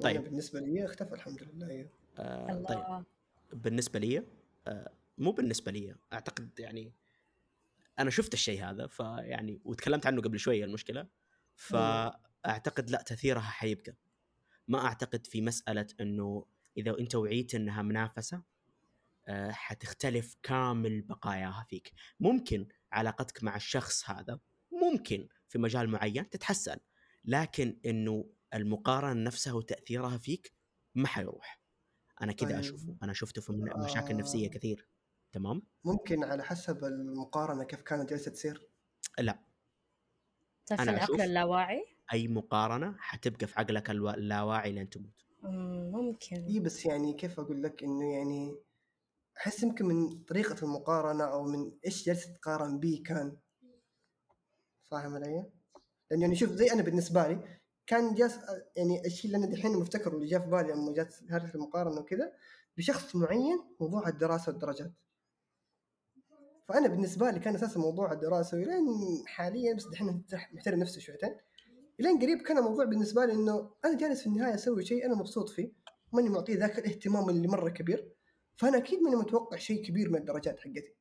طيب. 0.00 0.16
طيب. 0.16 0.24
بالنسبة 0.24 0.60
لي 0.60 0.84
اختفى 0.84 1.14
الحمد 1.14 1.42
لله 1.42 1.68
أيوه. 1.70 1.88
آه 2.18 2.46
طيب. 2.46 2.78
الله. 2.78 3.04
بالنسبة 3.52 3.98
لي 3.98 4.22
آه 4.66 4.90
مو 5.18 5.32
بالنسبة 5.32 5.72
لي. 5.72 5.94
أعتقد 6.12 6.60
يعني 6.60 6.92
أنا 7.98 8.10
شفت 8.10 8.34
الشيء 8.34 8.64
هذا 8.64 8.86
فيعني 8.86 9.60
وتكلمت 9.64 10.06
عنه 10.06 10.22
قبل 10.22 10.38
شوية 10.38 10.64
المشكلة. 10.64 11.08
فأعتقد 11.54 12.90
لا 12.90 13.02
تأثيرها 13.02 13.40
حيبقى. 13.40 13.96
ما 14.68 14.84
أعتقد 14.84 15.26
في 15.26 15.40
مسألة 15.40 15.86
إنه 16.00 16.46
إذا 16.76 16.98
أنت 16.98 17.14
وعيت 17.14 17.54
إنها 17.54 17.82
منافسة 17.82 18.42
آه، 19.28 19.50
حتختلف 19.50 20.36
كامل 20.42 21.02
بقاياها 21.02 21.66
فيك. 21.70 21.92
ممكن 22.20 22.68
علاقتك 22.92 23.42
مع 23.42 23.56
الشخص 23.56 24.10
هذا 24.10 24.40
ممكن 24.72 25.28
في 25.48 25.58
مجال 25.58 25.88
معين 25.88 26.30
تتحسن 26.30 26.76
لكن 27.24 27.80
إنه 27.86 28.30
المقارنة 28.54 29.22
نفسها 29.22 29.52
وتأثيرها 29.52 30.18
فيك 30.18 30.54
ما 30.94 31.08
حيروح. 31.08 31.60
أنا 32.22 32.32
كذا 32.32 32.48
طيب. 32.48 32.58
أشوفه. 32.58 32.96
أنا 33.02 33.12
شفته 33.12 33.42
في 33.42 33.52
مشاكل 33.76 34.14
آه. 34.14 34.18
نفسية 34.18 34.50
كثير. 34.50 34.88
تمام؟ 35.36 35.62
ممكن 35.84 36.24
على 36.24 36.42
حسب 36.44 36.84
المقارنة 36.84 37.64
كيف 37.64 37.82
كانت 37.82 38.10
جالسه 38.10 38.30
تصير؟ 38.30 38.68
لا. 39.18 39.38
تعرف 40.66 40.80
أنا 40.80 40.90
العقل 40.90 41.16
أشوف- 41.16 41.20
اللاواعي؟ 41.20 41.86
أي 42.12 42.28
مقارنة 42.28 42.94
حتبقى 42.98 43.46
في 43.46 43.60
عقلك 43.60 43.90
اللاواعي 43.90 44.72
لين 44.72 44.90
تموت. 44.90 45.24
مم، 45.42 45.90
ممكن. 45.92 46.44
إي 46.44 46.60
بس 46.60 46.86
يعني 46.86 47.12
كيف 47.12 47.40
أقول 47.40 47.62
لك 47.62 47.82
إنه 47.84 48.12
يعني 48.14 48.56
أحس 49.38 49.62
يمكن 49.62 49.86
من 49.86 50.24
طريقة 50.24 50.64
المقارنة 50.64 51.24
أو 51.24 51.44
من 51.44 51.72
إيش 51.86 52.04
جالس 52.06 52.32
تقارن 52.38 52.78
به 52.80 53.02
كان. 53.06 53.36
فاهم 54.90 55.14
علي؟ 55.14 55.50
لأن 56.10 56.20
يعني 56.22 56.36
شوف 56.36 56.50
زي 56.50 56.72
أنا 56.72 56.82
بالنسبة 56.82 57.28
لي 57.28 57.58
كان 57.86 58.14
جالس 58.14 58.38
يعني 58.76 59.06
الشيء 59.06 59.34
اللي 59.34 59.44
أنا 59.46 59.54
دحين 59.54 59.72
مفتكره 59.72 60.16
اللي 60.16 60.26
جاء 60.26 60.40
في 60.40 60.46
بالي 60.46 60.72
لما 60.72 60.92
جات 60.94 61.14
هذه 61.30 61.54
المقارنة 61.54 62.00
وكذا 62.00 62.32
بشخص 62.76 63.16
معين 63.16 63.58
موضوع 63.80 64.08
الدراسة 64.08 64.52
والدرجات. 64.52 64.92
فأنا 66.68 66.88
بالنسبة 66.88 67.30
لي 67.30 67.40
كان 67.40 67.54
أساسا 67.54 67.80
موضوع 67.80 68.12
الدراسة 68.12 68.56
ولين 68.56 68.86
حاليا 69.26 69.74
بس 69.74 69.86
دحين 69.86 70.24
محترم 70.52 70.78
نفسي 70.78 71.00
شويتين. 71.00 71.36
إلين 72.00 72.18
قريب 72.18 72.42
كان 72.42 72.58
الموضوع 72.58 72.84
بالنسبة 72.84 73.24
لي 73.24 73.32
إنه 73.32 73.70
أنا 73.84 73.96
جالس 73.96 74.20
في 74.20 74.26
النهاية 74.26 74.54
أسوي 74.54 74.84
شيء 74.84 75.06
أنا 75.06 75.14
مبسوط 75.14 75.48
فيه 75.48 75.72
ماني 76.12 76.28
معطيه 76.28 76.56
ذاك 76.56 76.78
الاهتمام 76.78 77.28
اللي 77.28 77.48
مرة 77.48 77.70
كبير. 77.70 78.12
فأنا 78.56 78.76
أكيد 78.76 79.02
ماني 79.02 79.16
متوقع 79.16 79.56
شيء 79.56 79.84
كبير 79.84 80.10
من 80.10 80.16
الدرجات 80.18 80.60
حقتي. 80.60 80.94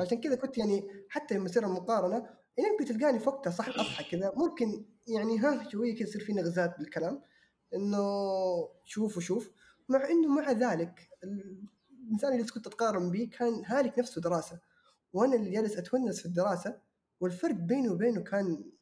عشان 0.00 0.20
كذا 0.20 0.34
كنت 0.34 0.58
يعني 0.58 0.88
حتى 1.08 1.34
لما 1.34 1.44
يصير 1.44 1.66
المقارنة 1.66 2.16
يعني 2.56 2.78
كنت 2.78 2.92
تلقاني 2.92 3.18
في 3.18 3.28
وقتها 3.28 3.50
صح 3.50 3.68
أضحك 3.68 4.10
كذا. 4.10 4.32
ممكن 4.36 4.84
يعني 5.06 5.38
ها 5.38 5.68
شوية 5.68 5.94
كذا 5.94 6.08
يصير 6.08 6.24
في 6.24 6.32
نغزات 6.32 6.78
بالكلام 6.78 7.22
إنه 7.74 7.98
شوف 8.84 9.16
وشوف. 9.16 9.52
مع 9.88 10.10
إنه 10.10 10.28
مع 10.28 10.52
ذلك 10.52 11.08
الإنسان 12.06 12.32
اللي 12.32 12.44
كنت 12.44 12.66
اتقارن 12.66 13.10
به 13.10 13.30
كان 13.38 13.64
هالك 13.64 13.98
نفسه 13.98 14.20
دراسة 14.20 14.60
وأنا 15.12 15.34
اللي 15.36 15.50
جالس 15.50 15.76
أتونس 15.76 16.20
في 16.20 16.26
الدراسة 16.26 16.80
والفرق 17.20 17.54
بيني 17.54 17.88
وبينه 17.88 18.22
كان 18.22 18.72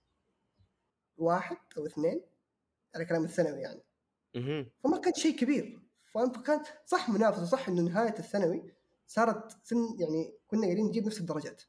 واحد 1.17 1.57
أو 1.79 1.87
اثنين 1.87 2.21
على 2.95 3.05
كلام 3.05 3.25
الثانوي 3.25 3.61
يعني. 3.61 3.83
فما 4.85 4.99
كان 4.99 5.13
شيء 5.15 5.37
كبير. 5.37 5.81
فكان 6.05 6.63
صح 6.87 7.11
منافسة 7.11 7.45
صح 7.45 7.69
إنه 7.69 7.83
نهاية 7.83 8.19
الثانوي 8.19 8.75
صارت 9.07 9.67
سن 9.67 9.77
يعني 9.99 10.35
كنا 10.47 10.63
قاعدين 10.63 10.87
نجيب 10.87 11.07
نفس 11.07 11.21
الدرجات. 11.21 11.63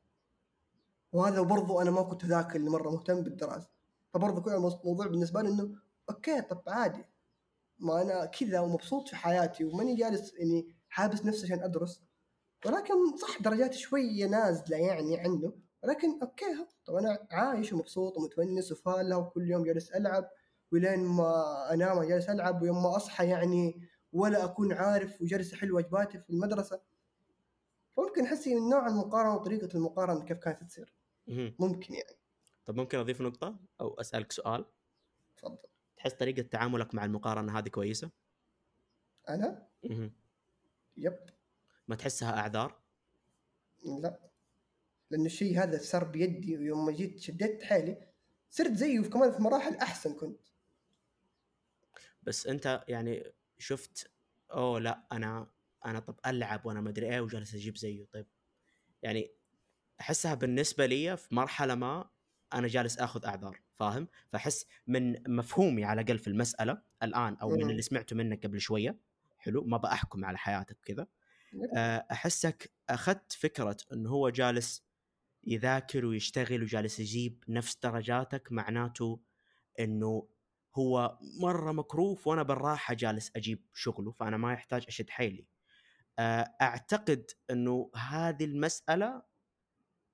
وهذا 1.12 1.42
برضو 1.42 1.82
أنا 1.82 1.92
ما 1.92 2.02
كنت 2.04 2.26
ذاك 2.26 2.56
اللي 2.56 2.70
مرة 2.70 2.90
مهتم 2.90 3.24
بالدراسة. 3.24 3.70
فبرضو 4.14 4.42
كان 4.42 4.56
الموضوع 4.56 5.08
بالنسبة 5.08 5.42
لي 5.42 5.50
إنه 5.50 5.76
okay 6.10 6.42
طب 6.42 6.64
عادي. 6.68 7.06
ما 7.80 8.02
أنا 8.02 8.26
كذا 8.26 8.60
ومبسوط 8.60 9.08
في 9.08 9.16
حياتي 9.16 9.66
وماني 9.66 9.96
جالس 9.96 10.34
يعني 10.34 10.76
حابس 10.96 11.26
نفسي 11.26 11.46
عشان 11.46 11.64
أدرس. 11.64 12.02
ولكن 12.66 13.18
صح 13.18 13.42
درجاتي 13.42 13.78
شوية 13.78 14.26
نازلة 14.26 14.78
يعني 14.78 15.20
عنه 15.20 15.54
ولكن 15.84 16.22
okay 16.22 16.68
طب 16.86 16.96
أنا 16.96 17.28
عايش 17.32 17.74
ومبسوط 17.74 18.18
ومتونس 18.18 18.72
وفالة 18.72 19.18
وكل 19.18 19.52
يوم 19.52 19.64
جالس 19.64 19.92
ألعب. 19.92 20.30
ولين 20.72 21.00
ما 21.00 21.74
أنام 21.74 22.04
جالس 22.04 22.30
ألعب 22.30 22.62
ويوم 22.62 22.84
ما 22.84 22.96
أصحى 22.96 23.30
يعني 23.30 23.88
ولا 24.12 24.44
أكون 24.44 24.74
عارف 24.74 25.22
وجالس 25.22 25.54
احل 25.54 25.72
واجباتي 25.72 26.20
في 26.20 26.30
المدرسة. 26.30 26.82
فممكن 27.98 28.26
أحس 28.26 28.48
من 28.48 28.70
نوع 28.70 28.88
المقارنة 28.88 29.36
وطريقة 29.36 29.70
المقارنة 29.76 30.26
كيف 30.26 30.38
كانت 30.38 30.64
تصير. 30.64 30.96
ممكن 31.60 31.94
يعني. 31.94 32.18
طب 32.66 32.76
ممكن 32.76 32.98
أضيف 32.98 33.22
نقطة 33.22 33.60
أو 33.82 33.94
أسألك 33.94 34.32
سؤال؟ 34.32 34.66
تفضل. 35.38 35.58
تحس 35.98 36.14
طريقة 36.14 36.42
تعاملك 36.42 36.96
مع 36.96 37.06
المقارنة 37.06 37.60
هذه 37.60 37.70
كويسة؟ 37.70 38.12
أنا. 39.30 39.68
يب. 40.98 41.20
ما 41.88 41.96
تحسها 41.96 42.40
أعذار؟ 42.40 42.82
لا. 43.86 44.20
لأنه 45.12 45.26
الشيء 45.26 45.64
هذا 45.64 45.78
صار 45.78 46.04
بيدي 46.04 46.58
ويوم 46.58 46.86
ما 46.86 46.92
جيت 46.92 47.20
شديت 47.20 47.64
حيلي 47.64 48.08
صرت 48.50 48.74
زيه 48.74 49.02
كمان 49.02 49.32
في 49.32 49.42
مراحل 49.42 49.76
أحسن 49.76 50.14
كنت. 50.14 50.48
بس 52.24 52.48
أنت 52.48 52.84
يعني 52.88 53.34
شفت 53.58 54.12
أوه 54.52 54.80
لا 54.80 55.08
أنا 55.12 55.48
أنا 55.86 56.00
طب 56.00 56.20
ألعب 56.26 56.66
وأنا 56.66 56.82
ما 56.82 56.90
أدري 56.90 57.14
إيه 57.14 57.22
وجالس 57.22 57.56
أجيب 57.56 57.78
زيه 57.78 58.06
طيب. 58.12 58.28
يعني 59.04 59.32
أحسها 60.02 60.34
بالنسبة 60.34 60.86
لي 60.86 61.18
في 61.18 61.36
مرحلة 61.36 61.76
ما 61.76 62.10
أنا 62.54 62.68
جالس 62.68 62.98
آخذ 62.98 63.26
أعذار 63.26 63.62
فاهم؟ 63.76 64.08
فأحس 64.32 64.66
من 64.88 65.36
مفهومي 65.36 65.84
على 65.84 66.02
الأقل 66.02 66.20
في 66.20 66.28
المسألة 66.28 66.82
الآن 67.04 67.36
أو 67.36 67.50
من. 67.50 67.70
اللي 67.70 67.82
سمعته 67.82 68.16
منك 68.16 68.46
قبل 68.46 68.62
شوية 68.62 69.00
حلو 69.46 69.64
ما 69.64 69.78
بحكم 69.78 70.26
على 70.26 70.38
حياتك 70.38 70.78
كذا 70.84 71.08
يب. 71.54 71.70
آه، 71.78 72.08
أحسك 72.12 72.74
أخذت 72.90 73.34
فكرة 73.34 73.78
إنه 73.94 74.10
هو 74.10 74.30
جالس 74.30 74.86
يذاكر 75.48 76.06
ويشتغل 76.06 76.64
وجالس 76.64 77.00
يجيب 77.00 77.44
نفس 77.50 77.78
درجاتك 77.84 78.52
معناته 78.52 79.22
إنه 79.80 80.28
هو 80.76 81.18
مرة 81.42 81.72
مكروف 81.72 82.28
وأنا 82.28 82.44
بالراحة 82.44 82.94
جالس 82.94 83.32
أجيب 83.36 83.66
شغله 83.74 84.12
فأنا 84.12 84.38
ما 84.38 84.54
يحتاج 84.54 84.86
أشد 84.88 85.10
حيلي. 85.10 85.48
آه، 86.20 86.56
أعتقد 86.62 87.32
إنه 87.50 87.92
هذه 87.96 88.46
المسألة 88.46 89.24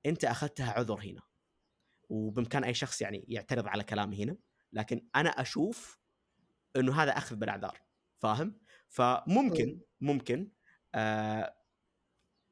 أنت 0.06 0.26
أخذتها 0.26 0.72
عذر 0.72 1.02
هنا. 1.02 1.22
وبإمكان 2.10 2.64
أي 2.64 2.74
شخص 2.74 3.02
يعني 3.02 3.26
يعترض 3.28 3.68
على 3.68 3.84
كلامي 3.84 4.24
هنا 4.24 4.38
لكن 4.74 5.08
أنا 5.16 5.30
أشوف 5.30 6.00
إنه 6.76 7.02
هذا 7.04 7.18
أخذ 7.18 7.36
بالأعذار 7.36 7.82
فاهم؟ 8.20 8.60
فممكن 8.92 9.68
مم. 9.68 9.82
ممكن 10.02 10.52
آه 10.96 11.56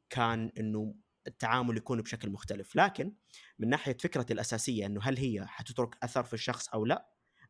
كان 0.10 0.52
إنه 0.60 0.95
التعامل 1.28 1.78
يكون 1.78 2.02
بشكل 2.02 2.30
مختلف. 2.30 2.75
لكن 2.75 3.13
من 3.60 3.69
ناحية 3.69 3.97
فكره 3.97 4.25
الأساسية 4.32 4.86
إنه 4.86 5.02
هل 5.04 5.17
هي 5.17 5.45
حتترك 5.45 5.97
أثر 6.04 6.23
في 6.23 6.34
الشخص 6.34 6.69
أو 6.69 6.86
لا 6.86 7.10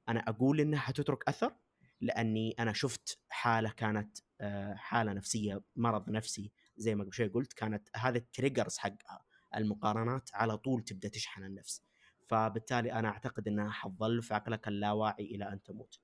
أنا 0.09 0.19
أقول 0.19 0.59
إنها 0.59 0.79
حتترك 0.79 1.29
أثر 1.29 1.55
لأني 2.01 2.55
أنا 2.59 2.73
شفت 2.73 3.19
حالة 3.29 3.69
كانت 3.69 4.17
آه، 4.41 4.73
حالة 4.73 5.13
نفسية 5.13 5.61
مرض 5.75 6.09
نفسي 6.09 6.51
زي 6.77 6.95
ما 6.95 7.03
قبل 7.03 7.13
شوي 7.13 7.27
قلت 7.27 7.53
كانت 7.53 7.89
هذا 7.95 8.17
التريجرز 8.17 8.77
حقها 8.77 9.25
المقارنات 9.55 10.29
على 10.33 10.57
طول 10.57 10.83
تبدأ 10.83 11.09
تشحن 11.09 11.43
النفس. 11.43 11.83
فبالتالي 12.27 12.93
أنا 12.93 13.09
أعتقد 13.09 13.47
إنها 13.47 13.69
حتظل 13.71 14.21
في 14.21 14.33
عقلك 14.33 14.67
اللاواعي 14.67 15.25
إلى 15.25 15.53
أن 15.53 15.63
تموت. 15.63 15.99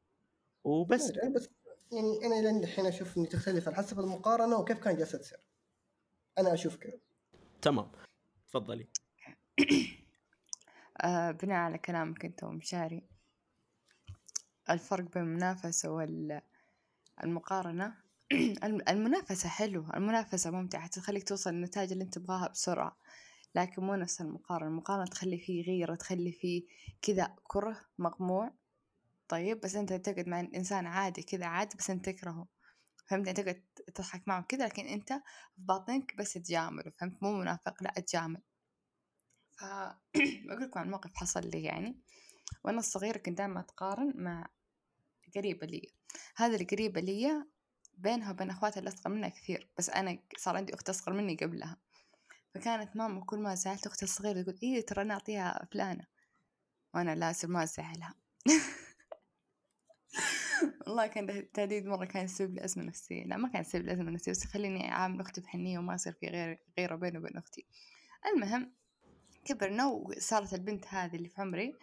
وبس 0.63 1.11
بس 1.35 1.49
يعني 1.91 2.25
أنا 2.25 2.41
لين 2.41 2.63
الحين 2.63 2.85
أشوف 2.85 3.17
إني 3.17 3.27
تختلف 3.27 3.67
على 3.67 3.77
حسب 3.77 3.99
المقارنة 3.99 4.57
وكيف 4.57 4.77
كان 4.77 4.97
جالسه 4.97 5.17
تصير 5.17 5.39
أنا 6.37 6.53
أشوف 6.53 6.75
كذا. 6.75 6.97
تمام. 7.61 7.91
تفضلي. 8.47 8.87
آه 11.01 11.31
بناء 11.31 11.57
على 11.57 11.77
كلامك 11.77 12.25
أنت 12.25 12.43
ومشاري 12.43 13.03
الفرق 14.69 15.03
بين 15.13 15.23
المنافسة 15.23 16.09
والمقارنة 17.23 17.95
المنافسة 18.89 19.49
حلوة. 19.49 19.97
المنافسة 19.97 20.51
ممتعة 20.51 20.87
تخليك 20.87 21.27
توصل 21.27 21.49
للنتائج 21.49 21.91
اللي 21.91 22.03
أنت 22.03 22.13
تبغاها 22.13 22.47
بسرعة 22.47 22.97
لكن 23.55 23.83
مو 23.83 23.95
نفس 23.95 24.21
المقارنة. 24.21 24.67
المقارنة 24.67 25.05
تخلي 25.05 25.37
فيه 25.37 25.63
غيرة 25.65 25.95
تخلي 25.95 26.31
فيه 26.31 26.63
كذا 27.01 27.35
كره 27.43 27.81
مقموع 27.97 28.51
طيب 29.27 29.59
بس 29.61 29.75
أنت 29.75 29.93
تقعد 29.93 30.27
مع 30.29 30.39
إنسان 30.39 30.87
عادي 30.87 31.23
كذا 31.23 31.45
عادي 31.45 31.77
بس 31.77 31.89
أنت 31.89 32.09
تكرهه. 32.09 32.47
فهمت؟ 33.07 33.27
يعني 33.27 33.43
تقعد 33.43 33.63
تضحك 33.95 34.27
معه 34.27 34.41
كذا 34.41 34.65
لكن 34.65 34.85
أنت 34.87 35.13
في 35.55 35.61
باطنك 35.61 36.15
بس 36.17 36.33
تجامله 36.33 36.91
فهمت؟ 36.91 37.23
مو 37.23 37.33
منافق 37.39 37.83
لا 37.83 37.91
تجامل. 37.91 38.41
ف 39.57 39.63
بقول 40.45 40.61
لكم 40.61 40.79
عن 40.79 40.89
موقف 40.91 41.15
حصل 41.15 41.49
لي 41.49 41.63
يعني. 41.63 41.99
وأنا 42.63 42.79
الصغيرة 42.79 43.17
كنت 43.17 43.37
دائما 43.37 43.59
أتقارن 43.59 44.13
مع 44.15 44.47
قريبة 45.35 45.67
لي 45.67 45.93
هذه 46.35 46.55
القريبة 46.61 47.01
لي 47.01 47.45
بينها 47.97 48.31
وبين 48.31 48.49
أخواتها 48.49 48.79
اللي 48.79 48.89
أصغر 48.89 49.13
منها 49.13 49.29
كثير 49.29 49.69
بس 49.77 49.89
أنا 49.89 50.19
صار 50.37 50.57
عندي 50.57 50.73
أخت 50.73 50.89
أصغر 50.89 51.13
مني 51.13 51.35
قبلها. 51.35 51.77
فكانت 52.55 52.95
ماما 52.95 53.25
كل 53.25 53.39
ما 53.39 53.55
زعلت 53.55 53.87
أختي 53.87 54.05
الصغيرة 54.05 54.41
تقول 54.41 54.59
إيه 54.63 54.85
ترى 54.85 55.03
نعطيها 55.03 55.67
فلانة. 55.71 56.05
وأنا 56.93 57.15
لازم 57.15 57.51
ما 57.51 57.63
أزعلها. 57.63 58.13
والله 60.87 61.07
كان 61.07 61.51
تهديد 61.53 61.85
مرة 61.85 62.05
كان 62.05 62.25
يسبب 62.25 62.53
لي 62.53 62.65
أزمة 62.65 62.83
نفسية. 62.83 63.23
لا 63.23 63.37
ما 63.37 63.49
كان 63.49 63.61
يسبب 63.61 63.85
لي 63.85 63.93
أزمة 63.93 64.11
نفسية 64.11 64.31
بس 64.31 64.45
يخليني 64.45 64.91
أعامل 64.91 65.21
أختي 65.21 65.41
بحنية 65.41 65.79
وما 65.79 65.93
يصير 65.93 66.13
في 66.13 66.27
غير 66.27 66.59
غيرة 66.77 66.95
بيني 66.95 67.17
وبين 67.17 67.37
أختي. 67.37 67.65
المهم 68.25 68.71
كبرنا 69.45 69.85
وصارت 69.85 70.53
البنت 70.53 70.85
هذه 70.87 71.15
اللي 71.15 71.29
في 71.29 71.41
عمري 71.41 71.75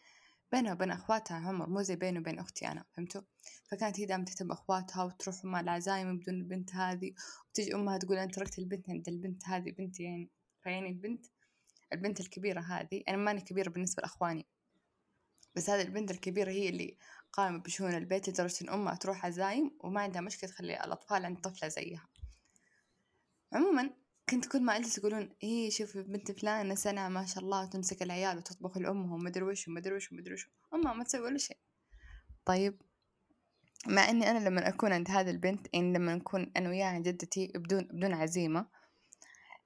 بينها 0.53 0.73
وبين 0.73 0.91
أخواتها 0.91 1.37
عمر 1.37 1.69
مو 1.69 1.83
زي 1.83 1.97
بيني 1.97 2.19
وبين 2.19 2.39
أختي 2.39 2.69
أنا 2.69 2.85
فهمتوا؟ 2.97 3.23
فكانت 3.71 4.01
هي 4.01 4.07
دائما 4.07 4.25
تهتم 4.25 4.49
بأخواتها 4.49 5.05
وتروح 5.05 5.45
مع 5.45 5.61
العزايم 5.61 6.19
بدون 6.19 6.35
البنت 6.35 6.75
هذه 6.75 7.13
وتجي 7.51 7.75
أمها 7.75 7.99
تقول 7.99 8.19
أنا 8.19 8.31
تركت 8.31 8.59
البنت 8.59 8.91
عند 8.91 9.09
البنت 9.09 9.49
هذه 9.49 9.71
بنتي 9.71 10.03
يعني 10.03 10.31
فيعني 10.63 10.89
البنت 10.89 11.27
البنت 11.93 12.21
الكبيرة 12.21 12.61
هذه 12.61 13.03
أنا 13.09 13.17
ماني 13.17 13.41
كبيرة 13.41 13.71
بالنسبة 13.71 14.01
لأخواني. 14.01 14.47
بس 15.55 15.71
هذه 15.71 15.83
البنت 15.83 16.11
الكبيرة 16.11 16.51
هي 16.51 16.69
اللي 16.69 16.97
قائمة 17.33 17.59
بشؤون 17.59 17.95
البيت 17.95 18.29
لدرجة 18.29 18.65
إن 18.65 18.69
أمها 18.69 18.95
تروح 18.95 19.27
عزايم 19.27 19.71
وما 19.81 20.01
عندها 20.01 20.21
مشكلة 20.21 20.51
تخلي 20.51 20.85
الأطفال 20.85 21.25
عند 21.25 21.39
طفلة 21.39 21.69
زيها. 21.69 22.09
عموما 23.53 23.91
كنت 24.29 24.47
كل 24.47 24.63
ما 24.63 24.77
أجلس 24.77 24.99
يقولون 24.99 25.37
إيه 25.43 25.71
شوفي 25.71 26.03
بنت 26.03 26.33
فلانة 26.33 26.75
سنة 26.75 27.09
ما 27.09 27.27
شاء 27.27 27.45
الله 27.45 27.63
وتمسك 27.63 28.03
العيال 28.03 28.39
وتطبخ 28.39 28.79
لأمهم 28.79 29.13
ومدري 29.13 29.45
وش 29.45 29.69
ومدري 29.69 29.95
وش 29.95 30.13
ومدري 30.13 30.35
وش. 30.35 30.49
أمها 30.75 30.93
ما 30.93 31.05
تسوي 31.05 31.21
ولا 31.21 31.39
شيء. 31.39 31.57
طيب 32.45 32.83
مع 33.87 34.11
إني 34.11 34.31
أنا 34.31 34.49
لما 34.49 34.69
أكون 34.69 34.93
عند 34.93 35.11
هذه 35.11 35.31
البنت 35.31 35.67
يعني 35.75 35.93
لما 35.93 36.15
نكون 36.15 36.53
أنا 36.57 36.69
وياها 36.69 36.87
عند 36.87 37.09
جدتي 37.09 37.53
بدون 37.55 37.83
بدون 37.85 38.13
عزيمة 38.13 38.67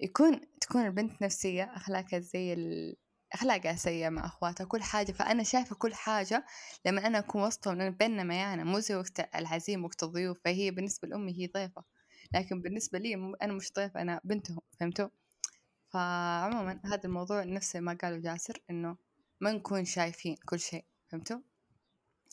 يكون 0.00 0.40
تكون 0.60 0.86
البنت 0.86 1.22
نفسية 1.22 1.64
أخلاقها 1.64 2.18
زي 2.18 2.52
ال... 2.52 2.96
أخلاقها 3.32 3.76
سيئة 3.76 4.08
مع 4.08 4.26
أخواتها 4.26 4.64
كل 4.64 4.82
حاجة. 4.82 5.12
فأنا 5.12 5.42
شايفة 5.42 5.76
كل 5.76 5.94
حاجة 5.94 6.46
لما 6.86 7.06
أنا 7.06 7.18
أكون 7.18 7.42
وسطهم 7.42 7.74
لأن 7.78 7.90
بيننا 7.90 8.34
يعني 8.34 8.64
مو 8.64 8.78
زي 8.78 8.94
وقت 8.94 9.34
العزيم 9.36 9.84
وقت 9.84 10.02
الضيوف 10.02 10.38
فهي 10.44 10.70
بالنسبة 10.70 11.08
لأمي 11.08 11.32
هي 11.42 11.46
ضيفة. 11.46 11.84
لكن 12.34 12.62
بالنسبة 12.62 12.98
لي 12.98 13.14
أنا 13.42 13.52
مش 13.52 13.72
ضيفة 13.72 14.02
أنا 14.02 14.20
بنتهم 14.24 14.60
فهمتوا؟ 14.80 15.08
فعموما 15.92 16.80
هذا 16.84 17.00
الموضوع 17.04 17.44
نفس 17.44 17.76
ما 17.76 17.98
قالوا 18.02 18.18
جاسر 18.18 18.62
إنه 18.70 18.96
ما 19.40 19.52
نكون 19.52 19.84
شايفين 19.84 20.36
كل 20.46 20.60
شيء 20.60 20.84
فهمتوا؟ 21.08 21.38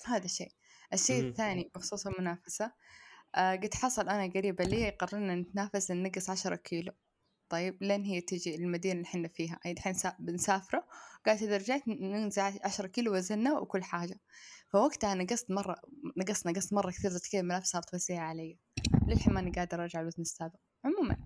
هذا 0.06 0.26
الشيء. 0.26 0.52
الشيء 0.94 1.30
الثاني 1.30 1.72
بخصوص 1.76 2.08
المنافسة 2.08 2.72
آه 3.36 3.56
قد 3.56 3.74
حصل 3.74 4.10
أنا 4.10 4.34
قريبة 4.34 4.64
لي 4.64 4.90
قررنا 4.90 5.36
نتنافس 5.36 5.92
ننقص 5.92 6.30
عشرة 6.30 6.56
كيلو. 6.56 6.94
طيب 7.54 7.84
لين 7.84 8.04
هي 8.04 8.22
تجي 8.22 8.56
المدينة 8.56 8.94
اللي 8.94 9.06
حنا 9.06 9.28
فيها. 9.28 9.60
أي 9.66 9.72
الحين 9.72 9.94
بنسافره 10.20 10.88
قالت 11.26 11.42
إذا 11.42 11.58
رجعت 11.58 11.88
ننزل 11.88 12.60
عشرة 12.64 12.88
كيلو 12.88 13.14
وزننا 13.16 13.60
وكل 13.60 13.84
حاجة. 13.84 14.20
فوقتها 14.72 15.14
نقصت 15.14 15.52
مرة 15.52 15.76
نقصت 16.18 16.48
نقصت 16.48 16.74
مرة 16.74 16.92
كثير 16.92 17.12
كذا 17.32 17.42
الملابس 17.42 17.68
صارت 17.68 17.94
وسيعة 17.94 18.26
علي. 18.26 18.60
للحين 19.08 19.34
ماني 19.34 19.52
قادرة 19.52 19.82
أرجع 19.82 20.02
الوزن 20.02 20.22
السابق 20.22 20.56
عموما. 20.86 21.18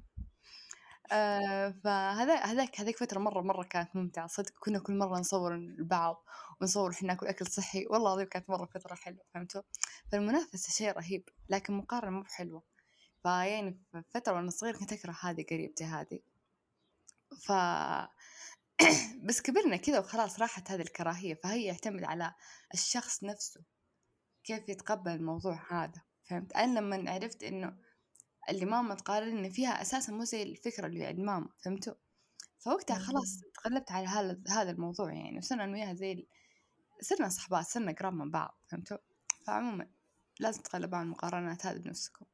آه 1.12 1.76
فهذا 1.84 2.36
هذاك 2.36 2.82
هذيك 2.82 2.98
فترة 2.98 3.20
مرة 3.20 3.42
مرة 3.42 3.64
كانت 3.64 3.96
ممتعة. 3.96 4.28
صدق 4.28 4.54
كنا 4.60 4.80
كل 4.80 4.98
مرة 4.98 5.20
نصور 5.20 5.56
البعض 5.56 6.24
ونصور 6.62 6.92
إحنا 6.92 7.08
ناكل 7.08 7.28
أكل 7.28 7.48
صحي. 7.48 7.86
والله 7.90 8.08
العظيم 8.08 8.28
كانت 8.28 8.50
مرة 8.50 8.66
فترة 8.66 8.96
حلوة 8.96 9.22
فهمتوا؟ 9.34 9.62
فالمنافسة 10.12 10.74
شيء 10.74 10.92
رهيب 10.92 11.30
لكن 11.50 11.74
مقارنة 11.74 12.12
مو 12.12 12.22
بحلوة. 12.22 12.77
فيعني 13.24 13.80
في 13.92 14.04
فترة 14.10 14.34
وأنا 14.34 14.50
صغير 14.50 14.78
كنت 14.78 14.94
أكره 14.94 15.18
هذه 15.22 15.46
قريبتي 15.50 15.84
هذه. 15.84 16.20
ف 17.36 17.52
بس 19.28 19.42
كبرنا 19.42 19.78
كذا 19.78 20.00
وخلاص 20.00 20.40
راحت 20.40 20.72
هذه 20.72 20.82
الكراهية 20.82 21.40
فهي 21.44 21.66
يعتمد 21.66 22.04
على 22.04 22.34
الشخص 22.74 23.24
نفسه 23.24 23.62
كيف 24.44 24.70
يتقبل 24.70 25.12
الموضوع 25.12 25.60
هذا 25.70 26.02
فهمت؟ 26.24 26.54
أنا 26.54 26.80
لما 26.80 27.12
عرفت 27.12 27.44
إنه 27.44 27.78
اللي 28.50 28.66
ماما 28.66 28.96
تقارن 28.96 29.38
إن 29.38 29.50
فيها 29.50 29.82
أساسا 29.82 30.12
مو 30.12 30.24
زي 30.24 30.44
الفكرة 30.44 30.88
اللي 30.88 31.06
عند 31.06 31.20
ماما 31.20 31.50
فهمتوا؟ 31.64 31.94
فوقتها 32.60 33.00
خلاص 33.00 33.42
تغلبت 33.64 33.92
على 33.92 34.08
هذا 34.08 34.42
هذا 34.48 34.72
الموضوع 34.72 35.14
يعني 35.14 35.38
وصرنا 35.38 35.64
أنا 35.64 35.74
وياها 35.74 35.94
زي 35.94 36.12
ال... 36.12 36.28
صرنا 37.02 37.30
صحبات 37.30 37.66
صرنا 37.66 37.92
قراب 37.92 38.14
من 38.14 38.32
بعض 38.32 38.60
فهمتوا؟ 38.68 38.98
فعموما 39.48 39.88
لازم 40.40 40.62
تتغلبوا 40.62 40.98
عن 40.98 41.06
المقارنات 41.06 41.66
هذه 41.66 41.78
بنفسكم. 41.78 42.26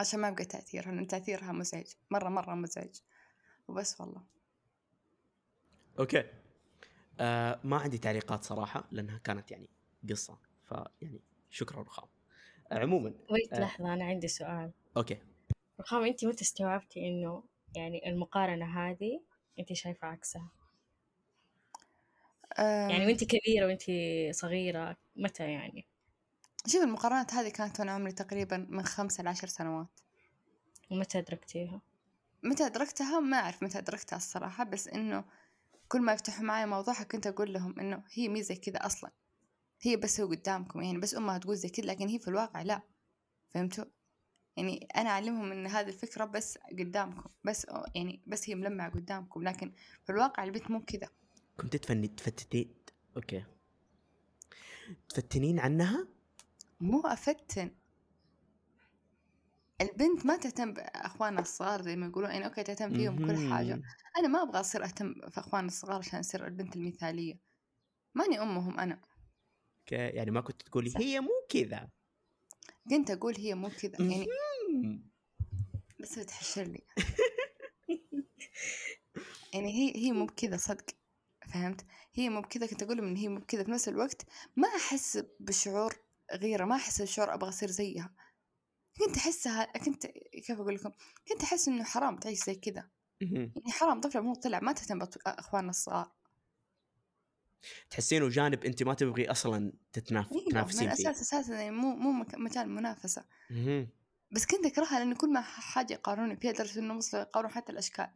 عشان 0.00 0.20
ما 0.20 0.28
يبقى 0.28 0.44
تأثيرها 0.44 0.92
لأن 0.92 1.06
تأثيرها 1.06 1.52
مزعج 1.52 1.86
مرة 2.10 2.28
مرة 2.28 2.54
مزعج. 2.54 3.00
وبس 3.68 4.00
والله. 4.00 4.22
okay. 5.98 6.24
آه 7.20 7.60
ما 7.64 7.76
عندي 7.76 7.98
تعليقات 7.98 8.44
صراحة 8.44 8.88
لأنها 8.92 9.18
كانت 9.18 9.50
يعني 9.50 9.70
قصة 10.10 10.38
فيعني 10.68 11.22
شكرا 11.50 11.82
رخام. 11.82 12.08
آه 12.72 12.78
عموما 12.78 13.14
wait 13.30 13.52
آه. 13.52 13.60
لحظة 13.60 13.94
أنا 13.94 14.04
عندي 14.04 14.28
سؤال. 14.28 14.72
okay. 14.96 15.18
رخام 15.80 16.04
أنت 16.04 16.24
متى 16.24 16.42
استوعبتي 16.42 17.08
إنه 17.08 17.44
يعني 17.76 18.08
المقارنة 18.10 18.66
هذه 18.66 19.20
أنت 19.58 19.72
شايفة 19.72 20.08
عكسها؟ 20.08 20.50
يعني 22.58 23.06
وأنت 23.06 23.24
كبيرة 23.24 23.66
وأنت 23.66 23.82
صغيرة 24.34 24.96
متى 25.16 25.52
يعني؟ 25.52 25.87
شوف 26.68 26.82
المقارنات 26.82 27.34
هذه 27.34 27.48
كانت 27.48 27.80
وأنا 27.80 27.92
عمري 27.92 28.12
تقريبا 28.12 28.66
من 28.70 28.84
خمسة 28.84 29.22
لعشر 29.22 29.46
سنوات 29.46 30.00
ومتى 30.90 31.18
أدركتيها؟ 31.18 31.80
متى 32.42 32.66
أدركتها 32.66 33.20
ما 33.20 33.36
أعرف 33.36 33.62
متى 33.62 33.78
أدركتها 33.78 34.16
الصراحة 34.16 34.64
بس 34.64 34.88
إنه 34.88 35.24
كل 35.88 36.00
ما 36.00 36.12
يفتحوا 36.12 36.44
معي 36.44 36.66
موضوعها 36.66 37.02
كنت 37.02 37.26
أقول 37.26 37.52
لهم 37.52 37.80
إنه 37.80 38.04
هي 38.12 38.28
مي 38.28 38.42
زي 38.42 38.56
كذا 38.56 38.86
أصلا 38.86 39.10
هي 39.80 39.96
بس 39.96 40.20
هو 40.20 40.28
قدامكم 40.28 40.80
يعني 40.80 40.98
بس 40.98 41.14
أمها 41.14 41.38
تقول 41.38 41.56
زي 41.56 41.68
كذا 41.68 41.86
لكن 41.86 42.08
هي 42.08 42.18
في 42.18 42.28
الواقع 42.28 42.62
لا 42.62 42.82
فهمتوا؟ 43.48 43.84
يعني 44.56 44.88
أنا 44.96 45.10
أعلمهم 45.10 45.52
إن 45.52 45.66
هذه 45.66 45.88
الفكرة 45.88 46.24
بس 46.24 46.58
قدامكم 46.78 47.30
بس 47.44 47.66
يعني 47.94 48.20
بس 48.26 48.50
هي 48.50 48.54
ملمعة 48.54 48.90
قدامكم 48.90 49.42
لكن 49.42 49.72
في 50.04 50.12
الواقع 50.12 50.44
البنت 50.44 50.70
مو 50.70 50.84
كذا 50.84 51.08
كنت 51.56 51.76
تفني 51.76 52.08
تفتتين 52.08 52.74
okay 53.16 53.44
تفتنين 55.08 55.58
عنها؟ 55.58 56.17
مو 56.80 57.00
أفتن. 57.00 57.74
البنت 59.80 60.26
ما 60.26 60.36
تهتم 60.36 60.72
بأخوانها 60.72 61.42
الصغار 61.42 61.82
زي 61.82 61.96
ما 61.96 62.06
يقولون 62.06 62.30
يعني 62.30 62.46
okay 62.46 62.62
تهتم 62.62 62.94
فيهم 62.94 63.26
كل 63.26 63.52
حاجة. 63.52 63.82
أنا 64.18 64.28
ما 64.28 64.42
أبغى 64.42 64.60
أصير 64.60 64.84
أهتم 64.84 65.14
في 65.14 65.40
أخواني 65.40 65.66
الصغار 65.66 65.98
عشان 65.98 66.18
أصير 66.18 66.46
البنت 66.46 66.76
المثالية. 66.76 67.38
ماني 68.14 68.42
أمهم 68.42 68.80
أنا. 68.80 69.00
okay 69.80 69.94
يعني 69.94 70.30
ما 70.30 70.40
كنت 70.40 70.62
تقولي 70.62 70.92
هي 70.96 71.20
مو 71.20 71.30
كذا. 71.48 71.88
كنت 72.90 73.10
أقول 73.10 73.36
هي 73.36 73.54
مو 73.54 73.68
كذا 73.68 73.94
يعني 74.00 74.26
بس 76.00 76.18
بتحشر 76.18 76.62
لي 76.62 76.82
يعني 79.54 79.72
هي 79.72 79.96
هي 79.96 80.12
مو 80.12 80.26
بكذا 80.26 80.56
صدق. 80.56 80.84
فهمت؟ 81.48 81.86
هي 82.14 82.28
مو 82.28 82.40
بكذا 82.40 82.66
كنت 82.66 82.82
أقول 82.82 82.98
إن 82.98 83.16
هي 83.16 83.28
مو 83.28 83.40
بكذا. 83.40 83.64
في 83.64 83.70
نفس 83.70 83.88
الوقت 83.88 84.26
ما 84.56 84.68
أحس 84.68 85.24
بشعور 85.40 86.07
غيرة 86.34 86.64
ما 86.64 86.76
أحس 86.76 87.02
بشعور 87.02 87.34
أبغى 87.34 87.48
أصير 87.48 87.70
زيها. 87.70 88.14
كنت 88.98 89.16
أحسها 89.16 89.64
كنت 89.64 90.06
كيف 90.46 90.50
أقول 90.50 90.74
لكم؟ 90.74 90.90
كنت 91.28 91.42
أحس 91.42 91.68
إنه 91.68 91.84
حرام 91.84 92.16
تعيش 92.16 92.44
زي 92.44 92.54
كذا. 92.54 92.88
يعني 93.20 93.70
حرام 93.70 94.00
طفلة 94.00 94.20
مو 94.20 94.34
طلع 94.34 94.60
ما 94.60 94.72
تهتم 94.72 94.98
بأخواننا 94.98 95.70
الصغار. 95.70 96.12
تحسينه 97.90 98.28
جانب 98.28 98.64
أنت 98.64 98.82
ما 98.82 98.94
تبغي 98.94 99.30
أصلا 99.30 99.72
تتناف... 99.92 100.32
أيوة 100.32 100.44
من 100.44 100.50
تنافسين 100.50 100.94
فيه. 100.94 101.02
الأساس 101.02 101.34
أساسا 101.34 101.54
يعني 101.54 101.70
مو 101.70 101.96
مو 101.96 102.24
مجال 102.36 102.68
منافسة. 102.68 103.24
مهم. 103.50 103.88
بس 104.30 104.46
كنت 104.46 104.66
أكرهها 104.66 104.98
لأن 104.98 105.14
كل 105.14 105.32
ما 105.32 105.40
حاجة 105.40 105.92
يقارنوني 105.92 106.36
فيها 106.36 106.52
لدرجة 106.52 106.78
إنه 106.78 106.96
وصلوا 106.96 107.22
يقارنون 107.22 107.52
حتى 107.52 107.72
الأشكال. 107.72 108.10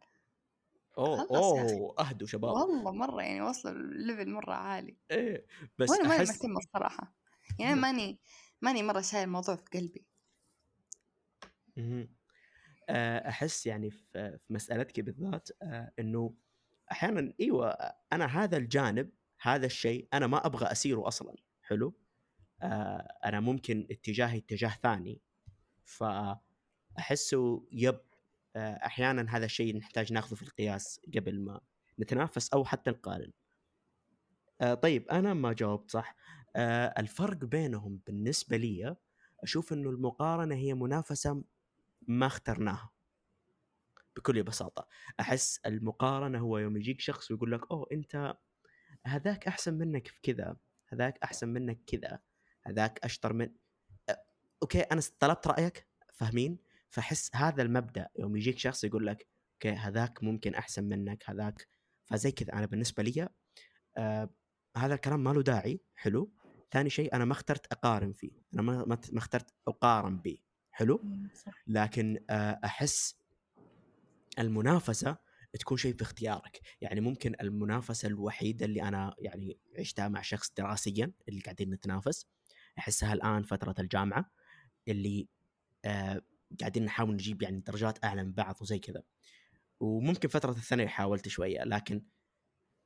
أوه. 0.97 1.21
أوه 1.21 1.95
أهدوا 1.99 2.27
شباب. 2.27 2.53
والله 2.53 2.91
مرة 2.91 3.21
يعني 3.21 3.41
وصلوا 3.41 3.73
الليفل 3.73 4.29
مرة 4.29 4.53
عالي. 4.53 4.97
إيه 5.11 5.45
بس 5.77 5.89
وأنا 5.89 6.07
ماني 6.09 6.23
أحس 6.23 6.29
مهتمة 6.29 6.57
الصراحة 6.57 7.13
يعني 7.59 7.75
ماني 7.75 8.19
ماني 8.61 8.83
مرة 8.83 9.01
شايل 9.01 9.23
الموضوع 9.23 9.55
في 9.55 9.79
قلبي. 9.79 10.05
آه، 12.89 13.29
أحس 13.29 13.65
يعني 13.65 13.89
في 13.91 14.39
مسألتك 14.49 14.99
بالذات 14.99 15.49
آه، 15.61 15.91
إنه 15.99 16.35
أحيانا 16.91 17.33
إيوه 17.39 17.71
أنا 18.13 18.25
هذا 18.25 18.57
الجانب 18.57 19.09
هذا 19.41 19.65
الشيء 19.65 20.07
أنا 20.13 20.27
ما 20.27 20.45
أبغى 20.45 20.71
أسيره 20.71 21.07
أصلا. 21.07 21.35
حلو؟ 21.61 21.99
آه، 22.61 23.17
أنا 23.25 23.39
ممكن 23.39 23.87
اتجاهي 23.91 24.37
اتجاه 24.37 24.69
ثاني. 24.83 25.21
فأحسه 25.85 27.67
يب 27.71 28.01
أحيانا 28.55 29.37
هذا 29.37 29.45
الشيء 29.45 29.77
نحتاج 29.77 30.13
ناخذه 30.13 30.35
في 30.35 30.43
القياس 30.43 30.99
قبل 31.15 31.39
ما 31.39 31.61
نتنافس 31.99 32.49
أو 32.53 32.65
حتى 32.65 32.91
نقارن. 32.91 33.31
طيب 34.81 35.09
أنا 35.09 35.33
ما 35.33 35.53
جاوبت 35.53 35.91
صح. 35.91 36.15
آه، 36.55 36.93
الفرق 36.97 37.37
بينهم 37.37 37.99
بالنسبة 38.07 38.57
لي 38.57 38.95
أشوف 39.43 39.73
إنه 39.73 39.89
المقارنة 39.89 40.55
هي 40.55 40.73
منافسة 40.73 41.43
ما 42.07 42.25
اخترناها 42.27 42.91
بكل 44.15 44.43
بساطة. 44.43 44.87
أحس 45.19 45.59
المقارنة 45.65 46.39
هو 46.39 46.57
يوم 46.57 46.77
يجيك 46.77 47.01
شخص 47.01 47.31
ويقول 47.31 47.51
لك 47.51 47.71
أوه 47.71 47.87
أنت 47.91 48.35
هذاك 49.05 49.47
أحسن 49.47 49.73
منك 49.73 50.07
في 50.07 50.21
كذا 50.21 50.57
هذاك 50.87 51.17
أحسن 51.23 51.49
منك 51.49 51.79
كذا 51.87 52.19
هذاك 52.65 52.99
أشطر 53.03 53.33
من 53.33 53.49
أ- 54.11 54.15
okay 54.63 54.81
أنا 54.81 55.01
طلبت 55.19 55.47
رأيك 55.47 55.87
فاهمين؟ 56.13 56.57
فأحس 56.89 57.31
هذا 57.35 57.61
المبدأ 57.61 58.09
يوم 58.19 58.35
يجيك 58.37 58.59
شخص 58.59 58.83
يقول 58.83 59.07
لك 59.07 59.27
okay 59.53 59.69
هذاك 59.77 60.23
ممكن 60.23 60.55
أحسن 60.55 60.83
منك 60.83 61.23
هذاك 61.29 61.67
فزي 62.05 62.31
كذا. 62.31 62.53
أنا 62.53 62.65
بالنسبة 62.65 63.03
لي 63.03 63.29
آه 63.97 64.29
هذا 64.77 64.93
الكلام 64.93 65.23
ما 65.23 65.29
له 65.29 65.41
داعي 65.43 65.81
حلو؟ 65.95 66.31
ثاني 66.73 66.89
شيء 66.89 67.15
أنا 67.15 67.25
ما 67.25 67.31
اخترت 67.31 67.65
أقارن 67.71 68.11
فيه 68.13 68.31
أنا 68.53 68.61
ما 68.61 68.85
ما 68.85 69.17
اخترت 69.17 69.53
أقارن 69.67 70.17
به 70.17 70.37
حلو؟ 70.71 71.01
لكن 71.67 72.19
آه، 72.29 72.59
أحس 72.65 73.15
المنافسة 74.39 75.17
تكون 75.59 75.77
شيء 75.77 75.95
باختيارك 75.95 76.61
يعني 76.81 77.01
ممكن 77.01 77.35
المنافسة 77.41 78.07
الوحيدة 78.07 78.65
اللي 78.65 78.81
أنا 78.81 79.15
يعني 79.19 79.59
عشتها 79.79 80.07
مع 80.07 80.21
شخص 80.21 80.53
دراسيا 80.57 81.11
اللي 81.29 81.41
قاعدين 81.41 81.69
نتنافس 81.73 82.27
أحسها 82.77 83.13
الآن 83.13 83.43
فترة 83.43 83.75
الجامعة 83.79 84.31
اللي 84.87 85.27
آه 85.85 86.21
قاعدين 86.59 86.85
نحاول 86.85 87.13
نجيب 87.13 87.41
يعني 87.41 87.59
درجات 87.59 88.05
أعلى 88.05 88.23
من 88.23 88.33
بعض 88.33 88.55
وزي 88.61 88.79
كذا. 88.79 89.03
وممكن 89.79 90.29
فترة 90.29 90.51
الثانوي 90.51 90.87
حاولت 90.87 91.27
شوية 91.27 91.63
لكن 91.63 92.03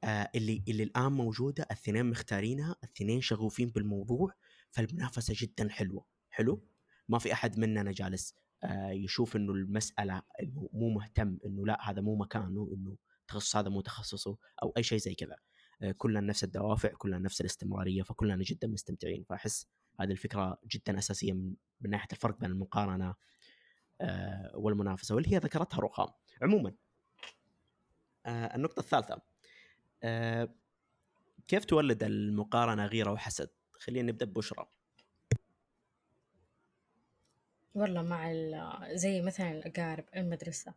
آه 0.03 0.29
اللي 0.35 0.63
اللي 0.67 0.83
الآن 0.83 1.11
موجودة 1.11 1.63
الاثنين 1.63 2.05
مختارينها 2.05 2.75
الاثنين 2.83 3.21
شغوفين 3.21 3.69
بالموضوع 3.69 4.33
فالمنافسة 4.71 5.33
جدا 5.37 5.69
حلوة. 5.69 6.05
حلو؟ 6.29 6.67
ما 7.09 7.19
في 7.19 7.33
أحد 7.33 7.59
مننا 7.59 7.91
جالس 7.91 8.35
آه 8.63 8.89
يشوف 8.89 9.35
إنه 9.35 9.53
المسألة 9.53 10.21
إنه 10.43 10.69
مو 10.73 10.89
مهتم 10.89 11.37
إنه 11.45 11.65
لا 11.65 11.89
هذا 11.89 12.01
مو 12.01 12.15
مكانه 12.15 12.69
إنه 12.73 12.97
التخصص 13.21 13.55
هذا 13.55 13.69
مو 13.69 13.81
تخصصه 13.81 14.37
أو 14.63 14.73
أي 14.77 14.83
شيء 14.83 14.97
زي 14.97 15.15
كذا. 15.15 15.35
آه 15.81 15.91
كلنا 15.91 16.19
نفس 16.19 16.43
الدوافع 16.43 16.89
كلنا 16.97 17.19
نفس 17.19 17.41
الاستمرارية 17.41 18.03
فكلنا 18.03 18.43
جدا 18.43 18.67
مستمتعين. 18.67 19.23
فأحس 19.23 19.67
هذه 19.99 20.11
الفكرة 20.11 20.59
جدا 20.71 20.97
أساسية 20.97 21.33
من, 21.33 21.53
من 21.81 21.89
ناحية 21.89 22.07
الفرق 22.11 22.39
بين 22.39 22.51
المقارنة 22.51 23.15
آه 24.01 24.51
والمنافسة. 24.55 25.15
واللي 25.15 25.33
هي 25.33 25.37
ذكرتها 25.37 25.79
رخام. 25.79 26.07
عموما 26.41 26.73
آه 28.25 28.55
النقطة 28.55 28.79
الثالثة. 28.79 29.21
آه 30.03 30.49
كيف 31.47 31.65
تولد 31.65 32.03
المقارنة 32.03 32.85
غيرة 32.85 33.11
وحسد؟ 33.11 33.49
خلينا 33.73 34.11
نبدأ 34.11 34.25
ببشرى. 34.25 34.67
والله 37.75 38.01
مع 38.01 38.33
زي 38.93 39.21
مثلا 39.21 39.51
الأقارب 39.51 40.05
المدرسة 40.15 40.73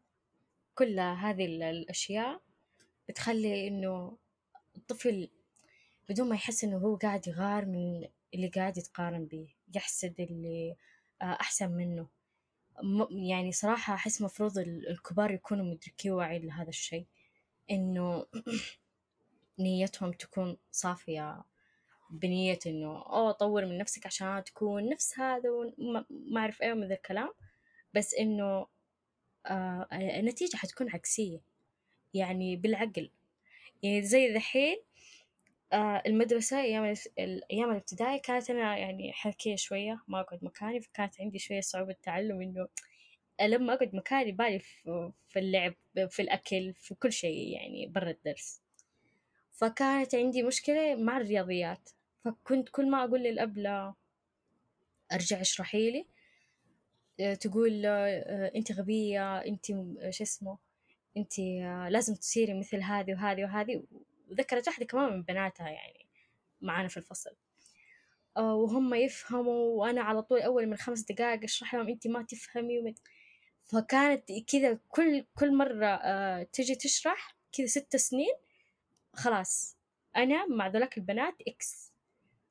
كل 0.74 1.00
هذه 1.00 1.46
ال- 1.46 1.62
الأشياء 1.62 2.40
بتخلي 3.08 3.68
إنه 3.68 4.18
الطفل 4.76 5.30
بدون 6.08 6.28
ما 6.28 6.34
يحس 6.34 6.64
إنه 6.64 6.76
هو 6.78 6.96
قاعد 6.96 7.26
يغار 7.28 7.66
من 7.66 8.08
اللي 8.34 8.48
قاعد 8.48 8.78
يتقارن 8.78 9.26
به 9.26 9.48
يحسد 9.74 10.20
اللي 10.20 10.76
آه، 11.22 11.24
أحسن 11.24 11.70
منه. 11.70 12.08
يعني 13.10 13.52
صراحة 13.52 13.94
أحس 13.94 14.22
مفروض 14.22 14.58
ال- 14.58 14.88
الكبار 14.88 15.30
يكونوا 15.30 15.64
مدركين 15.64 16.12
وواعيين 16.12 16.46
لهذا 16.46 16.68
الشيء 16.68 17.06
إنه 17.70 18.26
نيتهم 19.60 20.12
تكون 20.12 20.56
صافية 20.70 21.42
بنية 22.10 22.58
إنه 22.66 23.02
أوه 23.06 23.32
طور 23.32 23.66
من 23.66 23.78
نفسك 23.78 24.06
عشان 24.06 24.44
تكون 24.44 24.88
نفس 24.88 25.18
هذا 25.18 25.50
وما 25.50 26.04
ما 26.10 26.40
أعرف 26.40 26.62
إيه 26.62 26.74
من 26.74 26.88
ذا 26.88 26.94
الكلام 26.94 27.30
بس 27.94 28.14
إنه 28.14 28.66
آه 29.46 29.88
النتيجة 29.92 30.56
حتكون 30.56 30.90
عكسية 30.90 31.40
يعني 32.14 32.56
بالعقل. 32.56 33.10
يعني 33.82 34.02
زي 34.02 34.34
ذحين 34.34 34.76
آه 35.72 36.02
المدرسة 36.06 36.60
أيام 36.60 36.94
الأيام 37.18 37.70
الابتدائي 37.70 38.18
كانت 38.18 38.50
أنا 38.50 38.78
يعني 38.78 39.12
حركية 39.12 39.56
شوية 39.56 40.02
ما 40.08 40.20
أقعد 40.20 40.44
مكاني 40.44 40.80
فكانت 40.80 41.20
عندي 41.20 41.38
شوية 41.38 41.60
صعوبة 41.60 41.96
تعلم 42.02 42.42
إنه 42.42 42.68
لما 43.40 43.74
أقعد 43.74 43.94
مكاني 43.94 44.32
بالي 44.32 44.58
في 45.28 45.38
اللعب 45.38 45.74
في 46.08 46.22
الأكل 46.22 46.74
في 46.74 46.94
كل 46.94 47.12
شيء 47.12 47.52
يعني 47.52 47.86
برا 47.86 48.10
الدرس. 48.10 48.60
فكانت 49.60 50.14
عندي 50.14 50.42
مشكلة 50.42 50.94
مع 50.94 51.16
الرياضيات. 51.16 51.90
فكنت 52.24 52.68
كل 52.68 52.90
ما 52.90 53.04
أقول 53.04 53.20
للأب 53.20 53.58
لا 53.58 53.94
أرجع 55.12 55.40
اشرحي 55.40 55.90
لي 55.90 56.06
آه، 57.20 57.34
تقول 57.34 57.86
آه، 57.86 58.52
أنت 58.56 58.72
غبية 58.72 59.38
أنت 59.38 59.70
آه، 59.70 60.10
شو 60.10 60.24
اسمه 60.24 60.58
أنت 61.16 61.38
آه، 61.38 61.88
لازم 61.88 62.14
تصيري 62.14 62.58
مثل 62.58 62.80
هذه 62.82 63.12
وهذه 63.14 63.44
وهذه. 63.44 63.82
وذكرت 64.30 64.68
واحدة 64.68 64.86
كمان 64.86 65.12
من 65.12 65.22
بناتها 65.22 65.68
يعني 65.68 66.06
معانا 66.60 66.88
في 66.88 66.96
الفصل. 66.96 67.36
آه، 68.36 68.54
وهم 68.54 68.94
يفهموا 68.94 69.80
وأنا 69.80 70.02
على 70.02 70.22
طول 70.22 70.40
أول 70.40 70.66
من 70.66 70.76
خمس 70.76 71.00
دقائق 71.00 71.44
أشرح 71.44 71.74
لهم 71.74 71.88
أنت 71.88 72.06
ما 72.06 72.22
تفهمي 72.22 72.78
ومت... 72.78 72.98
فكانت 73.66 74.32
كذا 74.46 74.78
كل 74.88 75.24
كل 75.34 75.56
مرة 75.56 75.86
آه، 75.86 76.42
تجي 76.42 76.74
تشرح 76.74 77.36
كذا 77.52 77.66
ست 77.66 77.96
سنين 77.96 78.34
خلاص 79.12 79.76
أنا 80.16 80.46
مع 80.46 80.66
ذولاك 80.66 80.98
البنات 80.98 81.34
إكس 81.48 81.92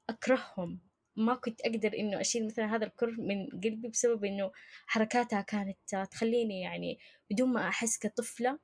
أكرههم. 0.09 0.79
ما 1.15 1.35
كنت 1.35 1.61
أقدر 1.61 1.93
إنه 1.93 2.21
أشيل 2.21 2.45
مثلا 2.45 2.75
هذا 2.75 2.85
الكره 2.85 3.11
من 3.11 3.49
قلبي 3.49 3.87
بسبب 3.87 4.25
إنه 4.25 4.51
حركاتها 4.87 5.41
كانت 5.41 6.07
تخليني 6.11 6.61
يعني 6.61 6.99
بدون 7.31 7.49
ما 7.49 7.67
أحس 7.67 7.97
كطفلة. 7.97 8.59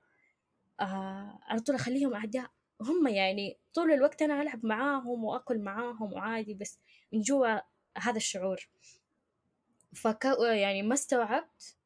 آه 0.79 1.39
على 1.41 1.59
طول 1.59 1.75
أخليهم 1.75 2.13
أعداء. 2.13 2.51
هم 2.81 3.07
يعني 3.07 3.57
طول 3.73 3.91
الوقت 3.91 4.21
أنا 4.21 4.41
ألعب 4.41 4.65
معاهم 4.65 5.23
وأكل 5.23 5.59
معاهم 5.59 6.13
وعادي 6.13 6.53
بس 6.53 6.79
من 7.13 7.21
جوا 7.21 7.59
هذا 7.97 8.17
الشعور. 8.17 8.69
فك 9.93 10.25
يعني 10.41 10.81
ما 10.81 10.93
استوعبت 10.93 11.77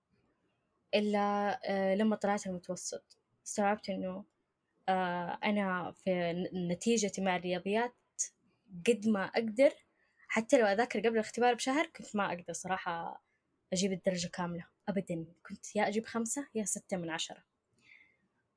إلا 0.96 1.20
آه 1.66 1.96
لما 1.96 2.16
طلعت 2.16 2.48
المتوسط. 2.48 3.18
استوعبت 3.46 3.90
إنه 3.90 4.24
أنا 5.44 5.92
في 5.92 6.34
نتيجتي 6.54 7.22
مع 7.22 7.36
الرياضيات 7.36 7.96
قد 8.88 9.08
ما 9.08 9.26
أقدر 9.26 9.72
حتى 10.28 10.58
لو 10.58 10.66
أذاكر 10.66 11.00
قبل 11.00 11.14
الاختبار 11.14 11.54
بشهر 11.54 11.86
كنت 11.86 12.16
ما 12.16 12.34
أقدر 12.34 12.54
صراحة 12.54 13.24
أجيب 13.74 13.92
الدرجة 13.92 14.28
كاملة 14.28 14.66
أبدا. 14.90 15.26
كنت 15.48 15.76
يا 15.76 15.88
أجيب 15.88 16.06
خمسة 16.06 16.48
يا 16.56 16.64
ستة 16.64 16.98
من 16.98 17.10
عشرة. 17.10 17.44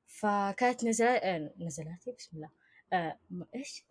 فكانت 0.07 0.83
نزلات 0.85 1.23
آه 1.23 1.53
نزلاتي؟ 1.59 2.11
بسم 2.11 2.37
الله. 2.37 2.49
آه 2.93 3.19
إيش؟ 3.55 3.83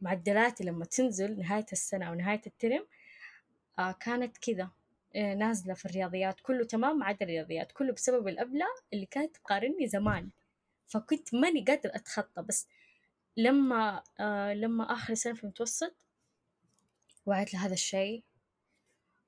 معدلاتي 0.00 0.64
لما 0.64 0.84
تنزل 0.84 1.38
نهاية 1.38 1.66
السنة 1.72 2.08
أو 2.08 2.14
نهاية 2.14 2.40
الترم 2.46 2.86
آه 3.78 3.92
كانت 3.92 4.38
كذا. 4.38 4.70
آه 5.16 5.34
نازلة 5.34 5.74
في 5.74 5.84
الرياضيات 5.86 6.40
كله 6.40 6.64
تمام 6.64 6.98
ما 6.98 7.06
عدا 7.06 7.24
الرياضيات 7.24 7.72
كله 7.72 7.92
بسبب 7.92 8.28
الأبلة 8.28 8.66
اللي 8.92 9.06
كانت 9.06 9.36
تقارني 9.36 9.86
زمان. 9.86 10.30
فكنت 10.94 11.34
ماني 11.34 11.64
قادر 11.64 11.90
أتخطى 11.94 12.42
بس 12.42 12.68
لما 13.36 14.02
آه 14.20 14.54
لما 14.54 14.92
آخر 14.92 15.14
سنة 15.14 15.34
في 15.34 15.44
المتوسط 15.44 15.96
وعيت 17.26 17.54
لهذا 17.54 17.72
الشيء 17.72 18.24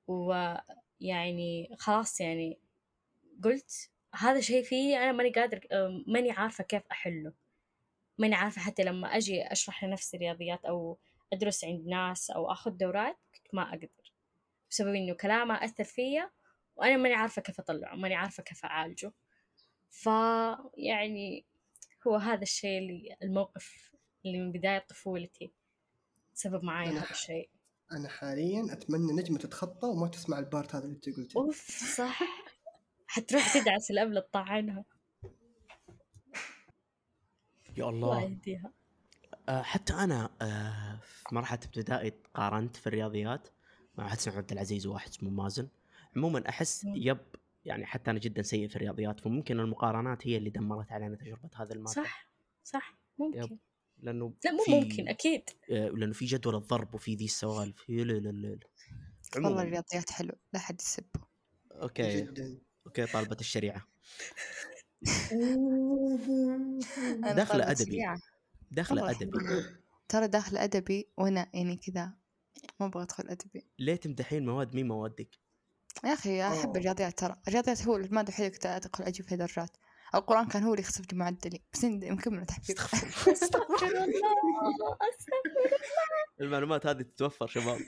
ويعني 0.07 1.75
خلاص 1.77 2.21
يعني 2.21 2.59
قلت 3.43 3.89
هذا 4.15 4.39
شيء 4.39 4.63
فيه 4.63 4.97
أنا 4.97 5.11
ماني 5.11 5.29
قادر 5.29 5.67
آه، 5.71 6.03
ماني 6.07 6.31
عارفة 6.31 6.63
كيف 6.63 6.83
أحله. 6.91 7.33
ماني 8.17 8.35
عارفة 8.35 8.61
حتى 8.61 8.83
لما 8.83 9.07
أجي 9.17 9.43
أشرح 9.43 9.83
لنفسي 9.83 10.17
رياضيات 10.17 10.65
أو 10.65 10.97
أدرس 11.33 11.65
عند 11.65 11.87
ناس 11.87 12.31
أو 12.31 12.51
أخذ 12.51 12.71
دورات 12.71 13.17
كنت 13.35 13.55
ما 13.55 13.69
أقدر 13.69 13.89
بسبب 14.71 14.95
إنه 14.95 15.13
كلامه 15.13 15.65
أثر 15.65 15.83
فيا 15.83 16.31
وأنا 16.75 16.97
ماني 16.97 17.15
عارفة 17.15 17.41
كيف 17.41 17.59
أطلعه 17.59 17.95
ماني 17.95 18.15
عارفة 18.15 18.43
كيف 18.43 18.65
أعالجه. 18.65 19.11
فيعني 19.89 21.45
هو 22.07 22.15
هذا 22.15 22.41
الشيء 22.41 22.77
اللي 22.79 23.15
الموقف 23.23 23.91
اللي 24.25 24.39
من 24.39 24.51
بداية 24.51 24.85
طفولتي 24.89 25.51
سبب 26.33 26.63
معايا 26.63 26.91
أنا- 26.91 27.03
هذا 27.03 27.11
الشيء. 27.11 27.49
أنا 27.91 28.09
حاليا 28.09 28.73
أتمنى 28.73 29.13
نجمة 29.13 29.37
تتخطى 29.37 29.87
وما 29.87 30.07
تسمع 30.07 30.39
البارت 30.39 30.75
هذا 30.75 30.83
اللي 30.85 30.95
أنت 30.95 31.09
قلته. 31.09 31.37
أوف 31.37 31.67
صح. 31.97 32.19
حتروح 33.07 33.53
تدعس 33.57 33.91
الأبلة 33.91 34.19
تطعنها 34.21 34.85
يا 37.77 37.89
الله. 37.89 38.17
الله 38.17 38.21
يهديها. 38.21 38.71
آه، 39.49 39.61
حتى 39.61 39.93
أنا 39.93 40.29
آه، 40.41 40.99
في 41.03 41.35
مرحلة 41.35 41.59
ابتدائي 41.65 42.13
قارنت 42.33 42.75
في 42.75 42.87
الرياضيات 42.87 43.47
مع 43.95 44.03
واحد 44.03 44.17
اسمه 44.17 44.37
عبد 44.37 44.51
العزيز 44.51 44.87
وواحد 44.87 45.09
اسمه 45.09 45.29
مازن. 45.29 45.67
عموما 46.15 46.49
أحس. 46.49 46.83
يب 46.85 47.17
يعني 47.67 47.85
حتى 47.85 48.11
أنا 48.11 48.19
جدا 48.19 48.41
سيء 48.41 48.67
في 48.67 48.75
الرياضيات 48.75 49.19
فممكن 49.19 49.59
المقارنات 49.59 50.27
هي 50.27 50.37
اللي 50.37 50.49
دمرت 50.49 50.91
علينا 50.91 51.15
تجربة 51.15 51.49
هذه 51.55 51.71
الماده 51.71 51.91
صح 51.91 52.27
صح 52.63 52.97
ممكن. 53.17 53.57
لأنه 53.99 54.33
لا 54.45 54.51
مو 54.51 54.63
في- 54.63 54.71
ممكن 54.79 55.07
أكيد. 55.07 55.41
آه، 55.71 55.87
لأنه 55.89 56.13
في 56.13 56.25
جدول 56.25 56.55
الضرب 56.55 56.95
وفي 56.95 57.15
ذي 57.15 57.25
السوالف. 57.25 57.89
يا 57.89 58.03
لا 58.03 58.13
لا 58.13 58.29
لا 58.29 58.47
لا. 58.47 58.59
والله 59.35 59.61
الرياضيات 59.61 60.09
حلو 60.11 60.33
لا 60.53 60.59
حد 60.59 60.81
يسبه. 60.81 61.05
أوكي. 61.71 62.21
جدا. 62.21 62.57
أوكي 62.87 63.05
طالبة 63.05 63.37
الشريعة. 63.39 63.87
أدبي. 67.23 67.85
شريعة. 67.85 68.19
داخله 68.71 69.09
أدبي. 69.11 69.31
ترى 70.09 70.27
داخل 70.27 70.57
أدبي 70.57 71.07
وأنا 71.17 71.49
يعني 71.53 71.75
كذا 71.75 72.13
ما 72.79 72.85
أبغى 72.85 73.03
أدخل 73.03 73.27
أدبي. 73.27 73.65
ليه 73.79 73.95
تمدحين 73.95 74.45
مواد 74.45 74.75
مين 74.75 74.87
موادك؟ 74.87 75.29
يا 76.03 76.13
أخي 76.13 76.47
أحب 76.47 76.67
أوه. 76.67 76.77
الرياضيات 76.77 77.19
ترى. 77.19 77.35
الرياضيات 77.47 77.81
هو 77.87 77.95
المادة 77.95 78.29
الوحيدة 78.29 78.49
كنت 78.49 78.65
أدخل 78.65 79.03
أجيب 79.03 79.25
فيها 79.25 79.37
درجات 79.37 79.77
القرآن 80.15 80.47
كان 80.47 80.63
هو 80.63 80.71
اللي 80.71 80.81
يخسف 80.81 81.11
لي 81.11 81.17
معدلي 81.17 81.61
بس 81.73 81.83
مكملة 81.85 82.43
تحفيظ 82.43 82.75
استغفر 83.29 83.87
الله. 83.87 84.97
أستغفر 85.13 85.77
المعلومات 86.41 86.85
هذه 86.85 87.01
تتوفر 87.01 87.47
شباب. 87.47 87.79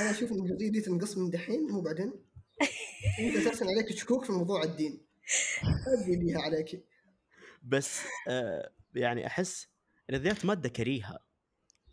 أنا 0.00 0.10
أشوف 0.10 0.32
إن 0.32 0.38
الجزئيه 0.38 0.70
دي 0.70 0.80
تنقص 0.80 1.16
من 1.18 1.30
دحين 1.30 1.66
مو 1.70 1.80
بعدين. 1.80 2.12
أنت 3.18 3.36
أساسا 3.36 3.64
عليك 3.64 3.92
شكوك 3.98 4.24
في 4.24 4.32
موضوع 4.32 4.62
الدين. 4.62 5.06
ادري 5.86 6.16
ليها 6.16 6.40
عليك. 6.40 6.84
بس 7.62 8.00
آه 8.28 8.72
يعني 8.94 9.26
أحس 9.26 9.66
الرياضيات 10.10 10.44
مادة 10.44 10.68
كريهة. 10.68 11.18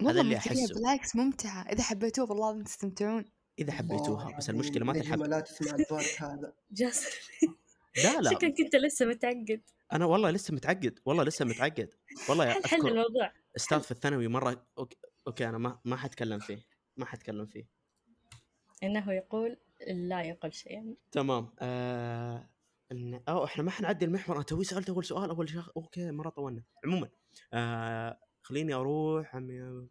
والله 0.02 0.22
اللي 0.22 0.40
كريهة، 0.40 0.64
أحسه. 0.66 0.74
بالعكس 0.76 1.16
ممتعة. 1.16 1.62
إذا 1.62 1.84
حبيتوها 1.84 2.30
والله 2.30 2.64
تستمتعون. 2.64 3.26
إذا 3.60 3.72
حبيتوها 3.72 4.38
بس 4.38 4.50
المشكلة 4.50 4.86
ما 4.86 4.94
نجمة 4.94 5.04
تنحب 5.04 5.22
لا 5.22 5.40
تسمع 5.40 5.76
البارت 5.76 6.22
هذا. 6.22 6.54
جاسر. 6.72 7.20
لا 8.04 8.22
لا. 8.22 8.30
شكلك 8.30 8.62
أنت 8.62 8.76
لسه 8.76 9.06
متعقد. 9.06 9.62
أنا 9.94 10.06
والله 10.06 10.32
لسه 10.32 10.54
متعقد 10.54 11.00
والله 11.06 11.24
لسه 11.24 11.46
متعقد. 11.46 11.90
والله 12.30 12.50
حل 12.50 12.64
حل 12.66 12.88
الموضوع. 12.88 13.32
أستاذ 13.56 13.82
في 13.82 13.92
الثانوي 13.92 14.28
مرة 14.28 14.68
أوكي, 14.78 14.98
okay 15.28 15.50
أنا 15.50 15.58
ما 15.58 15.80
ما 15.86 15.96
حتكلم 15.98 16.40
فيه 16.40 16.58
ما 16.98 17.06
حتكلم 17.06 17.46
فيه. 17.46 17.68
إنه 18.84 19.12
يقول 19.14 19.58
لا 19.88 20.22
يقول 20.22 20.54
شيئا. 20.54 20.96
تمام. 21.12 21.50
آه 21.60 22.50
إن... 22.92 23.22
أو 23.30 23.46
إحنا 23.46 23.64
ما 23.64 23.72
حنعدي 23.72 24.06
المحور. 24.06 24.36
أنا 24.36 24.44
توي 24.44 24.64
سألت 24.64 24.90
أول 24.90 25.06
سؤال 25.06 25.30
أول 25.30 25.50
شيء 25.50 25.62
okay 25.78 26.12
مرة 26.12 26.30
طولنا. 26.30 26.64
عموما 26.86 27.10
آه 27.54 28.20
خليني 28.42 28.74
أروح 28.74 29.36
عند 29.36 29.88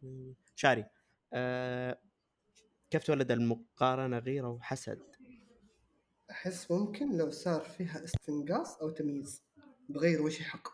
مشاري. 0.56 0.84
آه 1.32 1.98
كيف 2.90 3.02
تولد 3.04 3.30
المقارنة 3.30 4.18
غيرة 4.18 4.48
وحسد. 4.48 5.02
أحس 6.30 6.70
ممكن 6.70 7.16
لو 7.16 7.30
صار 7.30 7.60
فيها 7.64 8.04
استنقاص 8.04 8.76
أو 8.76 8.90
تمييز 8.90 9.42
بغير 9.88 10.22
وجه 10.22 10.42
حق. 10.42 10.68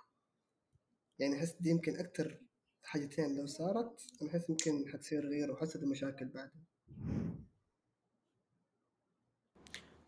يعني 1.19 1.37
أحس 1.37 1.53
دي 1.61 1.71
يمكن 1.71 1.97
أكثر 1.97 2.41
حاجتين 2.83 3.37
لو 3.37 3.47
صارت 3.47 4.07
أنا 4.23 4.31
أحس 4.31 4.51
يمكن 4.51 4.89
حتصير 4.93 5.27
غير 5.27 5.51
وحسد 5.51 5.85
ومشاكل 5.85 6.29
بعدين 6.29 6.65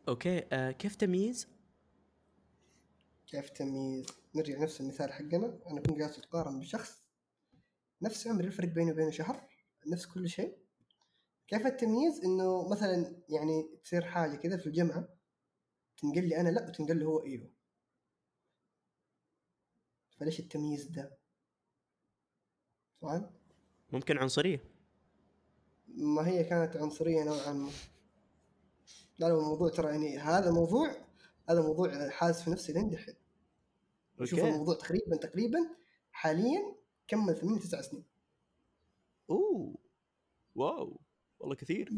أوكي 0.09 0.45
آه 0.53 0.71
كيف 0.71 0.97
تمييز؟ 0.97 1.49
كيف 3.27 3.51
تمييز؟ 3.51 4.07
نرجع 4.35 4.59
نفس 4.59 4.81
المثال 4.81 5.13
حقنا. 5.13 5.59
أنا 5.71 5.81
كنت 5.81 5.99
جالس 5.99 6.19
أتقارن 6.19 6.61
بشخص 6.61 7.05
نفس 8.03 8.27
عمري 8.27 8.47
الفرق 8.47 8.69
بيني 8.69 8.93
وبينه 8.93 9.11
شهر 9.11 9.49
نفس 9.87 10.07
كل 10.07 10.29
شيء. 10.29 10.64
كيف 11.49 11.67
التمييز 11.67 12.25
إنه 12.25 12.69
مثلا 12.69 13.23
يعني 13.29 13.79
تصير 13.85 14.05
حاجة 14.05 14.37
كذا 14.37 14.57
في 14.57 14.67
الجامعة 14.67 15.09
تنقل 15.97 16.29
لي 16.29 16.41
أنا؟ 16.41 16.49
لا 16.49 16.69
وتنقل 16.69 17.01
له 17.01 17.07
هو 17.07 17.25
إيوه. 17.25 17.51
فليش 20.19 20.41
التمييز 20.41 20.87
ده؟ 20.87 21.19
فاهم؟ 23.03 23.31
ممكن 23.93 24.19
عنصرية. 24.19 24.65
ما 25.89 26.29
هي 26.29 26.45
كانت 26.45 26.77
عنصرية 26.77 27.25
نوعا 27.25 27.53
ما. 27.53 27.71
لا 29.19 29.27
لا 29.27 29.35
الموضوع 29.35 29.69
ترى 29.69 29.91
يعني 29.91 30.19
هذا 30.19 30.51
موضوع 30.51 30.97
هذا 31.49 31.63
موضوع 31.63 32.09
حاس 32.09 32.43
في 32.43 32.51
نفسي 32.51 32.73
لين 32.73 32.91
دحين. 32.91 33.15
شوف 34.25 34.39
الموضوع 34.39 34.75
تقريبا 34.75 35.17
تقريبا 35.17 35.59
حاليا 36.13 36.77
كمل 37.09 37.37
ثمان 37.37 37.59
تسع 37.59 37.81
سنين. 37.81 38.05
أوه. 39.31 39.75
واو. 40.55 41.01
والله 41.41 41.55
كثير. 41.57 41.89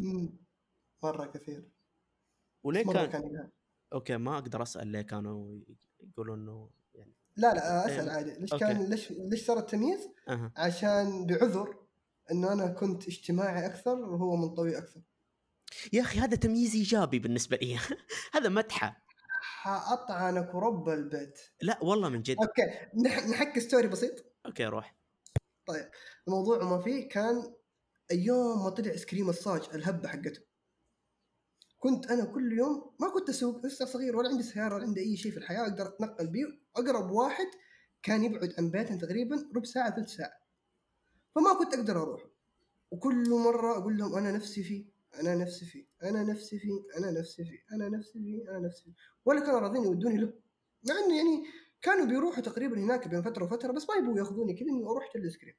مرة 1.03 1.26
كثير. 1.26 1.70
وليه 2.64 2.84
كان 2.84 3.07
كان. 3.07 3.51
okay 3.93 4.16
ما 4.16 4.39
أقدر 4.39 4.62
أسأل 4.62 4.89
ليه 4.89 5.03
كانوا 5.03 5.61
يقولوا 6.01 6.37
إنه 6.37 6.70
يعني 6.95 7.14
لا 7.37 7.55
لا 7.55 7.87
أسأل 7.87 8.09
إيه. 8.09 8.16
عادي. 8.16 8.30
ليش 8.41 8.53
okay. 8.53 8.64
كان 8.64 8.91
ليش 8.91 9.11
ليش 9.12 9.47
صار 9.47 9.59
التمييز؟ 9.59 10.09
أها. 10.28 10.53
عشان 10.57 11.26
بعذر 11.26 11.87
انه 12.30 12.53
أنا 12.53 12.66
كنت 12.68 13.09
اجتماعي 13.09 13.66
أكثر 13.66 13.95
وهو 13.99 14.37
منطوي 14.37 14.78
أكثر. 14.78 15.01
يا 15.93 16.03
أخي 16.03 16.18
هذا 16.18 16.37
تمييز 16.37 16.74
إيجابي 16.74 17.18
بالنسبة 17.18 17.57
لي. 17.57 17.78
هذا 18.34 18.49
مدحه. 18.49 19.03
حأطعنك 19.41 20.55
ورب 20.55 20.89
البيت. 20.89 21.41
لا 21.62 21.78
والله 21.82 22.09
من 22.09 22.22
جد. 22.22 22.37
أوكي 22.39 22.62
نح- 23.09 23.26
نحكي 23.30 23.61
story 23.61 23.89
بسيط؟ 23.89 24.24
okay 24.47 24.64
روح. 24.66 24.97
الموضوع 26.28 26.64
ما 26.64 26.78
فيه 26.82 27.09
كان 27.09 27.55
أيام 28.11 28.65
ما 28.65 28.71
طلع 28.71 28.93
ice 28.93 29.07
cream 29.07 29.29
الصاج 29.29 29.63
الهبة 29.75 30.09
حقته. 30.09 30.41
كنت 31.79 32.07
أنا 32.07 32.25
كل 32.25 32.53
يوم 32.53 32.97
ما 33.01 33.09
كنت 33.09 33.29
أسوق 33.29 33.67
لسه 33.67 33.85
صغير 33.85 34.17
ولا 34.17 34.29
عندي 34.29 34.43
سيارة 34.43 34.75
ولا 34.75 34.85
عندي 34.85 35.01
أي 35.01 35.17
شيء 35.17 35.33
في 35.33 35.39
الحياة 35.39 35.63
أقدر 35.63 35.87
أتنقل 35.87 36.27
بيه. 36.27 36.47
أقرب 36.77 37.11
واحد 37.11 37.47
كان 38.03 38.25
يبعد 38.25 38.55
عن 38.59 38.71
بيتنا 38.71 38.97
تقريبا 38.97 39.37
ربع 39.57 39.65
ساعة 39.65 39.97
ثلث 39.97 40.09
ساعة. 40.09 40.41
فما 41.35 41.55
كنت 41.59 41.75
أقدر 41.75 42.03
أروح. 42.03 42.27
وكل 42.91 43.31
مرة 43.31 43.79
أقول 43.79 43.99
لهم 43.99 44.15
أنا 44.15 44.33
نفسي 44.33 44.63
فيه 44.63 44.85
أنا 45.21 45.35
نفسي 45.35 45.67
فيه 45.67 45.87
أنا 46.03 46.23
نفسي 46.23 46.59
فيه 46.59 46.81
أنا 46.99 47.11
نفسي 47.11 47.45
فيه 47.45 47.59
أنا 47.73 47.89
نفسي 47.89 48.13
فيه 48.23 48.51
أنا 48.51 48.59
نفسي 48.59 48.83
فيه. 48.85 48.95
ولا 49.25 49.41
كانوا 49.41 49.61
راضين 49.61 49.85
يودوني 49.85 50.17
له. 50.19 50.33
مع 50.89 50.95
إنه 50.95 51.17
يعني 51.17 51.45
كانوا 51.83 52.07
بيروحوا 52.07 52.43
تقريبا 52.43 52.79
هناك 52.79 53.09
بين 53.09 53.23
فترة 53.23 53.45
وفترة 53.45 53.73
بس 53.73 53.87
ما 53.91 53.97
يبغوا 53.97 54.19
ياخذوني 54.19 54.55
كذا 54.55 54.69
إني 54.69 54.85
أروح 54.85 55.11
الايس 55.17 55.37
كريم 55.37 55.55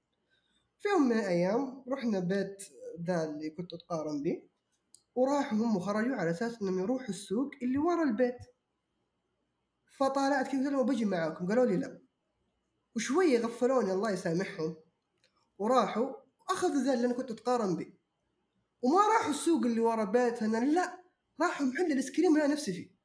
في 0.79 0.89
يوم 0.89 1.01
من 1.01 1.19
الأيام 1.19 1.83
رحنا 1.89 2.19
بيت 2.19 2.63
ذا 3.01 3.23
اللي 3.23 3.49
كنت 3.49 3.73
أتقارن 3.73 4.23
به 4.23 4.49
وراحوا 5.15 5.57
هم 5.57 5.79
خرجوا 5.79 6.15
على 6.15 6.31
أساس 6.31 6.61
إنهم 6.61 6.79
يروحوا 6.79 7.09
السوق 7.09 7.51
اللي 7.61 7.77
ورا 7.77 8.03
البيت. 8.03 8.37
فطالعت 9.97 10.47
كذا 10.47 10.63
قالوا 10.63 10.83
بجي 10.83 11.05
معاكم 11.05 11.47
قالوا 11.47 11.65
لي 11.65 11.77
لا. 11.77 12.01
وشوية 12.95 13.39
غفلوني 13.39 13.91
الله 13.93 14.11
يسامحهم. 14.11 14.75
وراحوا 15.57 16.15
اخذوا 16.49 16.83
ذا 16.83 16.93
اللي 16.93 17.05
أنا 17.05 17.13
كنت 17.13 17.31
أتقارن 17.31 17.75
به. 17.75 17.93
وما 18.81 19.07
راحوا 19.07 19.31
السوق 19.31 19.65
اللي 19.65 19.79
ورا 19.79 20.03
بيتنا 20.03 20.57
لا 20.57 21.03
راحوا 21.41 21.65
محل 21.65 21.85
ال 21.85 21.92
ice 21.92 22.11
cream 22.11 22.33
اللي 22.33 22.45
أنا 22.45 22.53
نفسي 22.53 22.73
فيه. 22.73 22.97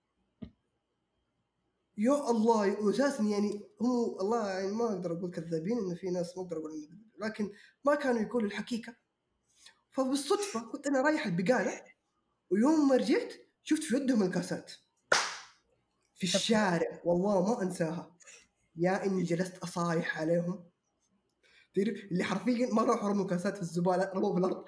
يا 1.99 2.31
الله 2.31 2.81
واساسا 2.81 3.23
يعني 3.23 3.69
هم 3.81 4.21
الله 4.21 4.51
يعني 4.51 4.73
ما 4.73 4.85
أقدر 4.85 5.13
أقول 5.13 5.31
كذابين 5.31 5.79
انه 5.79 5.95
في 5.95 6.11
ناس 6.11 6.37
ما 6.37 6.43
أقدر 6.43 6.57
أقول 6.57 7.02
لكن 7.19 7.53
ما 7.85 7.95
كانوا 7.95 8.23
يقولوا 8.23 8.49
الحقيقة. 8.49 8.97
فبالصدفة 9.91 10.61
كنت 10.73 10.87
أنا 10.87 11.01
رايح 11.01 11.27
البقالة 11.27 11.85
ويوم 12.51 12.89
ما 12.89 12.97
رجعت 12.97 13.33
شفت 13.65 13.83
في 13.83 13.97
يدهم 13.97 14.23
الكاسات. 14.23 14.73
في 16.17 16.25
الشارع 16.25 17.01
والله 17.05 17.43
ما 17.43 17.63
أنساها. 17.63 18.17
يا 18.77 19.05
إني 19.07 19.23
جلست 19.23 19.59
أصايح 19.59 20.19
عليهم. 20.19 20.71
اللي 21.77 22.25
حرفيا 22.25 22.75
ما 22.75 22.83
راحوا 22.83 23.09
رموا 23.09 23.27
كاسات 23.27 23.57
في 23.57 23.63
الزبالة 23.63 24.13
رموا 24.15 24.33
في 24.33 24.39
الأرض. 24.39 24.65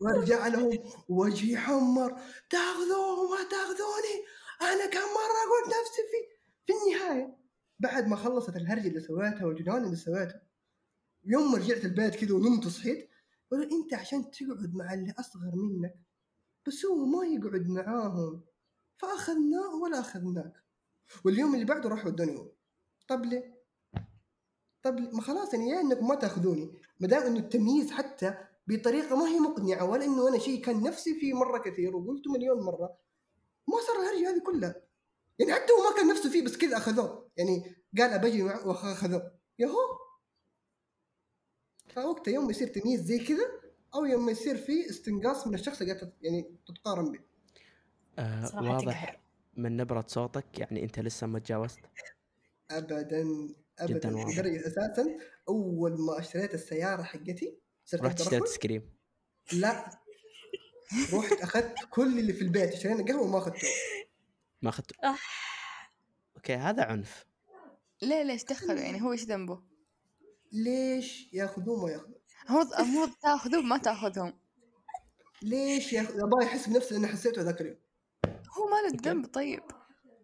وارجع 0.00 0.46
لهم 0.46 0.92
وجهي 1.08 1.58
حمر. 1.58 2.20
تاخذوه 2.50 3.30
ما 3.30 3.48
تاخذوني! 3.50 4.26
أنا 4.62 4.86
كم 4.86 5.00
مرة 5.00 5.40
قلت 5.50 5.66
نفسي 5.68 6.02
في 6.10 6.36
في 6.66 6.72
النهاية. 6.72 7.43
بعد 7.84 8.06
ما 8.06 8.16
خلصت 8.16 8.56
الهرجة 8.56 8.88
اللي 8.88 9.00
سويتها 9.00 9.44
والجنان 9.46 9.84
اللي 9.84 9.96
سويتها 9.96 10.42
يوم 11.24 11.52
ما 11.52 11.58
رجعت 11.58 11.84
البيت 11.84 12.14
كذا 12.14 12.34
ونمت 12.34 12.66
وصحيت 12.66 13.10
أنت 13.52 13.94
عشان 13.94 14.30
تقعد 14.30 14.74
مع 14.74 14.94
اللي 14.94 15.14
أصغر 15.18 15.52
منك 15.54 15.94
بس 16.66 16.86
هو 16.86 17.04
ما 17.04 17.26
يقعد 17.26 17.68
معاهم 17.68 18.44
فاخذناه 18.96 19.74
ولا 19.82 20.00
أخذناك 20.00 20.52
واليوم 21.24 21.54
اللي 21.54 21.64
بعده 21.64 21.88
راحوا 21.88 22.10
ودوني 22.10 22.52
طب 23.08 23.24
ليه؟ 23.24 23.64
طب؟ 24.82 25.00
ما 25.14 25.20
خلاص 25.20 25.54
يعني 25.54 25.68
يا 25.68 25.80
انكم 25.80 26.08
ما 26.08 26.14
تأخذوني 26.14 26.72
ما 27.00 27.08
دام 27.08 27.22
إنه 27.22 27.38
التمييز 27.38 27.90
حتى 27.90 28.34
بطريقة 28.66 29.16
ما 29.16 29.28
هي 29.28 29.38
مقنعة 29.38 29.84
ولا 29.84 30.04
إنه 30.04 30.28
أنا 30.28 30.38
شيء 30.38 30.64
كان 30.64 30.82
نفسي 30.82 31.20
فيه 31.20 31.34
مرة 31.34 31.58
كثير 31.58 31.96
وقلته 31.96 32.32
مليون 32.32 32.60
مرة 32.60 32.98
ما 33.68 33.76
صار 33.86 33.96
الهرجة 33.96 34.30
هذه 34.30 34.42
كلها 34.42 34.74
يعني 35.38 35.52
حتى 35.52 35.72
هو 35.72 35.90
ما 35.90 35.96
كان 35.96 36.08
نفسه 36.08 36.30
فيه 36.30 36.44
بس 36.44 36.56
كذا 36.56 36.76
أخذوه 36.76 37.23
يعني 37.36 37.76
قال 37.98 38.10
أبجي 38.10 38.42
معه 38.42 38.66
واخذوه 38.66 39.38
يهو 39.58 39.98
فوقتها 41.88 42.32
يوم 42.32 42.50
يصير 42.50 42.68
تمييز 42.68 43.00
زي 43.00 43.18
كذا 43.18 43.50
أو 43.94 44.04
يوم 44.04 44.28
يصير 44.30 44.56
في 44.56 44.90
استنقاص 44.90 45.46
من 45.46 45.54
الشخص 45.54 45.80
اللي 45.80 46.12
يعني 46.22 46.56
تتقارن 46.66 47.12
به 47.12 47.20
آه 48.18 48.62
واضح 48.62 49.04
تقهر. 49.04 49.20
من 49.56 49.76
نبرة 49.76 50.04
صوتك 50.08 50.58
يعني 50.58 50.82
أنت 50.82 50.98
لسه 50.98 51.26
ما 51.26 51.38
تجاوزت. 51.38 51.80
ابدا 52.70 53.48
ابدا. 53.78 54.16
واضح. 54.16 54.32
لدرجة 54.38 54.66
أساسا 54.66 55.18
أول 55.48 56.00
ما 56.00 56.18
اشتريت 56.18 56.54
السيارة 56.54 57.02
حقتي 57.02 57.58
صرت 57.84 58.02
رحت 58.02 58.20
اشتريت. 58.20 58.46
سكريم. 58.46 58.90
لا. 59.52 59.90
رحت 61.12 61.32
أخذت 61.32 61.74
كل 61.90 62.18
اللي 62.18 62.32
في 62.32 62.42
البيت 62.42 62.72
اشترينا 62.72 63.04
قهوة 63.04 63.22
وما 63.22 63.38
أخذته. 63.38 63.68
ما 64.62 64.68
اخذت 64.68 64.92
آه. 65.04 65.16
أوكي 66.44 66.54
هذا 66.54 66.84
عنف. 66.84 67.26
ليه 68.02 68.22
ليش 68.22 68.44
دخلوا 68.44 68.80
يعني 68.80 69.02
هو 69.02 69.12
إيش 69.12 69.24
ذنبه؟ 69.24 69.62
ليش 70.52 71.28
ياخذوه 71.32 71.84
ما 71.84 71.90
ياخذوه 71.90 72.20
هو 72.48 72.60
المفروض 72.60 73.10
تاخذوه 73.22 73.62
ما 73.62 73.78
تأخذهم. 73.78 74.32
ليش 75.42 75.92
يأخذ؟ 75.92 76.20
أبغى 76.20 76.44
يحس 76.44 76.68
بنفسه 76.68 76.96
اللي 76.96 77.06
أنا 77.06 77.16
حسيته 77.16 77.42
ذاك 77.42 77.60
اليوم. 77.60 77.76
هو 78.26 78.68
ما 78.68 78.88
له 78.88 78.98
ذنب 79.02 79.26
طيب. 79.26 79.62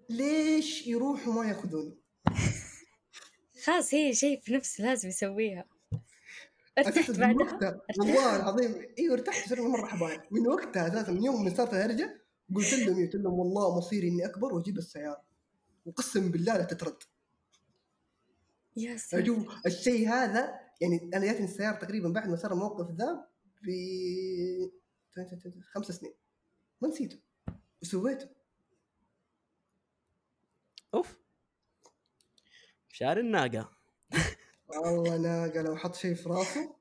ليش 0.09 0.87
يروحوا 0.87 1.33
ما 1.33 1.49
ياخذوني 1.49 1.99
خلاص 3.64 3.95
هي 3.95 4.14
شيء 4.14 4.41
في 4.41 4.55
نفسه 4.55 4.85
لازم 4.85 5.09
يسويها. 5.09 5.64
ارتحت 6.79 7.11
بعدها. 7.11 7.47
وقتها. 7.47 7.81
والله 8.01 8.37
العظيم. 8.37 8.87
إيوه 8.99 9.14
ارتحت 9.14 9.49
صرت 9.49 9.61
مرة 9.61 9.87
حبايب. 9.87 10.21
من 10.31 10.49
وقتها 10.49 10.89
أساسا 10.89 11.12
من 11.12 11.25
يوم 11.25 11.45
ما 11.45 11.55
صارت 11.55 11.75
الهرجة 11.75 12.21
قلت 12.55 12.75
لهم 12.75 13.07
قلت 13.07 13.14
لهم 13.14 13.39
والله 13.39 13.79
مصيري 13.79 14.09
إني 14.09 14.27
أكبر 14.27 14.55
وأجيب 14.55 14.79
السيارة. 14.79 15.30
وقسم 15.87 16.31
بالله 16.31 16.57
لا 16.57 16.64
تترد. 16.64 17.03
يا 18.76 18.97
ساتر. 18.97 19.61
الشيء 19.66 20.09
هذا 20.09 20.61
يعني 20.81 21.11
أنا 21.14 21.24
جاتني 21.24 21.45
السيارة 21.45 21.76
تقريبا 21.76 22.09
بعد 22.09 22.28
ما 22.28 22.37
صار 22.37 22.53
الموقف 22.53 22.91
ذا 22.91 23.26
ب 23.62 23.68
خمس 25.72 25.93
سنين. 25.93 26.14
ما 26.81 26.89
نسيته. 26.89 27.18
وسويته. 27.83 28.28
أوف. 30.95 31.16
شعر 32.89 33.18
الناقة. 33.18 33.76
والله 34.68 35.16
ناقة 35.16 35.62
لو 35.62 35.76
حط 35.76 35.95
شيء 35.95 36.14
في 36.14 36.28
راسه 36.28 36.76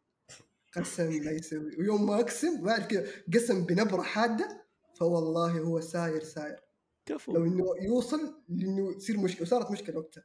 قسم 0.76 1.24
لا 1.24 1.32
يسوي. 1.32 1.76
ويوم 1.78 2.06
ما 2.06 2.20
أقسم 2.20 2.64
بعد 2.64 2.82
كذا 2.88 3.12
قسم 3.34 3.66
بنبرة 3.66 4.02
حادة 4.02 4.66
فوالله 4.96 5.60
هو 5.60 5.82
ساير 5.82 6.24
ساير. 6.24 6.69
لو 7.10 7.18
كفو 7.18 7.46
إنه 7.46 7.66
يوصل 7.82 8.44
لإنه 8.50 8.94
تصير 8.94 9.18
مشكله 9.20 9.42
وصارت 9.42 9.72
مشكلة 9.72 9.98
وقتها. 9.98 10.24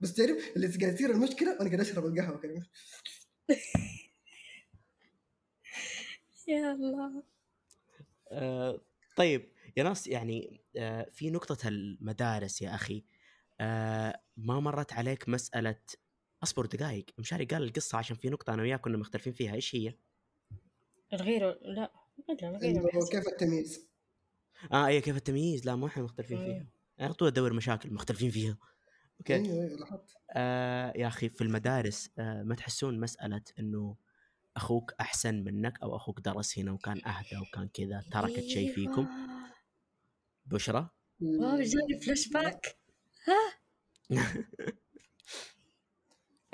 بس 0.00 0.14
تعرف 0.14 0.52
اللي 0.56 0.66
قاعد 0.66 0.94
تصير 0.94 1.10
المشكلة؟ 1.10 1.50
وأنا 1.50 1.68
قاعد 1.68 1.80
أشرب 1.80 2.06
القهوة 2.06 2.38
كذا 2.38 2.66
يا 6.48 6.72
الله. 6.72 7.22
آه 8.30 8.80
طيب 9.16 9.48
يا 9.76 9.82
ناس 9.82 10.06
يعني 10.06 10.60
آه 10.76 11.08
في 11.12 11.30
نقطة 11.30 11.68
المدارس 11.68 12.62
يا 12.62 12.74
أخي. 12.74 13.04
آه 13.60 14.20
ما 14.36 14.60
مرت 14.60 14.92
عليك 14.92 15.28
مسألة 15.28 15.80
اصبر 16.42 16.66
دقائق 16.66 17.04
مشاري 17.18 17.44
قال 17.44 17.62
القصة 17.62 17.98
عشان 17.98 18.16
في 18.16 18.30
نقطة 18.30 18.54
أنا 18.54 18.62
وياه 18.62 18.76
كنا 18.76 18.98
مختلفين 18.98 19.32
فيها 19.32 19.54
إيش 19.54 19.74
هي؟ 19.74 19.94
الغيرة 21.12 21.58
لا 21.62 21.92
انه 22.62 22.82
بحس. 22.82 23.10
كيف 23.10 23.28
التمييز؟ 23.28 23.87
آه 24.72 24.86
إيه 24.86 25.00
كيف 25.00 25.16
التمييز؟ 25.16 25.66
لا 25.66 25.76
ما 25.76 25.86
إحنا 25.86 26.02
مختلفين 26.02 26.38
فيها. 26.38 26.56
أنا 26.56 26.66
على 27.00 27.14
طول 27.14 27.28
أدور 27.28 27.52
مشاكل 27.52 27.94
مختلفين 27.94 28.30
فيها. 28.30 28.56
أوكي؟ 29.20 29.34
أيوه 29.34 29.46
أيوه 29.46 29.78
لاحظت. 29.78 30.16
آه 30.30 30.92
يا 30.96 31.06
أخي 31.06 31.28
في 31.28 31.44
المدارس 31.44 32.10
آه 32.18 32.42
ما 32.42 32.54
تحسون 32.54 33.00
مسألة 33.00 33.42
إنه 33.58 33.96
أخوك 34.56 34.94
أحسن 35.00 35.44
منك 35.44 35.82
أو 35.82 35.96
أخوك 35.96 36.20
درس 36.20 36.58
هنا 36.58 36.72
وكان 36.72 37.06
أهدى 37.06 37.36
وكان 37.36 37.68
كذا 37.68 38.04
تركت 38.12 38.44
شيء 38.44 38.74
فيكم؟ 38.74 39.06
أيوة. 39.06 39.48
بشرى 40.46 40.88
wow 41.20 41.60
جاني 41.60 42.00
فلاش 42.00 42.28
باك 42.28 42.76
ها؟ 43.28 43.58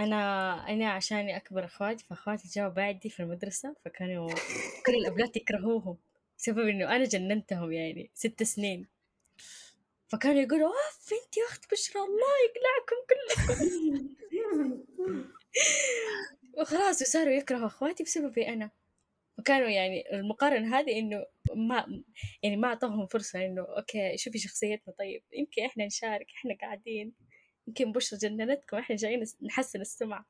أنا 0.00 0.54
أنا 0.68 0.90
عشاني 0.90 1.36
أكبر 1.36 1.64
اخواتي 1.64 2.04
فأخواتي 2.04 2.48
جاوا 2.48 2.68
بعدي 2.68 3.10
في 3.10 3.20
المدرسة 3.22 3.76
فكانوا 3.84 4.30
كل 4.86 4.94
الأولاد 4.94 5.36
يكرهوهم. 5.36 5.96
بسبب 6.44 6.68
إنه 6.68 6.96
أنا 6.96 7.04
جننتهم 7.04 7.72
يعني 7.72 8.10
ست 8.14 8.42
سنين. 8.42 8.86
فكانوا 10.08 10.42
يقولوا 10.42 10.68
اوف 10.68 11.12
أنت 11.12 11.36
يا 11.36 11.44
اخت 11.44 11.72
بشرى 11.72 12.02
الله 12.02 12.34
يقلعكم 12.44 12.96
كلكم. 13.10 14.14
وخلاص 16.58 17.02
وصاروا 17.02 17.32
يكرهوا 17.32 17.66
أخواتي 17.66 18.02
بسببي 18.02 18.48
أنا. 18.48 18.70
وكانوا 19.38 19.68
يعني 19.68 20.14
المقارنة 20.14 20.78
هذه 20.78 20.98
إنه 20.98 21.26
ما 21.54 22.02
يعني 22.42 22.56
ما 22.56 22.68
أعطوهم 22.68 23.06
فرصة 23.06 23.46
إنه 23.46 23.62
okay 23.62 24.16
شوفي 24.16 24.38
شخصيتنا 24.38 24.94
طيب 24.98 25.22
يمكن 25.32 25.64
إحنا 25.64 25.86
نشارك 25.86 26.26
إحنا 26.36 26.56
قاعدين 26.60 27.12
يمكن 27.66 27.92
بشرى 27.92 28.18
جننتكم 28.18 28.76
إحنا 28.76 28.96
جايين 28.96 29.24
نحسن 29.42 29.80
السمعة. 29.80 30.26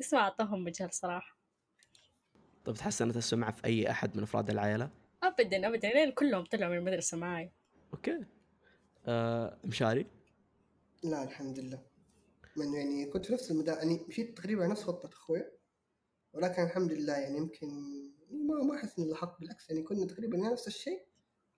بس 0.00 0.14
ما 0.14 0.20
اعطاهم 0.20 0.64
مجال 0.64 0.94
صراحة. 0.94 1.38
طب 2.64 2.74
تحسنت 2.74 3.16
السمعة 3.16 3.50
في 3.50 3.64
أي 3.64 3.90
أحد 3.90 4.16
من 4.16 4.22
أفراد 4.22 4.50
العائلة؟ 4.50 5.03
ابدا 5.26 5.68
ابدا. 5.68 5.88
لين 5.88 6.12
كلهم 6.12 6.44
طلعوا 6.44 6.72
من 6.72 6.78
المدرسة 6.78 7.16
معي 7.16 7.52
okay. 7.94 8.24
آه 9.06 9.58
مشاري؟ 9.64 10.06
لا 11.04 11.22
الحمد 11.22 11.58
لله. 11.58 11.82
من 12.56 12.74
يعني 12.74 13.06
كنت 13.06 13.26
في 13.26 13.32
نفس 13.32 13.50
المدى 13.50 13.70
يعني 13.70 14.04
مشيت 14.08 14.38
تقريبا 14.38 14.66
نفس 14.66 14.82
خطة 14.82 15.08
اخويا 15.08 15.52
ولكن 16.32 16.62
الحمد 16.62 16.92
لله 16.92 17.16
يعني 17.16 17.36
يمكن 17.36 17.68
ما 18.30 18.64
ما 18.64 18.76
أحس 18.76 18.98
إني 18.98 19.08
لاحظت 19.08 19.40
بالعكس 19.40 19.70
يعني 19.70 19.82
كنا 19.82 20.06
تقريبا 20.06 20.36
نفس 20.38 20.66
الشيء 20.66 21.06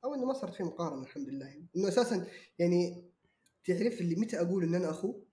أو 0.05 0.14
إنه 0.14 0.25
ما 0.25 0.33
صارت 0.33 0.55
في 0.55 0.62
مقارنة 0.62 1.03
الحمد 1.03 1.29
لله. 1.29 1.47
يعني 1.47 1.67
إنه 1.77 1.89
أساسا 1.89 2.27
يعني 2.59 3.11
تعرف 3.64 4.01
اللي 4.01 4.14
متى 4.17 4.41
أقول 4.41 4.64
إن 4.64 4.75
أنا 4.75 4.91
اخوه 4.91 5.27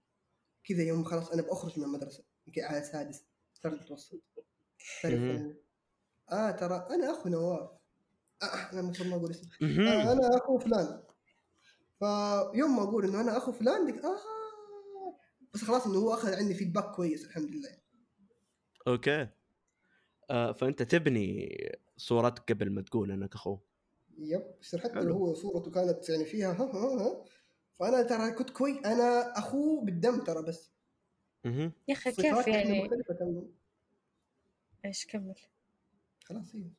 كذا 0.64 0.84
يوم 0.84 1.04
خلاص 1.04 1.32
أنا 1.32 1.42
بخرج 1.42 1.80
من 1.80 1.86
المدرسة. 1.86 2.24
يمكن 2.48 2.62
على 2.62 2.84
سادس 2.84 3.26
ثالث 3.64 3.82
متوسط. 3.82 4.22
آه 6.32 6.52
ترى 6.52 6.88
أنا 6.90 7.12
أخو 7.12 7.30
نواف. 7.30 7.70
أنا 8.44 8.80
المفروض 8.80 9.10
ما 9.10 9.16
أقول 9.16 9.32
اسمه. 9.32 9.50
آه 9.62 10.12
أنا 10.12 10.38
أخو 10.38 10.60
فلان. 10.60 11.04
فيوم 12.00 12.76
ما 12.76 12.84
أقول 12.84 13.06
إنه 13.06 13.22
أنا 13.22 13.38
أخو 13.38 13.52
فلان 13.52 13.86
ديك 13.86 14.06
آه 14.06 14.18
بس 15.54 15.64
خلاص 15.64 15.88
إنه 15.88 15.98
هو 15.98 16.14
أخذ 16.14 16.36
عندي 16.36 16.54
feedback 16.54 16.96
كويس 16.96 17.26
الحمد 17.26 17.52
لله. 17.52 17.78
okay. 18.88 19.28
آه 20.30 20.52
فأنت 20.52 20.84
تبني 20.84 21.58
صورتك 21.98 22.52
قبل 22.52 22.70
ما 22.70 22.82
تقول 22.82 23.12
إنك 23.12 23.36
اخوه 23.36 23.62
yep. 24.18 24.56
يصير 24.62 24.80
حتى. 24.80 25.00
لو 25.00 25.14
هو 25.14 25.34
صورته 25.34 25.72
كانت 25.72 26.10
يعني 26.10 26.26
فيها 26.26 26.52
ها 26.52 26.64
ها 26.64 27.02
ها. 27.02 27.26
فأنا 27.74 28.04
ترى 28.04 28.32
كنت 28.32 28.50
كويس 28.50 28.86
أنا 28.86 29.38
اخوه 29.38 29.86
بالدم 29.86 30.24
ترى 30.24 30.44
بس. 30.44 30.72
يا 31.46 31.72
أخي 31.90 32.12
كيف 32.12 32.48
يعني؟ 32.48 32.90
إيش 34.86 35.06
كمل. 35.06 35.36
خلاص 36.24 36.56
أيوه 36.56 36.72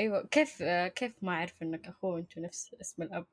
أيوه 0.00 0.26
كيف 0.26 0.62
كيف 0.94 1.12
ما 1.22 1.32
أعرف 1.32 1.62
إنك 1.62 1.86
أخوه 1.86 2.18
أنتوا 2.18 2.42
نفس 2.42 2.74
اسم 2.80 3.02
الأب؟ 3.02 3.26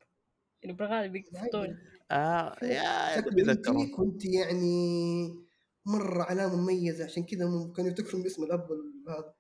يعني 0.63 0.76
بالغالب 0.76 1.15
يقفطون. 1.15 1.78
آه 2.11 2.57
يا 2.61 3.20
بيذكرون 3.30 3.88
كنت 3.88 4.26
يعني 4.26 5.47
مرة 5.86 6.24
علامه 6.24 6.55
مميزة. 6.55 7.05
عشان 7.05 7.24
كذا 7.24 7.74
كانوا 7.76 7.91
يفتكرون 7.91 8.24
باسم 8.24 8.43
الأب 8.43 8.70
وهذا 8.72 9.36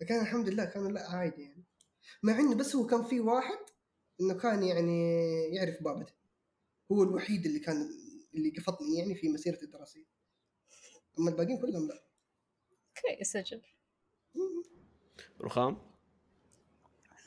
لكن 0.00 0.20
الحمد 0.20 0.48
لله 0.48 0.64
كانوا 0.64 0.90
لا 0.90 1.10
عادي 1.10 1.42
يعني. 1.42 1.64
مع 2.22 2.38
إنه 2.38 2.54
بس 2.54 2.76
هو 2.76 2.86
كان 2.86 3.04
في 3.04 3.20
واحد 3.20 3.58
إنه 4.20 4.34
كان 4.34 4.62
يعني 4.62 5.10
يعرف 5.54 5.82
بابته. 5.82 6.12
هو 6.92 7.02
الوحيد 7.02 7.46
اللي 7.46 7.58
كان 7.58 7.90
اللي 8.34 8.50
قفطني 8.50 8.98
يعني 8.98 9.14
في 9.14 9.28
مسيرتي 9.28 9.64
الدراسيه 9.64 10.04
أما 11.18 11.30
الباقيين 11.30 11.60
كلهم 11.60 11.88
لا. 11.88 12.04
أوكي 12.88 13.24
سجل 13.24 13.62
رخام؟ 15.40 15.93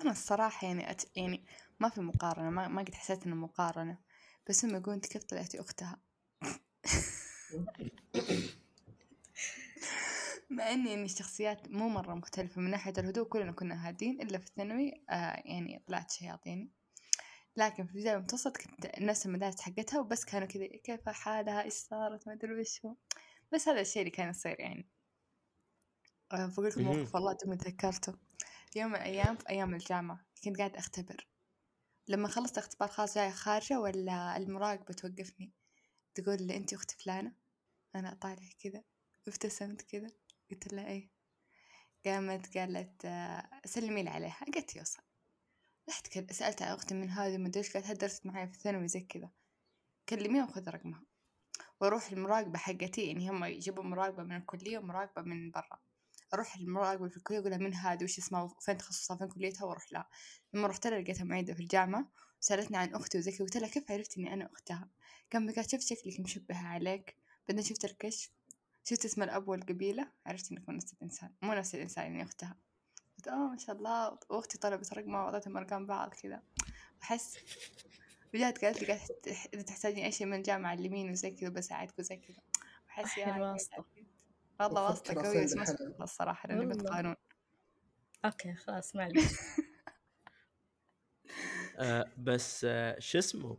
أنا 0.02 0.12
الصراحة 0.12 0.68
يعني 0.68 0.92
أت... 0.92 1.18
يعني 1.18 1.46
ما 1.80 1.90
في 1.90 2.02
مقارنة 2.02 2.50
ما, 2.50 2.68
ما 2.68 2.82
قد 2.82 2.96
حسيت 2.96 3.26
إنه 3.26 3.36
مقارنة 3.36 3.98
بس 4.50 4.66
هم 4.66 4.76
يقولون 4.76 4.94
أنت 4.94 5.06
كيف 5.06 5.24
طلعتي 5.24 5.60
أختها. 5.60 5.98
مع 10.50 10.72
إني 10.72 10.90
يعني 10.90 11.06
الشخصيات 11.06 11.70
مو 11.70 11.90
مرة 11.90 12.14
مختلفة 12.14 12.62
من 12.62 12.72
ناحية 12.72 12.94
الهدوء 12.98 13.28
كلنا 13.28 13.52
كنا 13.52 13.88
هادين 13.88 14.22
إلا 14.22 14.38
في 14.38 14.46
الثانوي 14.46 15.04
آه 15.10 15.42
يعني 15.46 15.84
طلعت 15.88 16.12
شياطين. 16.12 16.72
لكن 17.56 17.88
في 17.88 17.96
البداية 17.96 18.16
المتوسط 18.16 18.58
كنت 18.58 19.00
نفس 19.00 19.26
المدارس 19.26 19.62
حقتها 19.62 20.00
وبس 20.00 20.26
كانوا 20.26 20.48
كذا 20.48 20.68
كيف 20.68 21.10
حالها 21.10 21.64
إيش 21.64 21.74
صارت 21.74 22.28
ما 22.28 22.34
أدري 22.34 22.60
وش 22.60 22.86
هو. 22.86 22.96
بس 23.54 23.68
هذا 23.68 23.82
الشيء 23.82 24.02
اللي 24.02 24.12
كان 24.12 24.30
يصير 24.30 24.60
يعني. 24.60 24.90
آه، 26.32 26.46
بقول 26.46 26.68
لكم. 26.68 26.82
موقف 26.82 27.16
والله 27.16 27.38
دوبي 27.46 27.58
تذكرته. 27.58 28.27
في 28.72 28.80
يوم 28.80 28.92
من 28.92 28.96
الأيام 28.96 29.36
في 29.36 29.50
أيام 29.50 29.74
الجامعة 29.74 30.26
كنت 30.44 30.58
قاعد 30.58 30.76
أختبر. 30.76 31.28
لما 32.08 32.28
خلصت 32.28 32.58
اختبار 32.58 32.90
خلاص 32.90 33.16
جاية 33.16 33.30
خارجة 33.30 33.80
ولا 33.80 34.38
المراقبة 34.38 34.94
توقفني؟ 34.94 35.54
تقول 36.16 36.38
لي 36.42 36.58
أنت 36.58 36.74
أخت 36.74 36.92
فلانة؟ 36.92 37.34
أنا 37.96 38.12
أطالع 38.12 38.50
كذا 38.64 38.84
ابتسمت 39.28 39.82
كذا 39.82 40.12
قلت 40.52 40.74
لها 40.74 40.88
إيه؟ 40.88 41.10
قامت 42.06 42.58
قالت 42.58 43.08
سلمي 43.66 44.04
لي 44.04 44.10
عليها. 44.10 44.46
قلت 44.56 44.76
يوصل 44.76 45.04
رحت 45.90 46.08
كذا 46.08 46.32
سألت 46.32 46.62
على 46.62 46.74
أختي 46.74 46.96
من 46.96 47.10
هذه 47.10 47.36
أدري 47.36 47.58
إيش 47.58 47.74
قالت 47.74 48.02
درست 48.02 48.26
معي 48.26 48.48
في 48.48 48.54
الثانوي 48.54 48.88
زي 48.88 49.00
كذا. 49.00 49.30
كلميها 50.10 50.44
وخذ 50.44 50.70
رقمها. 50.70 51.04
وأروح 51.82 52.12
المراقبة 52.12 52.58
حقتي 52.58 53.08
يعني 53.08 53.30
هم 53.30 53.44
يجيبوا 53.44 53.84
مراقبة 53.84 54.24
من 54.24 54.36
الكلية 54.36 54.78
ومراقبة 54.78 55.22
من 55.22 55.52
برا. 55.52 55.80
أروح 56.34 56.56
المراقبة 56.56 57.08
في 57.08 57.18
الكلية 57.18 57.40
أقول 57.40 57.50
لها 57.52 57.58
من 57.60 57.74
هذه؟ 57.74 58.04
وش 58.04 58.18
اسمها؟ 58.18 58.48
فين 58.60 58.78
تخصصها؟ 58.78 59.18
فين 59.18 59.28
كليتها؟ 59.28 59.66
وأروح 59.66 59.92
لها. 59.94 60.10
لما 60.54 60.68
رحت 60.68 60.88
لها 60.88 61.00
لقيتها 61.00 61.24
معيدة 61.24 61.54
في 61.54 61.60
الجامعة 61.60 62.08
سألتني 62.40 62.78
عن 62.78 62.94
أختي 62.96 63.18
وزي 63.18 63.32
كذا 63.32 63.40
قلت 63.46 63.58
لها 63.58 63.70
كيف 63.70 63.92
عرفتي 63.92 64.20
إني 64.20 64.34
أنا 64.34 64.50
أختها؟ 64.54 64.90
كان 65.30 65.52
قالت 65.52 65.70
شفت 65.70 65.82
شكلك 65.88 66.20
مشبهة 66.20 66.68
عليك. 66.68 67.16
بعدين 67.50 67.64
شفت 67.64 67.86
الكشف 67.86 68.32
شفت 68.84 69.06
اسم 69.06 69.24
الأب 69.24 69.48
والقبيلة 69.48 70.12
عرفت 70.26 70.52
إنك 70.52 70.70
مو 70.70 70.76
نفس 70.76 70.94
الإنسان 70.94 71.30
مو 71.42 71.54
نفس 71.54 71.76
الإنسان 71.76 72.06
إني 72.06 72.24
أختها. 72.24 72.56
قلت 73.18 73.28
آه 73.28 73.48
ما 73.50 73.58
شاء 73.58 73.76
الله. 73.76 74.20
وأختي 74.30 74.58
طلبت 74.58 74.94
رقمها 74.94 75.22
وأعطتهم 75.22 75.58
أرقام 75.58 75.86
بعض 75.86 76.10
كذا. 76.14 76.42
أحس 77.04 77.38
بجد 78.34 78.58
قالت 78.58 78.82
لي 78.82 78.88
قالت 78.88 79.12
تح- 79.24 79.48
إذا 79.54 79.62
تحتاجين 79.62 80.04
أي 80.06 80.12
شيء 80.12 80.28
من 80.28 80.34
الجامعة 80.38 80.74
اليمين 80.74 81.12
وزي 81.12 81.32
كذا 81.32 81.50
بساعدك 81.50 82.00
وزي 82.00 82.18
كذا. 82.18 82.38
أحس 82.90 83.18
يا 83.18 83.26
واسطة. 83.52 83.86
والله 84.60 84.90
واسطة 84.90 85.24
قوية 85.24 85.48
ما 85.56 85.64
الله 85.64 86.04
الصراحة 86.04 86.50
لأني 86.50 86.66
بنت 86.66 86.82
والله. 86.82 86.82
قانون 86.82 87.16
okay 88.26 88.54
خلاص 88.54 88.96
معليش 88.96 89.24
آه 91.76 92.12
بس 92.18 92.66
آه 92.66 93.00
شو 93.00 93.18
اسمه؟ 93.18 93.58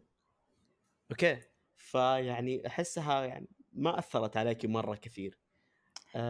okay 1.10 1.42
فيعني 1.76 2.66
أحسها 2.66 3.24
يعني 3.24 3.48
ما 3.72 3.98
أثرت 3.98 4.36
عليك 4.36 4.66
مرة 4.66 4.94
كثير. 4.96 5.38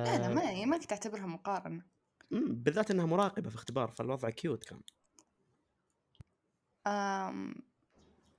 لا 0.06 0.18
لا 0.18 0.28
آه 0.28 0.30
ما 0.34 0.42
يعني 0.42 0.66
ما 0.66 0.78
كنت 0.78 0.92
أعتبرها 0.92 1.26
مقارنة. 1.26 1.84
مم، 2.30 2.62
بالذات 2.62 2.90
إنها 2.90 3.06
مراقبة 3.06 3.50
في 3.50 3.56
اختبار 3.56 3.90
فالوضع 3.90 4.30
cute 4.30 4.64
كان. 4.64 4.80
أم 6.86 7.54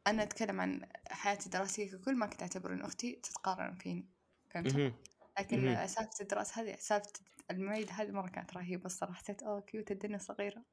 أنا 0.07 0.23
أتكلم 0.23 0.61
عن 0.61 0.89
حياتي 1.11 1.45
الدراسية 1.45 1.91
ككل 1.91 2.15
ما 2.15 2.25
كنت 2.25 2.41
أعتبر 2.41 2.73
إن 2.73 2.81
أختي 2.81 3.15
تتقارن 3.15 3.75
فيني. 3.75 4.09
فهمت؟ 4.49 4.83
لكن. 5.39 5.87
سالفة 5.87 6.21
الدراسة 6.21 6.61
هذه 6.61 6.75
سالفة 6.79 7.11
المعيد 7.51 7.87
هذه 7.91 8.11
مرة 8.11 8.29
كانت 8.29 8.53
رهيبة 8.53 8.85
الصراحة. 8.85 9.13
حسيت 9.13 9.43
أوه 9.43 9.61
cute 9.61 9.91
الدنيا 9.91 10.17
صغيرة. 10.17 10.63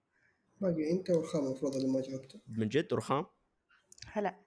باقي 0.60 0.90
أنت 0.90 1.10
ورخام 1.10 1.46
المفروض 1.46 1.76
اللي 1.76 1.88
ما 1.88 2.00
جاوبته؟ 2.00 2.40
من 2.48 2.68
جد؟ 2.68 2.94
رخام 2.94 3.26
هلا. 4.06 4.40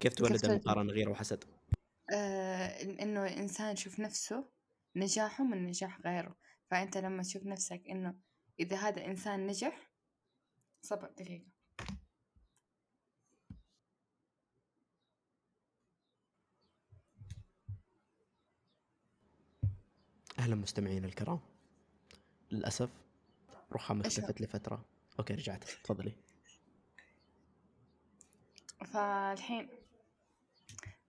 كيف 0.00 0.14
تولد؟ 0.14 0.44
المقارنه 0.44 0.92
غيره 0.92 1.10
وحسد؟ 1.10 1.44
آه 2.12 2.78
إن- 2.78 3.00
إنه 3.00 3.26
الإنسان 3.26 3.72
يشوف 3.72 4.00
نفسه 4.00 4.48
نجاحه 4.96 5.44
من 5.44 5.66
نجاح 5.66 6.00
غيره. 6.00 6.36
فأنت 6.70 6.96
لما 6.96 7.22
تشوف 7.22 7.46
نفسك 7.46 7.82
إنه 7.90 8.14
إذا 8.60 8.76
هذا 8.76 9.04
إنسان 9.04 9.46
نجح 9.46 9.92
صبر 10.82 11.10
دقيقة. 11.18 11.46
أهلا 20.48 20.60
مستمعينا 20.60 21.06
الكرام. 21.06 21.40
للأسف 22.50 22.90
رخام؟ 23.72 24.00
اختفت 24.00 24.40
لفترة. 24.40 24.84
أوكي 25.18 25.34
رجعت. 25.34 25.64
تفضلي. 25.64 26.12
فالحين 28.86 29.68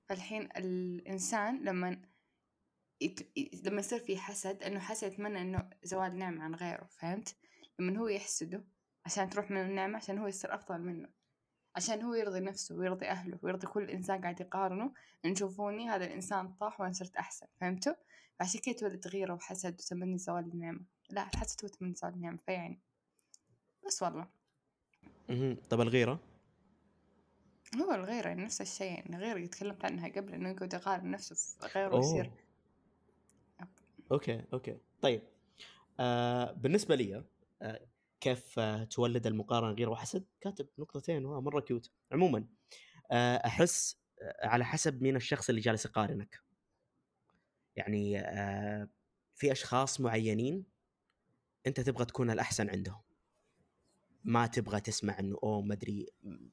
فالحين 0.06 0.50
الإنسان 0.58 1.64
لما 1.64 2.02
يت... 3.02 3.38
لما 3.66 3.80
يصير 3.80 4.00
في 4.00 4.18
حسد 4.18 4.64
إنه 4.64 4.80
حسد 4.80 5.12
يتمنى 5.14 5.42
إنه 5.42 5.70
زوال 5.84 6.18
نعمة 6.18 6.44
عن 6.44 6.56
غيره 6.56 6.86
فهمت؟ 6.86 7.36
لما 7.80 8.00
هو 8.00 8.08
يحسده 8.08 8.64
عشان 9.06 9.30
تروح 9.30 9.52
منه 9.52 9.66
النعمة 9.66 9.98
عشان 9.98 10.18
هو 10.18 10.28
يصير 10.28 10.56
أفضل 10.56 10.82
منه. 10.82 11.10
عشان 11.76 12.02
هو 12.02 12.14
يرضي 12.14 12.40
نفسه 12.40 12.76
ويرضي 12.76 13.06
أهله 13.08 13.40
ويرضي 13.42 13.68
كل 13.68 13.90
إنسان 13.90 14.22
قاعد 14.22 14.42
يقارنه 14.42 14.94
إن 15.26 15.36
شوفوني 15.36 15.90
هذا 15.90 16.06
الإنسان 16.06 16.54
طاح 16.54 16.82
وأنا 16.82 16.94
صرت 16.94 17.16
أحسن 17.16 17.48
فهمتوا؟ 17.62 17.94
فعشان 18.40 18.60
كده 18.64 18.76
تولد 18.76 19.08
غيرة 19.08 19.34
وحسد 19.34 19.74
وتمني 19.74 20.18
زوال 20.18 20.44
النعمة. 20.44 20.82
لا 21.10 21.28
الحسد 21.34 21.66
هو 21.66 21.68
تمني 21.68 21.94
زوال 21.94 22.14
النعمة 22.14 22.38
فيعني. 22.38 22.80
بس 23.86 24.04
والله. 24.04 24.28
طب 25.70 25.82
الغيرة؟ 25.82 26.20
هو 27.82 27.94
الغيرة 27.94 28.28
يعني 28.28 28.44
نفس 28.44 28.62
الشيء 28.62 28.92
يعني 28.92 29.16
الغيرة 29.16 29.46
تكلمت 29.46 29.86
عنها 29.86 30.08
قبل 30.08 30.34
إنه 30.34 30.50
يقعد 30.50 30.74
يقارن 30.74 31.12
نفسه 31.12 31.36
في 31.36 31.68
غيره 31.80 31.96
ويصير. 31.96 32.32
okay 34.12 34.44
okay. 34.54 34.78
طيب 35.02 35.22
آه 36.00 36.52
بالنسبة 36.52 36.96
لي 36.96 37.24
آه 37.62 37.88
كيف 38.22 38.60
تولد 38.90 39.28
المقارنة 39.28 39.72
غيرة 39.74 39.90
وحسد؟ 39.90 40.26
كاتب 40.42 40.68
نقطتين 40.80 41.26
واه 41.26 41.42
مرة 41.42 41.60
cute 41.60 41.92
عموما 42.12 42.48
آه 43.12 43.36
أحس 43.36 44.00
آه 44.22 44.48
على 44.48 44.66
حسب 44.66 45.02
مين 45.02 45.16
الشخص 45.16 45.50
اللي 45.50 45.62
جالس 45.62 45.86
يقارنك. 45.86 46.40
يعني 47.76 48.20
آه 48.20 48.90
في 49.36 49.52
أشخاص 49.52 50.02
معينين 50.02 50.66
أنت 51.68 51.80
تبغى 51.80 52.06
تكون 52.06 52.30
الأحسن 52.32 52.70
عندهم. 52.70 53.02
ما 54.24 54.48
تبغى 54.48 54.82
تسمع 54.82 55.20
إنه 55.20 55.38
أوه 55.44 55.62
ما 55.62 55.74
أدري 55.74 56.08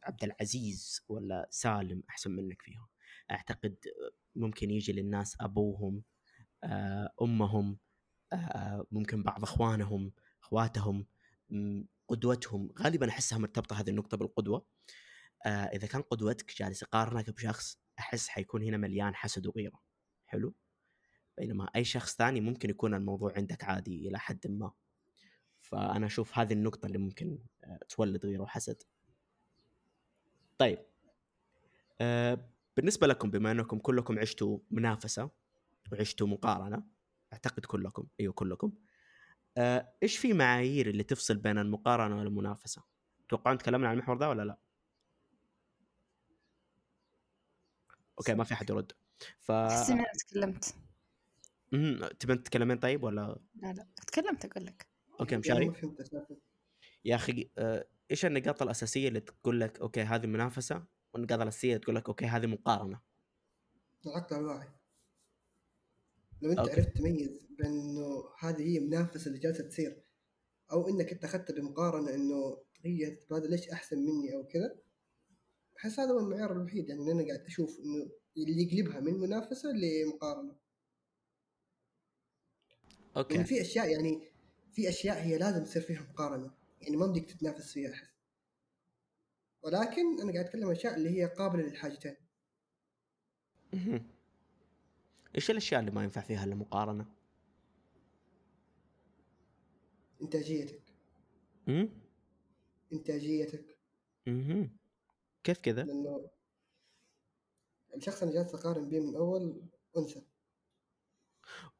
عبد 0.04 0.24
العزيز 0.24 1.00
ولا 1.08 1.48
سالم 1.50 2.02
أحسن 2.10 2.30
منك 2.30 2.62
فيهم. 2.62 2.86
أعتقد 3.30 3.76
ممكن 4.36 4.70
يجي 4.70 4.92
للناس 4.92 5.36
أبوهم 5.40 6.02
أمهم 7.22 7.78
ممكن 8.92 9.22
بعض 9.22 9.42
أخوانهم 9.42 10.12
أخواتهم. 10.42 11.06
قدوتهم 12.08 12.70
غالبا 12.78 13.08
أحسها 13.08 13.38
مرتبطة 13.38 13.80
هذه 13.80 13.90
النقطة 13.90 14.16
بالقدوة. 14.16 14.66
آه، 15.46 15.48
إذا 15.48 15.86
كان 15.86 16.02
قدوتك 16.02 16.56
جالس 16.58 16.82
يقارنك 16.82 17.30
بشخص 17.30 17.80
أحس 17.98 18.28
حيكون 18.28 18.62
هنا 18.62 18.76
مليان 18.76 19.14
حسد 19.14 19.46
وغيرة. 19.46 19.80
حلو؟ 20.26 20.54
بينما 21.38 21.70
أي 21.76 21.84
شخص 21.84 22.16
ثاني 22.16 22.40
ممكن 22.40 22.70
يكون 22.70 22.94
الموضوع 22.94 23.32
عندك 23.36 23.64
عادي 23.64 24.08
إلى 24.08 24.18
حد 24.18 24.46
ما. 24.46 24.72
فأنا 25.60 26.06
أشوف 26.06 26.38
هذه 26.38 26.52
النقطة 26.52 26.86
اللي 26.86 26.98
ممكن 26.98 27.38
آه، 27.64 27.80
تولد 27.88 28.26
غيره 28.26 28.42
وحسد 28.42 28.82
طيب. 30.58 30.78
آه، 32.00 32.50
بالنسبة 32.76 33.06
لكم 33.06 33.30
بما 33.30 33.50
أنكم 33.50 33.78
كلكم 33.78 34.18
عشتوا 34.18 34.58
منافسة 34.70 35.30
وعشتوا 35.92 36.26
مقارنة 36.26 36.82
أعتقد 37.32 37.64
كلكم 37.64 38.06
أيوه 38.20 38.32
كلكم 38.32 38.72
إيش 40.02 40.18
في 40.18 40.32
معايير 40.32 40.88
اللي 40.90 41.02
تفصل 41.02 41.36
بين 41.36 41.58
المقارنة 41.58 42.18
والمنافسة؟ 42.18 42.82
توقعون 43.28 43.58
تكلمنا 43.58 43.88
عن 43.88 43.94
المحور 43.94 44.18
ذا 44.18 44.26
ولا 44.26 44.42
لا؟ 44.42 44.58
okay 48.18 48.34
ما 48.34 48.44
في 48.44 48.54
أحد 48.54 48.70
يرد. 48.70 48.92
ف 49.40 49.50
أنا 49.50 50.04
تكلمت. 50.28 50.74
تبين 52.20 52.42
تتكلمين 52.42 52.78
طيب 52.78 53.02
ولا؟ 53.02 53.38
لا 53.54 53.72
لا. 53.72 53.86
تكلمت 54.06 54.44
أقول 54.44 54.66
لك. 54.66 54.86
okay 55.20 55.36
مشاري. 55.36 55.72
يا 57.04 57.16
أخي 57.16 57.50
آه، 57.58 57.86
إيش 58.10 58.26
النقاط 58.26 58.62
الأساسية 58.62 59.08
اللي 59.08 59.20
تقول 59.20 59.60
لك 59.60 59.80
okay 59.80 60.02
هذه 60.02 60.26
منافسة؟ 60.26 60.84
والنقاط 61.14 61.40
الأساسية 61.40 61.76
تقول 61.76 61.96
لك 61.96 62.08
okay 62.08 62.26
هذه 62.26 62.46
مقارنة. 62.46 63.00
العقل 64.06 64.36
الواعي 64.36 64.68
لو 66.42 66.50
انت 66.50 66.58
okay. 66.58 66.72
عرفت 66.72 66.96
تميز 66.96 67.46
بين 67.50 67.66
إنه 67.66 68.24
هذه 68.38 68.62
هي 68.62 68.78
المنافسة 68.78 69.28
اللي 69.28 69.38
جالسة 69.38 69.68
تصير 69.68 70.02
أو 70.72 70.88
إنك 70.88 71.12
أنت 71.12 71.24
اخذت 71.24 71.52
بمقارنة 71.52 72.14
إنه 72.14 72.58
هي 72.84 73.18
هذا 73.32 73.46
ليش 73.46 73.68
أحسن 73.68 73.98
مني 73.98 74.34
أو 74.34 74.46
كذا 74.46 74.78
احس 75.78 76.00
هذا 76.00 76.10
هو 76.10 76.18
المعيار 76.18 76.52
الوحيد. 76.52 76.88
يعني 76.88 77.12
أنا 77.12 77.26
قاعد 77.26 77.40
أشوف 77.46 77.78
إنه 77.78 78.10
اللي 78.36 78.62
يقلبها 78.62 79.00
من 79.00 79.14
منافسة 79.14 79.68
لمقارنة. 79.68 80.56
أوكي. 83.16 83.34
يعني 83.34 83.46
في 83.46 83.60
أشياء 83.60 83.90
يعني 83.90 84.28
في 84.72 84.88
أشياء 84.88 85.22
هي 85.22 85.38
لازم 85.38 85.64
تصير 85.64 85.82
فيها 85.82 86.02
مقارنة. 86.02 86.50
يعني 86.82 86.96
ما 86.96 87.06
بدك 87.06 87.24
تتنافس 87.24 87.72
فيها 87.72 87.90
احس 87.92 88.16
ولكن 89.62 90.20
أنا 90.20 90.32
قاعد 90.32 90.44
أتكلم 90.44 90.64
عن 90.64 90.72
أشياء 90.72 90.94
اللي 90.96 91.10
هي 91.10 91.26
قابلة 91.26 91.62
للحاجتين. 91.62 92.16
إيش 95.36 95.50
الأشياء 95.50 95.80
اللي 95.80 95.90
ما 95.90 96.04
ينفع 96.04 96.20
فيها 96.20 96.44
الا 96.44 96.54
مقارنه؟ 96.54 97.06
إنتاجيتك 100.22 100.82
امم 101.68 101.88
إنتاجيتك 102.92 103.78
مهم. 104.26 104.76
كيف 105.44 105.58
كذا؟ 105.58 105.82
لأنه 105.82 106.30
الشخص 107.96 108.22
اللي 108.22 108.34
جالس 108.34 108.54
اقارن 108.54 108.88
به 108.88 109.00
من 109.00 109.16
اول 109.16 109.62
أنثى 109.96 110.22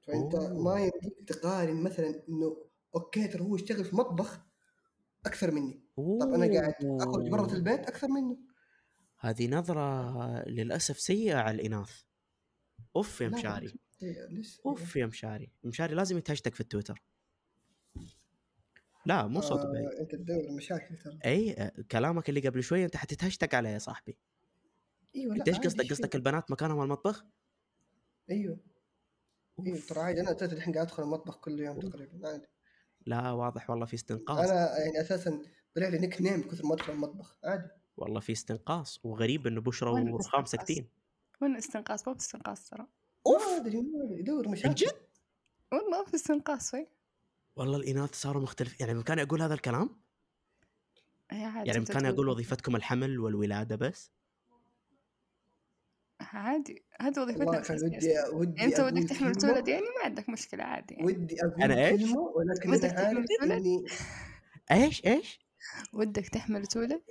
فأنت 0.01 0.35
أوه. 0.35 0.63
ما 0.63 0.81
يمديك 0.81 1.29
تقارن 1.29 1.83
مثلا 1.83 2.23
إنه 2.29 2.57
أوكي 2.95 3.29
ترى 3.29 3.43
هو 3.43 3.55
يشتغل 3.55 3.85
في 3.85 3.97
مطبخ 3.97 4.41
أكثر 5.27 5.51
مني 5.51 5.83
طب 5.97 6.29
أنا 6.35 6.61
قاعد 6.61 6.75
أخرج 6.83 7.29
برا 7.31 7.41
أوه. 7.41 7.55
البيت 7.55 7.81
أكثر 7.81 8.09
منه 8.09 8.39
هذه 9.19 9.49
نظرة 9.49 10.49
للأسف 10.49 11.01
سيئة 11.01 11.37
على 11.37 11.55
الإناث 11.55 12.06
أوف 12.97 13.21
يا 13.21 13.29
مشاري. 13.29 13.75
إيه، 14.03 14.27
ليش؟ 14.27 14.61
أوف 14.67 14.97
يا 14.97 15.07
مشاري. 15.07 15.51
مشاري 15.65 15.95
لازم 15.95 16.19
يتهشتك 16.19 16.55
في 16.55 16.61
التويتر. 16.61 17.03
لا 19.07 19.27
مو 19.27 19.41
صوت 19.41 19.67
بعيد. 19.67 19.87
آه 19.87 20.01
إنت 20.01 20.15
تدور 20.15 20.53
مشاكل 20.57 20.97
ترى. 20.97 21.19
أي 21.25 21.53
آه، 21.53 21.73
كلامك 21.91 22.29
اللي 22.29 22.41
قبل 22.41 22.63
شوية 22.63 22.85
أنت 22.85 22.97
حتتهشتك 22.97 23.55
عليه 23.55 23.71
يا 23.71 23.79
صاحبي. 23.79 24.17
إيوه 25.17 25.37
إنت 25.37 25.49
إيش 25.49 25.59
قصدك؟ 25.59 25.91
قصدك؟ 25.91 26.17
البنات 26.17 26.51
مكانهم 26.51 26.83
المطبخ؟ 26.83 27.25
إيوه. 28.31 28.61
إيوه. 29.67 29.79
ترى 29.89 30.01
عادي 30.01 30.21
أنا 30.21 30.33
أساسا 30.37 30.57
الحين 30.57 30.75
قاعد 30.75 30.87
أدخل 30.87 31.03
المطبخ 31.03 31.37
كل 31.37 31.61
يوم 31.61 31.81
تقريبا 31.81 32.29
عادي. 32.29 32.47
لا 33.07 33.31
واضح 33.31 33.71
والله 33.71 33.87
في 33.87 33.95
استنقاص. 33.95 34.39
أنا 34.39 34.79
يعني 34.79 35.01
أساسا 35.01 35.43
طلع 35.75 35.89
لي 35.89 35.99
نيك 35.99 36.23
نيم 36.23 36.49
كثر 36.49 36.67
ما 36.67 36.75
أدخل 36.75 36.93
المطبخ 36.93 37.39
عادي. 37.45 37.69
والله 37.97 38.21
في 38.21 38.33
استنقاص 38.33 39.01
وغريب 39.05 39.47
إنه 39.47 39.61
بشرى 39.61 39.91
ورخام؟ 39.91 40.45
ساكتين 40.45 40.89
وين 41.41 41.57
استنقاص 41.57 42.09
ما 42.09 42.15
في 42.15 42.21
استنقاص 42.21 42.69
ترى 42.69 42.87
ما 43.27 43.57
أدري 43.57 43.81
ما 43.81 44.05
أدري 44.05 44.21
يدور 44.21 44.49
مشاكل 44.49 44.69
عن 44.69 44.75
جد؟ 44.75 45.07
والله 45.73 46.05
في 46.05 46.15
استنقاص 46.15 46.75
وين 46.75 46.87
والله 47.57 47.77
الإناث 47.77 48.15
صاروا 48.15 48.43
مختلف 48.43 48.81
يعني 48.81 48.95
بامكاني 48.95 49.23
أقول 49.23 49.43
هذا 49.43 49.55
الكلام؟ 49.55 49.91
هي 51.31 51.45
عادي 51.45 51.69
يعني 51.69 51.85
بامكاني 51.85 52.09
أقول 52.09 52.29
وظيفتكم 52.29 52.77
الحمل 52.77 53.19
والولادة 53.19 53.77
بس؟ 53.77 54.11
عادي 56.21 56.85
هذه 57.01 57.21
وظيفتنا. 57.21 57.65
ودي 57.83 58.15
ودي 58.33 58.65
أنت 58.65 58.81
أقول 58.81 58.93
ودك 58.93 59.09
تحمل 59.09 59.35
تولد 59.35 59.69
يعني 59.69 59.83
ما 59.83 60.05
عندك 60.05 60.29
مشكلة 60.29 60.65
عادي 60.65 60.95
يعني. 60.95 61.07
ودي 61.07 61.37
أقول 61.43 61.63
أنا 61.63 61.87
إيش؟ 61.87 62.01
كلمة 62.01 62.21
ولكن 62.21 62.71
ودك 62.71 62.85
أنا 62.85 63.25
تحمل 63.27 63.27
ولد؟ 63.43 63.89
إيش 64.71 65.05
إيش؟ 65.07 65.41
ودك 65.93 66.29
تحمل 66.29 66.67
تولد 66.67 67.03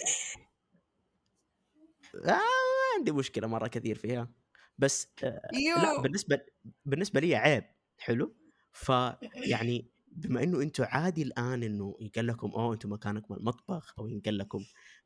آه 2.15 2.74
عندي 2.97 3.11
مشكلة 3.11 3.47
مرة 3.47 3.67
كثير 3.67 3.95
فيها. 3.95 4.31
بس 4.77 5.13
آه 5.23 5.41
لا 5.53 5.93
you 5.93 6.01
بالنسبة 6.01 6.41
بالنسبة 6.85 7.19
لي 7.19 7.35
عيب 7.35 7.63
حلو؟ 7.97 8.35
فيعني 8.73 9.91
بما 10.15 10.43
إنه 10.43 10.61
أنتم 10.61 10.83
عادي 10.83 11.23
الآن 11.23 11.63
إنه 11.63 11.95
يقال 11.99 12.27
لكم 12.27 12.51
أوه 12.51 12.73
أنتم 12.73 12.93
مكانكم 12.93 13.33
المطبخ 13.33 13.93
أو 13.99 14.07
ينقال 14.07 14.37
لكم 14.37 14.59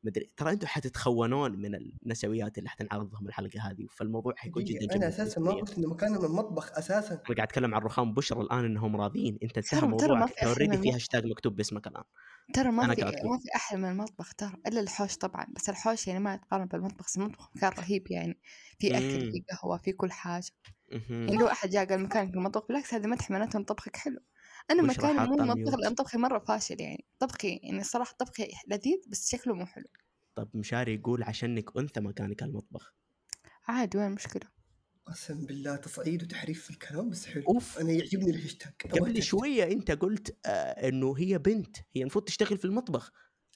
مدري 0.03 0.29
ترى 0.37 0.51
أنتم 0.51 0.67
حتتخونون 0.67 1.61
من 1.61 1.75
النسويات 1.75 2.57
اللي 2.57 2.69
حتنعرض 2.69 3.13
لهم 3.13 3.27
الحلقة 3.27 3.69
هذه 3.69 3.87
فالموضوع 3.91 4.33
حيكون 4.37 4.63
جدا 4.63 4.79
جدا 4.79 4.95
أنا 4.95 5.07
أساسا 5.07 5.41
ما. 5.41 5.51
قلت 5.51 5.77
إنه 5.77 5.89
مكانهم 5.89 6.25
المطبخ 6.25 6.77
أساسا 6.77 7.13
أنا 7.13 7.21
قاعد 7.23 7.39
أتكلم 7.39 7.75
عن 7.75 7.81
رخام 7.81 8.13
بشرى 8.13 8.41
الآن 8.41 8.65
انهم 8.65 8.95
راضيين 8.95 9.39
أنت 9.43 9.57
انتهى 9.57 9.87
موضوعك 9.87 10.29
انت 10.29 10.43
already 10.43 10.77
في 10.77 10.93
هاشتاج 10.93 11.25
مكتوب 11.25 11.55
باسمك 11.55 11.87
الآن 11.87 12.03
ترى 12.53 12.71
ما 12.71 12.95
في. 12.95 13.01
ما 13.03 13.37
في 13.37 13.55
أحلى 13.55 13.79
من 13.79 13.89
المطبخ 13.89 14.33
ترى 14.33 14.53
إلا 14.67 14.79
الحوش 14.79 15.17
طبعا 15.17 15.45
بس 15.55 15.69
الحوش 15.69 16.07
يعني 16.07 16.19
ما 16.19 16.33
يتقارن 16.33 16.65
بالمطبخ 16.65 17.05
بس 17.05 17.17
المطبخ 17.17 17.51
كان 17.61 17.71
رهيب 17.71 18.11
يعني 18.11 18.39
في 18.79 18.97
أكل. 18.97 19.31
في 19.31 19.43
قهوة 19.51 19.77
في 19.77 19.91
كل 19.91 20.11
حاجة. 20.11 20.51
يعني 21.09 21.37
لو 21.37 21.47
أحد 21.47 21.69
جاء 21.69 21.85
قال 21.85 22.03
مكانك 22.03 22.33
المطبخ 22.33 22.67
بالعكس 22.67 22.93
هذه 22.93 23.07
مدح 23.07 23.31
معناته 23.31 23.57
ان 23.57 23.63
طبخك 23.63 23.95
حلو 23.95 24.19
أنا 24.71 24.83
بشرى 24.83 25.13
مكاني 25.13 25.27
مو 25.29 25.53
ميوت. 25.55 25.73
لأن 25.73 25.93
طبخي 25.95 26.17
مرة 26.17 26.39
فاشل 26.39 26.81
يعني. 26.81 27.05
طبخي 27.19 27.59
يعني 27.63 27.81
الصراحة 27.81 28.15
طبخي 28.19 28.51
لذيذ 28.67 28.99
بس 29.09 29.29
شكله 29.29 29.53
مو 29.53 29.65
حلو. 29.65 29.85
طب 30.35 30.49
مشاري 30.53 30.93
يقول 30.93 31.23
عشانك 31.23 31.77
أنثى 31.77 31.99
مكانك 31.99 32.43
المطبخ. 32.43 32.93
عادي 33.67 33.97
وين 33.97 34.07
المشكلة؟ 34.07 34.49
قسم 35.05 35.45
بالله 35.45 35.75
تصعيد 35.75 36.23
وتحريف 36.23 36.63
في 36.63 36.69
الكلام 36.69 37.09
بس 37.09 37.25
حلو. 37.25 37.43
أوف. 37.47 37.79
أنا 37.79 37.91
يعجبني 37.91 38.29
الهاشتاج. 38.29 38.73
قبل. 38.91 39.23
شوية 39.23 39.63
أنت 39.71 39.91
قلت 39.91 40.37
آه 40.45 40.89
إنه 40.89 41.13
هي 41.17 41.37
بنت. 41.37 41.77
هي 41.95 42.01
المفروض 42.01 42.23
تشتغل 42.25 42.57
في 42.57 42.65
المطبخ. 42.65 43.11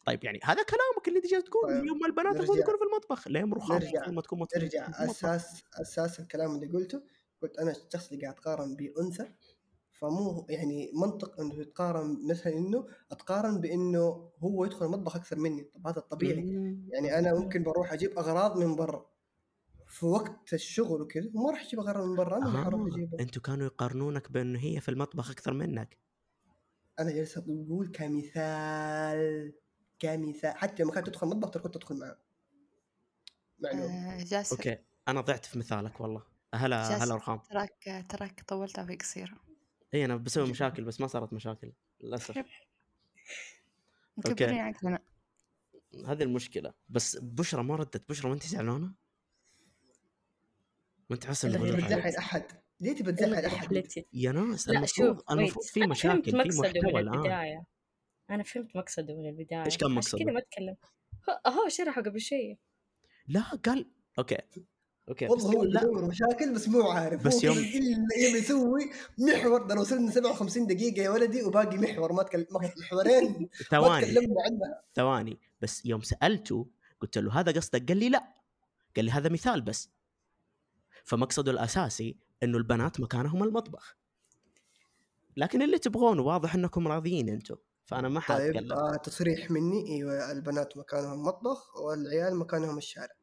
طيب 0.05 0.24
يعني 0.24 0.39
هذا 0.43 0.64
كلامك 0.64 1.07
اللي 1.07 1.22
تجي 1.22 1.41
تقول 1.41 1.74
طيب، 1.74 1.86
يوم 1.86 2.05
البنات 2.05 2.36
المفروض 2.36 2.57
يكونوا 2.57 2.80
في 2.80 2.86
المطبخ. 2.86 3.28
ليه 3.28 3.43
رخام 3.53 3.78
نرجع- 3.78 3.89
المفروض 3.89 4.14
ما 4.16 4.22
تكون 4.22 4.39
مطبخ؟ 4.39 4.57
نرجع. 4.57 4.89
أساس 4.89 5.64
أساس 5.74 6.20
الكلام 6.20 6.55
اللي 6.55 6.68
قلته 6.68 7.03
قلت 7.41 7.57
أنا 7.57 7.72
الشخص 7.72 8.11
اللي 8.11 8.22
قاعد 8.22 8.34
أتقارن 8.36 8.76
بأنثى. 8.76 9.32
فمو 10.04 10.45
يعني 10.49 10.91
منطق 10.93 11.39
إنه 11.39 11.64
تتقارن 11.64 12.28
مثلا 12.30 12.54
إنه 12.54 12.88
أتقارن 13.12 13.62
بإنه 13.62 14.32
هو 14.39 14.66
يدخل 14.66 14.86
المطبخ 14.86 15.16
أكثر 15.16 15.39
مني. 15.39 15.64
طب 15.64 15.88
هذا 15.88 15.99
الطبيعي. 15.99 16.49
يعني 16.89 17.20
أنا 17.20 17.34
ممكن 17.39 17.64
بروح 17.64 17.93
أجيب 17.93 18.20
أغراض 18.20 18.58
من 18.58 18.76
برا. 18.76 19.06
في 19.88 20.06
وقت 20.06 20.54
الشغل 20.54 21.01
وكذا 21.01 21.30
وما 21.34 21.51
راح 21.51 21.62
أجيب 21.62 21.80
أغراض 21.80 22.06
من 22.06 22.16
برا 22.16 22.38
أنا 22.38 22.47
اللي 22.47 22.64
حروح 22.64 22.82
آه. 22.82 22.95
أجيبها. 22.95 23.20
أنتوا 23.20 23.41
كانوا 23.41 23.66
يقارنونك 23.66 24.32
بإنه 24.32 24.60
هي 24.60 24.80
في 24.80 24.89
المطبخ 24.89 25.32
أكثر 25.32 25.54
منك؟ 25.54 25.97
أنا 26.99 27.12
جالس 27.12 27.38
أقول 27.38 27.88
كمثال 27.88 29.54
كمثال. 29.99 30.58
حتى 30.58 30.84
لما 30.84 30.91
كانت 30.91 31.08
تدخل 31.08 31.28
المطبخ 31.28 31.49
ترى 31.51 31.64
كنت 31.64 31.74
تدخل 31.74 31.95
معه 31.95 32.18
معلومه 33.60 34.14
آه 34.20 34.24
جاسر. 34.24 34.56
okay. 34.55 34.78
أنا 35.08 35.22
ضعت 35.22 35.45
في 35.45 35.60
مثالك 35.60 36.01
والله. 36.01 36.24
هلا. 36.56 37.04
هلا 37.04 37.16
رخام. 37.16 37.39
تراك 37.39 38.06
تراك 38.10 38.43
طولتها 38.47 38.86
في 38.86 38.95
قصيره 38.95 39.53
إي 39.94 40.06
أنا 40.06 40.16
بسوي 40.16 40.50
مشاكل 40.50 40.84
بس 40.84 41.02
ما 41.02 41.08
صارت 41.08 41.34
مشاكل 41.34 41.72
للأسف. 42.02 42.44
مكبرين 44.18 44.60
عقلنا 44.60 45.00
هذه 46.08 46.24
المشكلة. 46.24 46.74
بس 46.89 47.18
بشرى 47.18 47.64
ما 47.64 47.76
ردت. 47.76 48.10
بشرى 48.10 48.28
ما 48.30 48.34
انت 48.36 48.44
زعلانه؟ 48.44 48.94
ما 51.10 51.16
انت 51.16 51.26
حاسه 51.26 51.50
لا، 51.50 51.56
انه؟ 51.58 51.76
بتزعل 51.78 52.16
أحد؟ 52.16 52.46
ليه 52.80 52.96
تبي 52.96 53.12
تزعل 53.12 53.46
أحد؟ 53.46 53.84
يا 54.14 54.32
ناس 54.32 54.68
لا 54.68 54.78
المفروض 54.78 55.18
شوف 55.18 55.32
المفروض. 55.32 55.66
في 55.66 55.88
مشاكل 55.88 56.10
فهمت 56.24 56.30
في 56.30 56.36
مقصده 56.38 56.70
محتوى 56.70 57.04
من 57.04 57.10
الآن. 57.10 57.64
أنا 58.30 58.44
فهمت 58.44 58.76
مقصده 58.76 59.16
من 59.16 59.30
البداية. 59.30 59.66
إيش 59.66 59.78
كان 59.78 59.91
مقصده؟ 59.91 60.24
كذا 60.24 60.32
ما 60.34 60.39
أتكلم. 60.39 60.76
هو- 61.30 61.52
هو 61.52 61.70
شرحه 61.70 62.02
قبل 62.02 62.22
شوي 62.22 62.58
لا 63.28 63.41
قال 63.41 63.91
okay. 64.20 64.38
okay 65.09 65.28
والله 65.28 65.45
هو 65.58 65.64
لا. 65.64 65.80
بيدور 65.82 66.06
مشاكل 66.06 66.54
بس 66.54 66.68
مو 66.68 66.82
عارف. 66.82 67.24
بس 67.28 67.43
يوم- 67.43 67.58
يبي 67.58 68.38
يسوي 68.38 68.91
محور 69.18 69.62
ده 69.68 69.76
وصلنا 69.82 70.12
57 70.12 70.68
دقيقة 70.68 71.01
يا 71.04 71.10
ولدي 71.10 71.43
وباقي 71.43 71.78
محور 71.78 72.14
ما 72.14 72.24
تكلم 72.24 72.45
ما 72.51 72.60
محورين 72.82 73.49
ثواني. 73.72 74.06
تكلمنا 74.06 74.41
عنها 74.45 74.82
ثواني. 74.95 75.39
بس 75.62 75.86
يوم 75.86 76.01
سألته 76.01 76.68
قلت 77.01 77.18
له 77.18 77.39
هذا 77.39 77.51
قصدك؟ 77.51 77.88
قال 77.88 77.97
لي 77.97 78.10
لا. 78.10 78.34
قال 78.95 79.06
لي 79.06 79.12
هذا 79.12 79.30
مثال 79.30 79.62
بس. 79.62 79.89
فمقصده 81.06 81.51
الأساسي 81.51 82.16
إنه 82.43 82.58
البنات 82.58 82.99
مكانهم 82.99 83.43
المطبخ. 83.43 83.95
لكن 85.38 85.62
اللي 85.62 85.78
تبغونه 85.80 86.22
واضح 86.22 86.56
إنكم 86.56 86.88
راضيين 86.88 87.30
أنتم. 87.30 87.56
فأنا 87.86 88.10
ما 88.10 88.20
طيب 88.20 88.24
حاتكلم 88.56 88.72
آه 88.74 88.95
تصريح 88.95 89.51
مني. 89.51 89.88
إيوه 89.95 90.32
البنات 90.32 90.78
مكانهم 90.78 91.14
المطبخ 91.14 91.76
والعيال 91.82 92.36
مكانهم 92.36 92.78
الشارع. 92.78 93.16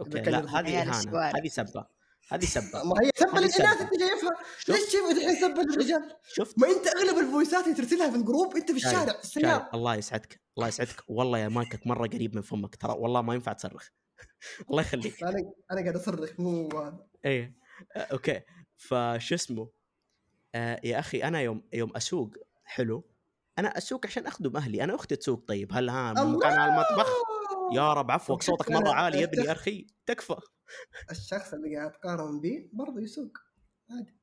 okay 0.00 0.20
لا 0.20 0.60
هذه 0.60 0.80
إهانة. 0.80 1.20
هذه 1.20 1.48
سبه 1.48 1.86
هذه 2.32 2.44
سبه 2.44 2.84
ما 2.84 2.94
هي 3.02 3.10
سب 3.16 3.28
هذه 3.28 3.38
الاناث 3.38 3.54
سبة. 3.54 3.80
انت 3.80 4.00
شايفها 4.00 4.36
ليش 4.68 4.92
شايف 4.92 5.10
الحين 5.10 5.36
سب 5.36 5.58
الرجال 5.58 6.16
شفت 6.34 6.58
ما 6.58 6.68
أنت 6.68 6.86
أغلب 6.86 7.18
ال 7.18 7.25
voiceات 7.25 7.64
اللي 7.64 7.74
ترسلها 7.76 8.10
في 8.10 8.16
ال 8.16 8.23
group 8.23 8.56
أنت 8.56 8.70
في 8.70 8.76
الشارع 8.76 9.12
في 9.12 9.24
السيارة. 9.24 9.58
شايف 9.58 9.74
الله 9.74 9.94
يسعدك 9.94 10.40
الله 10.58 10.68
يسعدك. 10.68 11.02
والله 11.08 11.38
يا 11.38 11.48
مايكك 11.48 11.86
مرة 11.86 12.06
قريب 12.06 12.34
من 12.36 12.42
فمك 12.42 12.76
ترى 12.76 12.92
والله 12.92 13.22
ما 13.22 13.34
ينفع 13.34 13.52
تصرخ. 13.52 13.88
الله 14.70 14.82
يخليك. 14.82 15.22
أنا 15.22 15.52
أنا 15.70 15.80
قاعد 15.80 15.96
أصرخ 15.96 16.30
مو 16.38 16.68
إيه. 17.24 17.54
أوكي. 17.96 18.40
فشو 18.76 19.34
اسمه؟ 19.34 19.70
آه 20.54 20.80
يا 20.84 20.98
أخي 20.98 21.22
أنا 21.22 21.40
يوم 21.40 21.62
يوم 21.72 21.96
أسوق 21.96 22.30
حلو. 22.64 23.10
أنا 23.58 23.78
أسوق 23.78 24.06
عشان 24.06 24.26
أخدم 24.26 24.56
أهلي 24.56 24.84
أنا 24.84 24.94
أختي 24.94 25.16
تسوق 25.16 25.44
طيب. 25.48 25.72
هل 25.72 25.88
ها! 25.88 26.12
مكان 26.12 26.52
على 26.52 26.72
المطبخ؟ 26.72 27.29
يا 27.72 27.92
رب 27.92 28.10
عفوك 28.10 28.42
صوتك 28.42 28.70
مرة 28.70 28.90
عالي 28.92 29.18
يا 29.20 29.24
ابني 29.24 29.52
أخي. 29.52 29.86
تكفى. 30.06 30.36
الشخص 31.10 31.54
اللي 31.54 31.76
قاعد 31.76 31.90
اتقارن 31.90 32.40
به 32.40 32.68
برضه 32.72 33.00
يسوق. 33.00 33.38
عادي. 33.90 34.16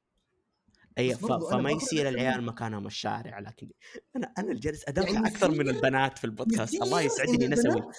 أي 0.98 1.16
فما 1.52 1.72
يصير 1.72 2.10
العيال. 2.10 2.44
مكانهم 2.44 2.86
الشارع 2.88 3.40
لكن 3.40 3.70
أنا 4.16 4.34
أنا 4.38 4.48
اللي 4.48 4.60
جالس 4.60 4.84
ادافع 4.88 5.10
يعني 5.10 5.28
أكثر 5.28 5.52
من 5.52 5.70
البنات 5.70 6.18
في 6.18 6.24
البودكاست. 6.24 6.82
الله 6.82 7.02
يسعدني 7.02 7.48
نسوي. 7.48 7.72
البنات- 7.74 7.96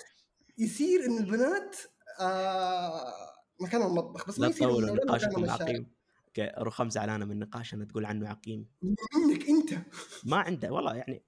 يصير 0.59 1.05
إن 1.07 1.18
البنات 1.18 1.76
آه 2.20 3.14
مكان 3.61 3.82
المطبخ 3.82 4.28
بس 4.28 4.38
ما 4.38 4.44
لا 4.44 4.51
يصير 4.51 4.68
تطولوا 4.68 4.96
نقاشكم 4.96 5.28
مكانهم 5.30 5.44
العقيم 5.44 5.92
أوكي 6.26 6.53
رخام 6.59 6.90
زعلانه 6.90 7.24
من 7.24 7.38
نقاشنا 7.38 7.84
تقول 7.84 8.05
عنه 8.05 8.28
عقيم. 8.28 8.66
منك 8.82 9.49
أنت؟ 9.49 9.86
ما 10.24 10.36
عنده 10.36 10.70
والله 10.72 10.94
يعني 10.96 11.24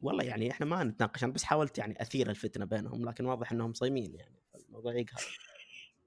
والله 0.00 0.24
يعني 0.24 0.50
إحنا 0.50 0.66
ما 0.66 0.84
نتناقش 0.84 1.24
أنا 1.24 1.32
بس 1.32 1.44
حاولت 1.44 1.78
يعني 1.78 2.02
أثير 2.02 2.30
الفتنة 2.30 2.64
بينهم 2.64 3.08
لكن 3.08 3.26
واضح 3.26 3.52
إنهم 3.52 3.72
صايمين 3.72 4.14
يعني 4.14 4.42
الموضوع 4.54 4.94
يقهر. 4.94 5.38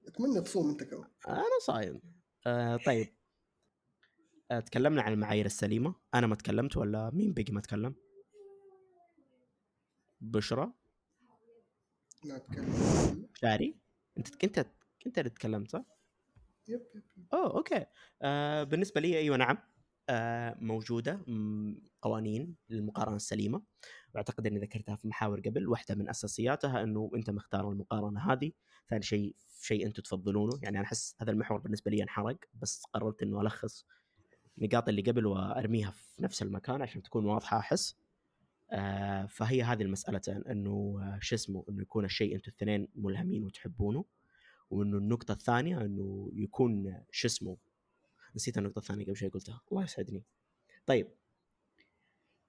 أتمنى 0.06 0.40
تصوم 0.40 0.70
أنت 0.70 0.82
كمان. 0.82 1.10
أنا 1.28 1.58
صايم. 1.66 2.00
آه 2.46 2.76
طيب. 2.76 3.08
آه 4.50 4.60
تكلمنا 4.60 5.02
عن 5.02 5.12
المعايير 5.12 5.46
السليمة. 5.46 5.94
أنا 6.14 6.26
ما 6.26 6.34
تكلمت 6.34 6.76
ولا 6.76 7.10
مين 7.14 7.34
بقي 7.34 7.52
ما 7.52 7.60
تكلم؟ 7.60 7.94
بشرى. 10.20 10.72
لا 12.24 12.36
اتكلم 12.36 13.28
شاري. 13.34 13.76
أنت 14.18 14.44
انت 14.44 14.66
انت 15.06 15.18
اللي 15.18 15.30
تكلمت 15.30 15.70
صح؟ 15.70 15.84
يب 16.68 16.82
يب. 16.94 17.26
أوه 17.34 17.56
أوكي. 17.56 17.86
آه 18.22 18.62
بالنسبة 18.64 19.00
لي 19.00 19.18
أيوه 19.18 19.36
نعم. 19.36 19.58
موجودة 20.60 21.20
مم، 21.26 21.82
قوانين 22.02 22.56
للمقارنة 22.70 23.16
السليمة. 23.16 23.62
واعتقد 24.14 24.46
إني 24.46 24.58
ذكرتها 24.58 24.96
في 24.96 25.08
محاور 25.08 25.40
قبل 25.40 25.68
واحدة 25.68 25.94
من 25.94 26.08
أساسياتها 26.08 26.82
إنه 26.82 27.10
أنت 27.14 27.30
مختار 27.30 27.70
المقارنة 27.72 28.32
هذه 28.32 28.52
ثاني 28.90 29.02
شيء 29.02 29.34
شيء 29.62 29.86
أنتم 29.86 30.02
تفضلونه. 30.02 30.52
يعني 30.62 30.76
أنا 30.78 30.86
أحس 30.86 31.16
هذا 31.20 31.30
المحور 31.30 31.58
بالنسبة 31.58 31.90
لي 31.90 32.02
انحرق 32.02 32.36
بس 32.54 32.82
قررت 32.92 33.22
إنه 33.22 33.40
ألخص 33.40 33.86
النقاط 34.58 34.88
اللي 34.88 35.02
قبل 35.02 35.26
وأرميها 35.26 35.90
في 35.90 36.22
نفس 36.22 36.42
المكان 36.42 36.82
عشان 36.82 37.02
تكون 37.02 37.24
واضحة 37.26 37.58
أحس. 37.58 37.96
آه 38.72 39.26
فهي 39.26 39.62
هذه 39.62 39.82
المسألتين 39.82 40.46
إنه 40.46 40.98
آه، 41.02 41.18
شو 41.20 41.34
اسمه 41.34 41.64
إنه 41.68 41.82
يكون 41.82 42.04
الشيء 42.04 42.34
أنتم 42.36 42.50
الاثنين 42.52 42.88
ملهمين 42.94 43.44
وتحبونه 43.44 44.04
وإنه 44.70 44.98
النقطة 44.98 45.32
الثانية 45.32 45.80
إنه 45.80 46.30
يكون 46.32 47.02
شو 47.10 47.26
اسمه 47.28 47.56
نسيت 48.36 48.58
النقطة 48.58 48.78
الثانية 48.78 49.04
قبل 49.04 49.16
شوي 49.16 49.28
قلتها. 49.28 49.60
الله 49.72 49.84
يسعدني. 49.84 50.24
طيب. 50.86 51.08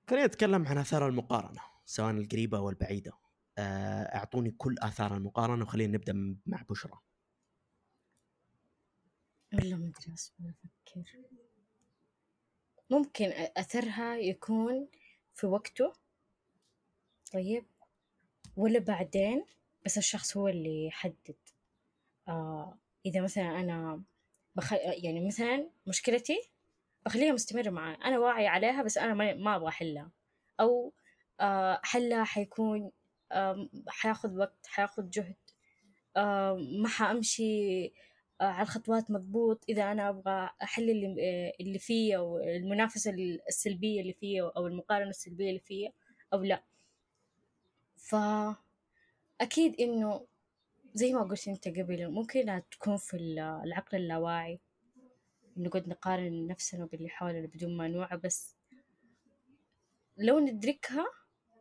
خلينا 0.09 0.25
نتكلم 0.25 0.67
عن 0.67 0.77
آثار 0.77 1.07
المقارنة 1.07 1.61
سواء 1.85 2.11
القريبة 2.11 2.57
أو 2.57 2.69
البعيدة 2.69 3.11
آه، 3.57 4.15
أعطوني 4.15 4.51
كل 4.51 4.75
آثار 4.79 5.17
المقارنة 5.17 5.63
وخلينا 5.63 5.93
نبدأ 5.93 6.37
مع 6.45 6.61
بشرى. 6.69 6.99
والله 9.53 9.75
ما 9.75 9.87
أدري 9.87 10.13
أفكر. 10.13 11.19
ممكن 12.89 13.25
أثرها 13.57 14.15
يكون 14.15 14.87
في 15.33 15.47
وقته. 15.47 15.93
طيب. 17.33 17.65
ولا 18.57 18.79
بعدين 18.79 19.45
بس 19.85 19.97
الشخص 19.97 20.37
هو 20.37 20.47
اللي 20.47 20.85
يحدد. 20.85 21.35
آه 22.27 22.77
إذا 23.05 23.21
مثلا 23.21 23.59
أنا 23.59 24.03
بخ... 24.55 24.73
يعني 24.73 25.27
مثلا 25.27 25.69
مشكلتي 25.87 26.51
بخليها 27.05 27.33
مستمرة 27.33 27.69
معي 27.69 27.95
أنا 27.95 28.19
واعية 28.19 28.47
عليها 28.49 28.83
بس 28.83 28.97
أنا 28.97 29.13
ما, 29.33 29.55
أبغى 29.55 29.67
أحلها. 29.67 30.11
أو 30.59 30.93
آه 31.39 31.79
حلها 31.83 32.23
حيكون 32.23 32.91
حياخذ 33.87 34.37
وقت 34.37 34.67
حياخذ 34.67 35.09
جهد. 35.09 35.35
آه 36.17 36.53
ما 36.81 36.87
حأمشي 36.87 37.85
آه 38.41 38.43
على 38.43 38.61
الخطوات 38.63 39.11
مضبوط. 39.11 39.63
إذا 39.69 39.91
أنا 39.91 40.09
أبغى 40.09 40.49
أحل 40.63 40.89
اللي, 40.89 41.53
اللي 41.59 41.79
فيه 41.79 42.17
أو 42.17 42.39
المنافسة 42.39 43.11
السلبية 43.47 44.01
اللي 44.01 44.13
فيه 44.13 44.51
أو 44.57 44.67
المقارنة 44.67 45.09
السلبية 45.09 45.49
اللي 45.49 45.59
فيه 45.59 45.93
أو 46.33 46.43
لا. 46.43 46.63
فأكيد 47.95 49.81
إنه 49.81 50.25
زي 50.93 51.13
ما 51.13 51.23
قلت 51.23 51.47
أنت 51.47 51.67
قبل 51.67 52.07
ممكن 52.11 52.61
تكون 52.71 52.97
في 52.97 53.17
العقل 53.17 53.97
اللاواعي. 53.97 54.59
نقعد 55.57 55.87
نقارن 55.89 56.47
نفسنا 56.47 56.85
باللي 56.85 57.09
حولنا 57.09 57.47
بدون 57.47 57.77
ما 57.77 57.87
نوعى 57.87 58.17
بس 58.17 58.55
لو 60.17 60.39
ندركها 60.39 61.05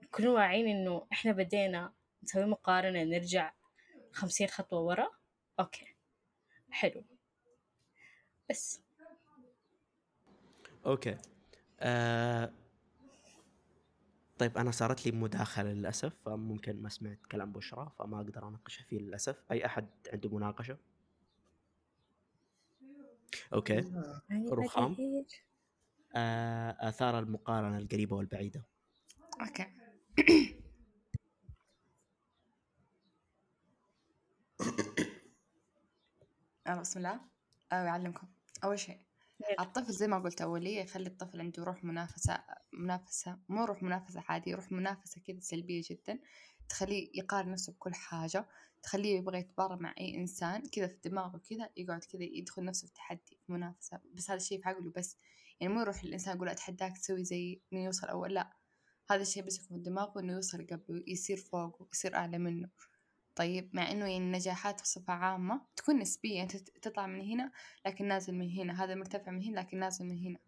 نكون 0.03 0.27
واعيين 0.27 0.69
إنه 0.69 1.07
إحنا 1.13 1.33
بدينا 1.33 1.93
نسوي 2.23 2.45
مقارنة 2.45 3.03
نرجع 3.03 3.53
خمسين 4.13 4.47
خطوة 4.49 4.81
ورا 4.81 5.11
okay. 5.61 5.87
حلو. 6.71 7.05
بس. 8.51 8.81
okay. 10.87 11.19
آه 11.81 12.53
طيب 14.41 14.59
أنا 14.59 14.71
صارت 14.71 15.07
لي 15.07 15.13
مداخلة 15.13 15.73
للأسف 15.73 16.13
فممكن 16.25 16.83
ما 16.83 16.89
سمعت 16.89 17.19
كلام 17.33 17.53
بشرى 17.53 17.93
فما 17.99 18.17
أقدر 18.17 18.49
اناقشها 18.49 18.85
فيه 18.85 18.99
للأسف. 18.99 19.43
أي 19.51 19.67
أحد 19.67 19.87
عنده 20.13 20.29
مناقشة؟ 20.37 20.77
okay. 23.55 23.75
يعني 24.31 24.51
رخام؟ 24.51 24.97
آه 26.17 26.77
آثار 26.89 27.19
المقارنة 27.19 27.79
القريبة 27.79 28.17
والبعيدة. 28.17 28.63
أوكي. 29.41 29.67
بسم 36.81 36.99
الله. 36.99 37.21
أو 37.73 37.85
يعلمكم. 37.85 38.27
أول 38.65 38.79
شيء. 38.79 39.10
الطفل 39.61 39.93
زي 39.93 40.09
ما 40.09 40.19
قلت 40.19 40.43
أولية 40.43 40.81
يخلي 40.81 41.07
الطفل 41.07 41.41
عنده 41.41 41.65
روح 41.65 41.85
منافسة 41.85 42.45
منافسة 42.73 43.39
مو 43.49 43.65
روح 43.65 43.83
منافسة 43.83 44.25
عادي 44.29 44.55
روح 44.55 44.73
منافسة 44.73 45.21
كذا 45.21 45.41
سلبية 45.41 45.83
جدا 45.91 46.19
تخليه 46.69 47.11
يقارن 47.15 47.51
نفسه 47.53 47.73
بكل 47.73 47.95
حاجة 47.95 48.47
تخليه 48.83 49.19
يبغى 49.19 49.39
يتبارى 49.39 49.77
مع 49.77 49.95
أي 50.01 50.15
إنسان 50.15 50.63
كذا 50.73 50.87
في 50.87 51.09
دماغه 51.09 51.39
كذا 51.51 51.69
يقعد 51.77 52.05
كذا 52.05 52.23
يدخل 52.23 52.65
نفسه 52.65 52.87
في 52.87 52.95
تحدي 52.95 53.39
في 53.47 53.53
منافسة. 53.53 54.01
بس 54.15 54.31
هذا 54.31 54.37
الشيء 54.41 54.63
في 54.63 54.69
عقله 54.69 54.91
بس. 54.97 55.17
يعني 55.61 55.75
مو 55.75 55.81
يروح 55.81 56.03
الإنسان 56.03 56.37
يقول 56.37 56.49
أتحداك 56.49 56.99
تسوي 56.99 57.25
زي 57.25 57.61
إنه 57.73 57.85
يوصل 57.85 58.07
أول 58.07 58.35
لا. 58.35 58.57
هذا 59.11 59.23
الشيء 59.23 59.43
بس 59.43 59.59
في 59.59 59.79
دماغه 59.79 60.21
إنه 60.21 60.33
يوصل 60.33 60.67
قبله 60.67 61.05
يصير 61.07 61.37
فوقه 61.37 61.89
يصير 61.93 62.15
أعلى 62.15 62.39
منه. 62.39 62.69
طيب 63.41 63.71
مع 63.73 63.91
إنه 63.91 64.07
يعني 64.07 64.17
النجاحات 64.17 64.83
بصفة 64.83 65.13
عامة 65.13 65.67
تكون 65.77 65.99
نسبية 65.99 66.43
أنت 66.43 66.57
تطلع 66.57 67.07
من 67.07 67.21
هنا 67.21 67.53
لكن 67.87 68.09
نازل 68.09 68.35
من 68.35 68.51
هنا 68.51 68.85
هذا 68.85 68.95
مرتفع 68.95 69.33
من 69.33 69.43
هنا 69.43 69.61
لكن 69.61 69.79
نازل 69.79 70.05
من 70.05 70.19
هنا. 70.19 70.39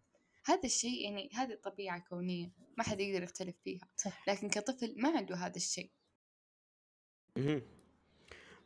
هذا 0.45 0.63
الشيء 0.63 1.03
يعني 1.03 1.29
هذه 1.33 1.55
طبيعة 1.55 1.99
كونية 1.99 2.51
ما 2.77 2.83
حد 2.83 2.99
يقدر 2.99 3.23
يختلف 3.23 3.55
فيها. 3.63 3.89
صح. 3.97 4.29
لكن 4.29 4.49
كطفل 4.49 4.95
ما 4.97 5.17
عنده 5.17 5.35
هذا 5.35 5.55
الشيء. 5.55 5.91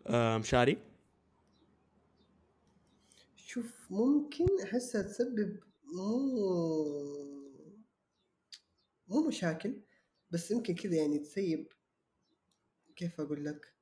آه 0.08 0.38
مشاري؟ 0.38 0.78
شوف 3.36 3.88
ممكن 3.90 4.46
احسها 4.64 5.02
تسبب 5.02 5.60
مو 5.84 6.20
مو 9.08 9.28
مشاكل 9.28 9.82
بس 10.32 10.52
يمكن 10.52 10.76
كذا 10.76 10.96
يعني 10.96 11.20
تسيب. 11.20 11.68
كيف 12.96 13.22
أقول 13.22 13.46
لك؟ 13.46 13.77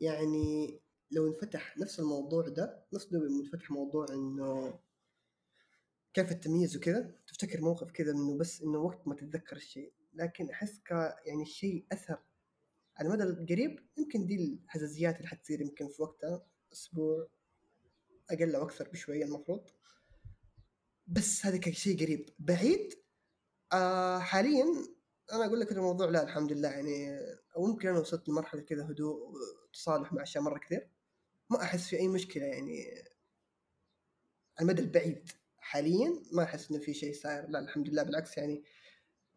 يعني 0.00 0.80
لو 1.10 1.26
انفتح 1.28 1.78
نفس 1.78 2.00
الموضوع 2.00 2.48
ده 2.48 2.84
نفس 2.92 3.06
دوبي 3.06 3.28
منفتح 3.28 3.70
موضوع 3.70 4.06
إنه 4.10 4.78
كيف 6.14 6.32
التمييز 6.32 6.76
وكذا 6.76 7.14
تفتكر 7.26 7.60
موقف 7.60 7.90
كذا 7.90 8.12
إنه 8.12 8.38
بس 8.38 8.62
إنه 8.62 8.78
وقت 8.78 9.08
ما 9.08 9.14
تتذكر 9.14 9.56
الشيء. 9.56 9.92
لكن 10.14 10.50
أحس 10.50 10.78
ك 10.78 10.90
يعني 11.26 11.42
الشيء 11.42 11.86
أثر 11.92 12.18
على 12.96 13.08
المدى 13.08 13.22
القريب 13.22 13.88
يمكن 13.98 14.26
دي 14.26 14.34
الحزازيات 14.64 15.16
اللي 15.16 15.28
حتصير 15.28 15.60
يمكن 15.60 15.88
في 15.88 16.02
وقتها 16.02 16.46
أسبوع 16.72 17.28
أقل 18.30 18.54
أو 18.54 18.62
أكثر 18.64 18.88
بشوية 18.88 19.24
المفروض. 19.24 19.70
بس 21.06 21.46
هذا 21.46 21.56
كشيء 21.56 22.02
قريب. 22.02 22.28
بعيد 22.38 22.94
آه 23.72 24.18
حاليا 24.18 24.66
أنا 25.32 25.46
أقول 25.46 25.60
لك 25.60 25.72
الموضوع 25.72 26.06
لا 26.06 26.22
الحمد 26.22 26.52
لله 26.52 26.68
يعني 26.68 27.18
أو 27.56 27.66
ممكن 27.66 27.88
أنا 27.88 27.98
وصلت 27.98 28.28
لمرحلة 28.28 28.60
كذا 28.62 28.84
هدوء 28.90 29.32
وتصالح 29.68 30.12
مع 30.12 30.22
أشياء 30.22 30.44
مرة 30.44 30.58
كثير. 30.58 30.90
ما 31.50 31.62
أحس 31.62 31.88
في 31.88 31.96
أي 31.96 32.08
مشكلة 32.08 32.44
يعني. 32.44 32.84
على 34.58 34.62
المدى 34.70 34.82
البعيد 34.82 35.30
حاليا 35.58 36.22
ما 36.32 36.42
أحس 36.42 36.70
إنه 36.70 36.80
في 36.80 36.94
شيء 36.94 37.14
صاير. 37.14 37.48
لا 37.48 37.58
الحمد 37.58 37.88
لله. 37.88 38.02
بالعكس 38.02 38.38
يعني 38.38 38.64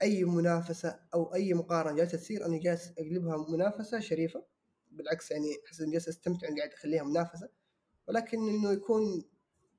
أي 0.02 0.24
منافسة 0.24 1.00
أو 1.14 1.34
أي 1.34 1.54
مقارنة 1.54 1.96
جالسة 1.98 2.18
تصير 2.18 2.46
أنا 2.46 2.60
جالس 2.60 2.92
أقلبها 2.98 3.46
منافسة 3.50 4.00
شريفة. 4.00 4.46
بالعكس 4.92 5.32
يعني 5.32 5.58
أحس 5.68 5.82
إني 5.82 5.92
جالس 5.92 6.08
أستمتع 6.08 6.48
إني 6.48 6.60
قاعد 6.60 6.74
أخليها 6.74 7.04
منافسة. 7.04 7.50
ولكن 8.08 8.38
إنه 8.50 8.72
يكون 8.72 9.24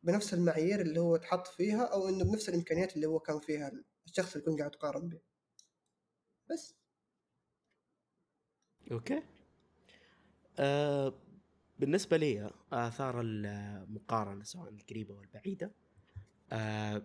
بنفس 0.03 0.35
المعايير 0.35 0.81
اللي 0.81 1.01
هو 1.01 1.17
تحط 1.17 1.47
فيها 1.47 1.83
أو 1.85 2.09
إنه 2.09 2.25
بنفس 2.25 2.49
الإمكانيات 2.49 2.97
اللي 2.97 3.07
هو 3.07 3.21
كان 3.21 3.41
فيها 3.41 3.73
الشخص 4.07 4.33
اللي 4.37 4.43
يكون 4.47 4.59
قاعد 4.59 4.71
تقارن 4.71 5.09
به 5.09 5.34
بس. 6.51 6.75
أوكي. 8.93 9.23
آه 10.59 11.15
بالنسبة 11.79 12.17
لي 12.17 12.51
آثار 12.73 13.21
المقارنة 13.25 14.45
سواء 14.45 14.69
القريبة 14.71 15.15
والبعيدة 15.15 15.73
آه 16.53 17.03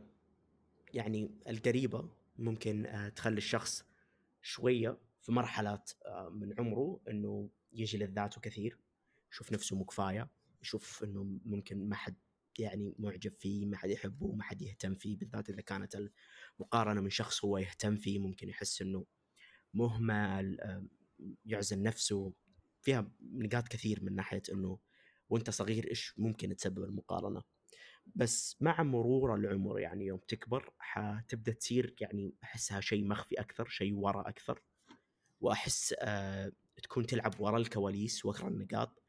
يعني 0.93 1.31
القريبة 1.49 2.09
ممكن 2.37 2.85
آه، 2.85 3.09
تخلي 3.09 3.37
الشخص 3.37 3.83
شوية 4.41 4.97
في 5.19 5.31
مرحلات 5.31 5.91
آه، 6.05 6.29
من 6.29 6.53
عمره 6.59 6.99
إنه 7.09 7.49
يجي 7.73 7.97
لذاته 7.97 8.41
كثير 8.41 8.77
يشوف 9.31 9.51
نفسه 9.51 9.75
مو 9.75 9.85
كفاية 9.85 10.29
يشوف 10.61 11.03
إنه 11.03 11.23
ممكن 11.45 11.89
ما 11.89 11.95
حد 11.95 12.15
يعني 12.59 12.95
معجب 12.99 13.31
فيه 13.31 13.65
ما 13.65 13.77
حد 13.77 13.89
يحبه 13.89 14.31
ما 14.31 14.43
حد 14.43 14.61
يهتم 14.61 14.95
فيه 14.95 15.17
بالذات 15.17 15.49
إذا 15.49 15.61
كانت 15.61 15.97
المقارنة 16.59 17.01
من 17.01 17.09
شخص 17.09 17.45
هو 17.45 17.57
يهتم 17.57 17.97
فيه 17.97 18.19
ممكن 18.19 18.49
يحس 18.49 18.81
إنه 18.81 19.05
مهمل 19.73 20.57
يعزل 21.45 21.81
نفسه 21.83 22.33
فيها 22.81 23.11
نقاط 23.21 23.67
كثير 23.67 24.03
من 24.03 24.15
ناحية 24.15 24.41
إنه 24.53 24.79
وأنت 25.29 25.49
صغير 25.49 25.89
إيش 25.89 26.13
ممكن 26.17 26.55
تسبب 26.55 26.83
المقارنة. 26.83 27.43
بس 28.15 28.57
مع 28.61 28.83
مرور 28.83 29.35
العمر 29.35 29.79
يعني 29.79 30.05
يوم 30.05 30.19
تكبر 30.27 30.73
حتبدأ 30.79 31.51
تصير 31.51 31.95
يعني 32.01 32.33
أحسها 32.43 32.81
شيء 32.81 33.07
مخفي 33.07 33.39
أكثر 33.39 33.67
شيء 33.67 33.95
ورا 33.95 34.29
أكثر. 34.29 34.61
وأحس 35.41 35.95
آه 35.99 36.51
تكون 36.83 37.05
تلعب 37.05 37.39
ورا 37.39 37.57
الكواليس 37.57 38.25
ورا 38.25 38.47
النقاط. 38.47 39.03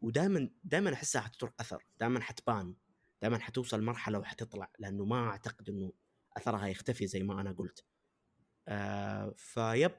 ودائما 0.00 0.50
دائما 0.64 0.92
أحسها 0.92 1.22
حتترك 1.22 1.54
أثر 1.60 1.86
دائما 2.00 2.20
حتبان 2.20 2.74
دائما 3.22 3.38
حتوصل 3.38 3.82
مرحلة 3.82 4.18
وحتطلع 4.18 4.70
لأنه 4.78 5.04
ما 5.04 5.28
أعتقد 5.28 5.70
إنه 5.70 5.92
أثرها 6.36 6.66
يختفي 6.66 7.06
زي 7.06 7.22
ما 7.22 7.40
أنا 7.40 7.52
قلت. 7.52 7.84
آه 8.68 9.34
فيب. 9.36 9.92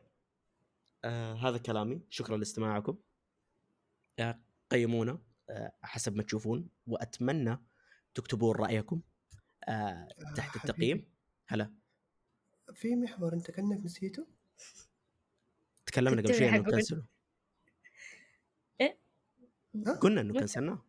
آه 1.06 1.34
هذا 1.34 1.58
كلامي. 1.58 2.02
شكرا 2.10 2.38
لاستماعكم. 2.38 2.98
آه 4.20 4.40
قيمونا 4.70 5.22
آه 5.50 5.72
حسب 5.82 6.16
ما 6.16 6.24
تشوفون 6.24 6.70
وأتمنى 6.88 7.58
تكتبون 8.14 8.56
رأيكم 8.56 9.02
آه 9.70 10.08
تحت 10.36 10.58
آه، 10.58 10.60
التقييم. 10.64 11.10
هلا. 11.48 11.74
في 12.74 12.96
محور 12.96 13.34
انت 13.34 13.52
كأنك 13.52 13.86
نسيته؟ 13.86 14.28
تكلمنا 15.86 16.22
قبل 16.22 16.36
شوي 16.36 16.50
إنه 16.50 16.64
cancelوا 16.64 17.04
ها؟ 19.88 19.94
قلنا 19.94 20.22
إنه؟ 20.22 20.34
cancelناه 20.40 20.86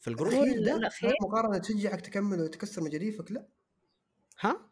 في 0.00 0.08
ال 0.08 0.11
group. 0.11 0.32
الأخير؟ 0.32 1.08
ما 1.08 1.28
مقارنة 1.28 1.58
تشجعك 1.58 2.00
تكمل 2.00 2.40
وتكسر 2.40 2.82
مجاديفك 2.82 3.32
لا. 3.32 3.48
ها؟ 4.40 4.70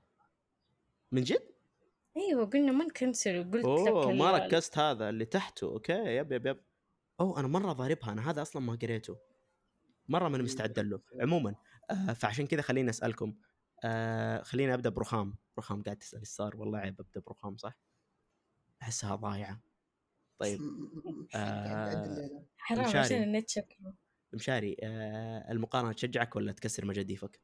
من 1.12 1.22
جد؟ 1.22 1.49
أيوه 2.16 2.44
قلنا 2.46 2.72
ما 2.72 2.84
نcancel 2.84 3.38
وقلت 3.38 3.64
أوه 3.64 4.12
لك 4.12 4.18
ما 4.20 4.30
ركزت 4.38 4.78
هذا 4.78 5.08
اللي 5.08 5.24
تحته 5.24 5.64
okay 5.66 5.93
yep 5.93 6.32
yep 6.32 6.47
yep. 6.47 6.61
أوه 7.20 7.40
أنا 7.40 7.48
مرة 7.48 7.72
ضاربها 7.72 8.12
أنا 8.12 8.30
هذا 8.30 8.42
أصلا 8.42 8.62
ما 8.62 8.72
قريته. 8.82 9.18
مرة 10.08 10.28
ماني 10.28 10.42
مستعد 10.44 10.78
له. 10.78 11.00
عموما 11.20 11.54
آه 11.90 12.12
فعشان 12.12 12.46
كذا 12.46 12.62
خليني 12.62 12.90
أسألكم 12.90 13.36
آه 13.84 14.42
خليني 14.42 14.74
أبدأ 14.74 14.90
برخام. 14.90 15.36
رخام 15.58 15.82
قاعد 15.82 15.96
تسأل 15.96 16.18
إيش 16.18 16.28
صار؟ 16.28 16.56
والله 16.56 16.78
عيب 16.78 17.00
أبدأ 17.00 17.20
برخام 17.20 17.56
صح؟ 17.56 17.78
أحسها 18.82 19.14
ضايعة. 19.16 19.61
طيب 20.38 20.61
آه،. 21.36 22.46
حرام 22.58 22.80
مشاري. 22.88 22.98
عشان 22.98 23.22
النت 23.22 23.50
شكله. 23.50 23.94
مشاري 24.32 24.76
آه 24.82 25.52
المقارنة 25.52 25.92
تشجعك 25.92 26.36
ولا 26.36 26.52
تكسر 26.52 26.84
مجاديفك؟ 26.86 27.40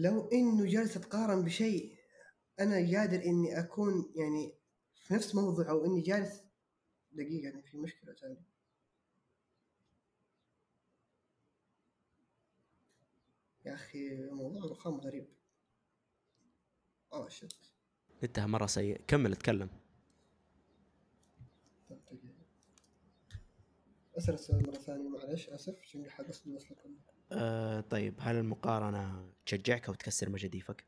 لو 0.00 0.28
إنه 0.28 0.66
جالس 0.66 0.96
أتقارن 0.96 1.44
بشيء 1.44 1.96
أنا 2.60 2.76
قادر 2.76 3.24
إني 3.24 3.58
أكون 3.58 4.12
يعني 4.16 4.54
في 4.94 5.14
نفس 5.14 5.34
موضوع 5.34 5.70
أو 5.70 5.84
إني 5.84 6.00
جالس 6.00 6.42
دقيقة 7.12 7.44
يعني 7.44 7.62
في 7.62 7.78
مشكلة 7.78 8.14
ثانية 8.14 8.50
يا 13.64 13.74
أخي 13.74 14.30
موضوع 14.30 14.64
الرخام 14.64 14.94
غريب. 14.94 15.28
آه 17.12 17.28
شت. 17.28 17.56
انتهى 18.22 18.46
مرة 18.46 18.66
سيء. 18.66 19.00
كمل 19.08 19.32
اتكلم. 19.32 19.70
دقيقة. 21.90 22.46
أسأل 24.18 24.34
السؤال 24.34 24.66
مرة 24.66 24.78
ثانية 24.78 25.08
معلش 25.08 25.48
آسف. 25.48 25.78
عشان 25.82 26.04
قاعد 26.06 26.28
أصل 26.28 26.54
لكم؟ 26.54 26.96
آه 27.32 27.80
طيب 27.80 28.14
هل 28.20 28.36
المقارنة 28.36 29.30
تشجعك 29.46 29.88
أو 29.88 29.94
تكسر 29.94 30.30
مجاديفك؟ 30.30 30.84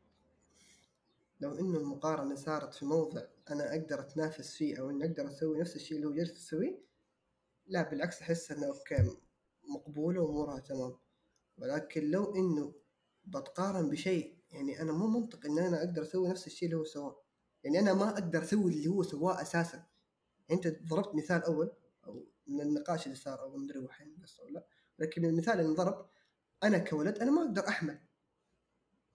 لو 1.40 1.58
إنه 1.58 1.78
المقارنة 1.78 2.34
صارت 2.34 2.74
في 2.74 2.84
موضع 2.84 3.22
أنا 3.50 3.70
أقدر 3.70 4.00
أتنافس 4.00 4.54
فيه 4.56 4.80
أو 4.80 4.90
إني 4.90 5.04
أقدر 5.04 5.28
أسوي 5.28 5.60
نفس 5.60 5.76
الشيء 5.76 5.96
اللي 5.96 6.08
هو 6.08 6.12
جالس 6.12 6.32
يسويه 6.32 6.78
لا 7.66 7.90
بالعكس 7.90 8.22
أحس 8.22 8.52
إنه 8.52 8.66
أوكي 8.66 9.16
مقبولة 9.68 10.20
وأمورها 10.20 10.58
تمام. 10.58 10.96
ولكن 11.58 12.10
لو 12.10 12.34
إنه 12.34 12.74
بتقارن 13.24 13.90
بشيء 13.90 14.36
يعني 14.50 14.82
أنا 14.82 14.92
مو 14.92 15.06
منطق 15.06 15.46
إن 15.46 15.58
أنا 15.58 15.78
أقدر 15.78 16.02
أسوي 16.02 16.28
نفس 16.28 16.46
الشيء 16.46 16.68
اللي 16.68 16.80
هو 16.80 16.84
سواه. 16.84 17.22
يعني 17.64 17.78
أنا 17.78 17.94
ما 17.94 18.08
أقدر 18.08 18.42
أسوي 18.42 18.72
اللي 18.72 18.86
هو 18.86 19.02
سواه 19.02 19.42
أساسا. 19.42 19.84
أنت 20.50 20.68
ضربت 20.88 21.14
مثال 21.14 21.42
أول 21.42 21.72
أو 22.06 22.24
من 22.46 22.60
النقاش 22.60 23.06
اللي 23.06 23.16
صار 23.16 23.40
أو 23.40 23.56
مدري 23.56 23.78
وحين 23.78 24.16
بس 24.18 24.40
أو 24.40 24.48
لا 24.48 24.66
لكن 24.98 25.24
المثال 25.24 25.60
اللي 25.60 25.66
انضرب 25.70 26.06
أنا 26.64 26.78
كولد 26.78 27.18
أنا 27.18 27.30
ما 27.30 27.42
أقدر 27.42 27.68
أحمل. 27.68 27.98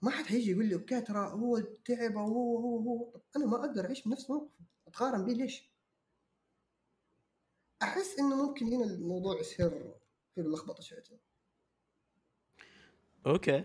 ما 0.02 0.12
حد 0.12 0.26
حيجي 0.26 0.52
يقول 0.52 0.66
لي 0.66 0.76
okay 0.76 1.02
ترى 1.02 1.32
هو 1.32 1.60
تعب 1.60 2.16
وهو 2.16 2.58
هو 2.58 2.80
هو 2.80 3.12
طب 3.12 3.22
أنا 3.36 3.46
ما 3.46 3.56
أقدر 3.66 3.86
أعيش 3.86 4.08
بنفس 4.08 4.30
موقفه 4.30 4.52
أتقارن 4.88 5.26
بيه 5.26 5.34
ليش؟ 5.34 5.72
أحس 7.82 8.20
إنه 8.20 8.48
ممكن 8.48 8.66
هنا 8.74 8.86
الموضوع 8.86 9.40
يصير 9.40 9.70
فيه 10.36 10.42
لخبطة 10.42 10.82
شويتين 10.82 11.20
okay. 13.26 13.64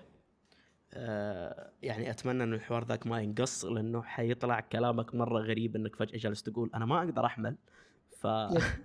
آه 0.95 1.73
يعني 1.83 2.11
أتمنى 2.11 2.45
إنه 2.45 2.57
الحوار 2.57 2.85
ذاك 2.85 3.07
ما 3.07 3.21
ينقص 3.21 3.65
لأنه 3.65 4.03
حيطلع 4.03 4.61
كلامك 4.61 5.15
مرة 5.15 5.41
غريب 5.41 5.77
إنك 5.77 5.97
فجأة 5.97 6.19
جالس 6.19 6.43
تقول 6.43 6.71
أنا 6.75 6.87
ما 6.87 6.99
أقدر 6.99 7.27
أحمل. 7.27 7.57
ف 8.19 8.27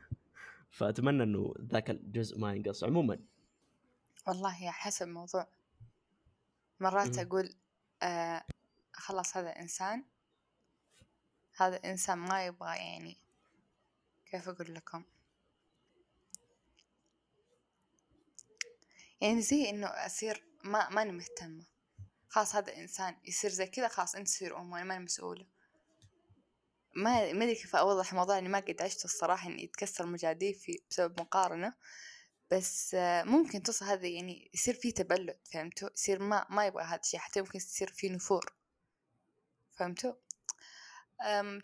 فأتمنى 0.78 1.24
إنه 1.24 1.54
ذاك 1.62 1.90
الجزء 1.90 2.40
ما 2.40 2.54
ينقص. 2.54 2.84
عموما 2.84 3.20
والله 4.28 4.72
حسب 4.72 5.06
الموضوع. 5.08 5.48
مرات. 6.80 7.18
أقول 7.18 7.56
آه 8.02 8.46
خلاص 8.94 9.38
هذا 9.38 9.60
إنسان 9.60 10.06
هذا 11.56 11.76
إنسان 11.86 12.18
ما 12.18 12.46
يبغى 12.46 12.78
يعني 12.78 13.18
كيف 14.32 14.50
أقول 14.50 14.74
لكم؟ 14.74 15.04
يعني 19.22 19.42
زي 19.42 19.70
إنه 19.70 19.88
أصير 19.88 20.44
ما 20.64 20.90
ماني 20.90 21.12
مهتمة. 21.12 21.66
خلاص 22.30 22.56
هذا 22.56 22.78
إنسان 22.78 23.18
يصير 23.26 23.52
زي 23.52 23.68
كذا 23.68 23.88
خلاص 23.88 24.16
أنت 24.16 24.28
تصير 24.28 24.58
أم 24.58 24.72
وأنا 24.72 24.84
ماني 24.84 25.04
مسؤولة. 25.04 25.46
ما 26.96 27.34
ما 27.34 27.44
أدري 27.44 27.56
كيف 27.56 27.76
أوضح 27.76 28.12
الموضوع 28.12 28.38
إني 28.38 28.50
ما 28.50 28.60
قد 28.60 28.82
عشت 28.82 29.06
الصراحة 29.06 29.50
إني 29.50 29.64
يتكسر 29.64 30.06
مجاديفي 30.06 30.80
بسبب 30.90 31.22
مقارنة. 31.22 31.74
بس 32.52 32.96
ممكن 33.26 33.64
توصل 33.64 33.86
هذا 33.86 34.08
يعني 34.08 34.52
يصير 34.54 34.74
فيه 34.74 34.94
تبلد 34.94 35.40
فهمتوا 35.54 35.90
يصير 35.94 36.20
ما 36.20 36.46
ما 36.50 36.66
يبغى 36.66 36.84
هذا 36.84 37.00
الشيء 37.00 37.20
حتى 37.20 37.42
ممكن 37.42 37.58
يصير 37.58 37.92
فيه 37.92 38.12
نفور. 38.12 38.54
فهمتوا 39.72 40.14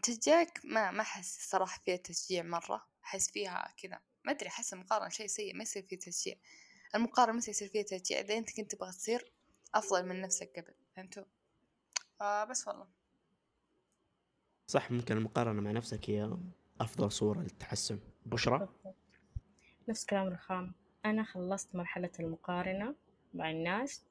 تشجيعك 0.03 0.61
ما 0.63 0.91
ما 0.91 1.01
أحس 1.01 1.37
الصراحة 1.37 1.81
فيها 1.85 1.95
تشجيع 1.95 2.43
مرة 2.43 2.87
أحس 3.03 3.31
فيها 3.31 3.73
كذا. 3.77 3.99
ما 4.23 4.31
أدري 4.31 4.47
أحس 4.49 4.73
المقارنة 4.73 5.09
شيء 5.09 5.27
سيء 5.27 5.55
ما 5.55 5.63
يصير 5.63 5.83
فيه 5.83 5.99
تشجيع. 5.99 6.35
المقارنة 6.95 7.37
متى 7.37 7.51
يصير 7.51 7.67
فيها 7.67 7.83
تشجيع 7.83 8.19
إذا 8.19 8.37
أنت 8.37 8.57
كنت 8.57 8.75
تبغى 8.75 8.91
تصير 8.91 9.31
أفضل 9.75 10.05
من 10.05 10.21
نفسك 10.21 10.59
قبل 10.59 10.73
فهمتوا 10.95 11.23
آه 12.21 12.43
بس 12.43 12.67
والله. 12.67 12.87
صح 14.67 14.91
ممكن 14.91 15.17
المقارنة 15.17 15.61
مع 15.61 15.71
نفسك 15.71 16.09
هي 16.09 16.37
أفضل 16.81 17.11
صورة 17.11 17.39
للتحسن. 17.39 17.99
بشرى؟ 18.25 18.69
نفس 19.89 20.05
كلام 20.05 20.27
رخام 20.27 20.73
أنا 21.05 21.23
خلصت 21.23 21.75
مرحلة 21.75 22.09
المقارنة 22.19 22.95
مع 23.33 23.51
الناس 23.51 24.03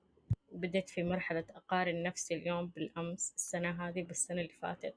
وبديت 0.52 0.90
في 0.90 1.02
مرحلة 1.02 1.44
أقارن 1.50 2.02
نفسي 2.02 2.34
اليوم 2.34 2.66
بالأمس 2.66 3.32
السنة 3.36 3.88
هذه 3.88 4.02
بالسنة 4.02 4.40
اللي 4.40 4.52
فاتت. 4.62 4.94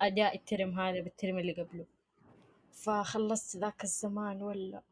أداء 0.00 0.36
الترم 0.36 0.80
هذا 0.80 1.00
بالترم 1.00 1.38
اللي 1.38 1.52
قبله. 1.52 1.86
فخلصت 2.72 3.56
ذاك 3.56 3.84
الزمان 3.84 4.42
ولا؟ 4.42 4.82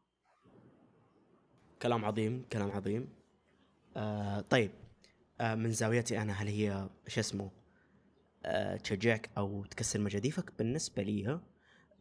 كلام 1.81 2.05
عظيم 2.05 2.45
كلام 2.51 2.71
عظيم. 2.71 3.09
آه 3.97 4.41
طيب. 4.41 4.71
آه 5.41 5.55
من 5.55 5.71
زاويتي 5.71 6.21
أنا 6.21 6.33
هل 6.33 6.47
هي 6.47 6.89
شو 7.07 7.19
اسمه؟ 7.19 7.51
آه 8.45 8.77
تشجعك 8.77 9.29
أو 9.37 9.65
تكسر 9.65 9.99
مجاديفك؟ 9.99 10.57
بالنسبة 10.57 11.03
لي 11.03 11.39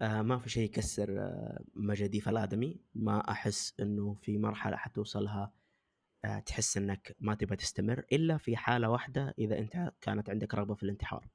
آه 0.02 0.22
ما 0.22 0.38
في 0.38 0.50
شيء 0.50 0.64
يكسر 0.64 1.20
آه 1.20 1.64
مجاديف 1.74 2.28
الآدمي. 2.28 2.80
ما 2.94 3.30
أحس 3.30 3.74
إنه 3.80 4.14
في 4.14 4.38
مرحلة 4.38 4.76
حتوصلها 4.76 5.52
آه 6.24 6.38
تحس 6.38 6.76
إنك 6.76 7.16
ما 7.20 7.34
تبغى 7.34 7.56
تستمر 7.56 8.04
إلا 8.12 8.38
في 8.38 8.56
حالة 8.56 8.90
واحدة 8.90 9.34
إذا 9.38 9.58
أنت 9.58 9.92
كانت 10.00 10.30
عندك 10.30 10.54
رغبة 10.54 10.74
في 10.74 10.82
الانتحار. 10.82 11.28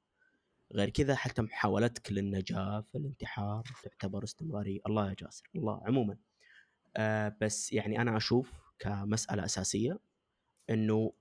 غير 0.72 0.90
كذا 0.90 1.14
حتى 1.14 1.42
محاولتك 1.42 2.12
للنجاة 2.12 2.80
في 2.80 2.98
الانتحار 2.98 3.64
تعتبر 3.82 4.24
استمرارية. 4.24 4.80
الله 4.86 5.08
يا 5.08 5.14
جاسر 5.18 5.48
الله 5.56 5.82
عموما. 5.86 6.16
آه 6.96 7.36
بس 7.40 7.72
يعني 7.72 8.00
أنا 8.00 8.16
أشوف 8.16 8.52
كمسألة 8.78 9.44
أساسية 9.44 9.98
إنه 10.70 11.12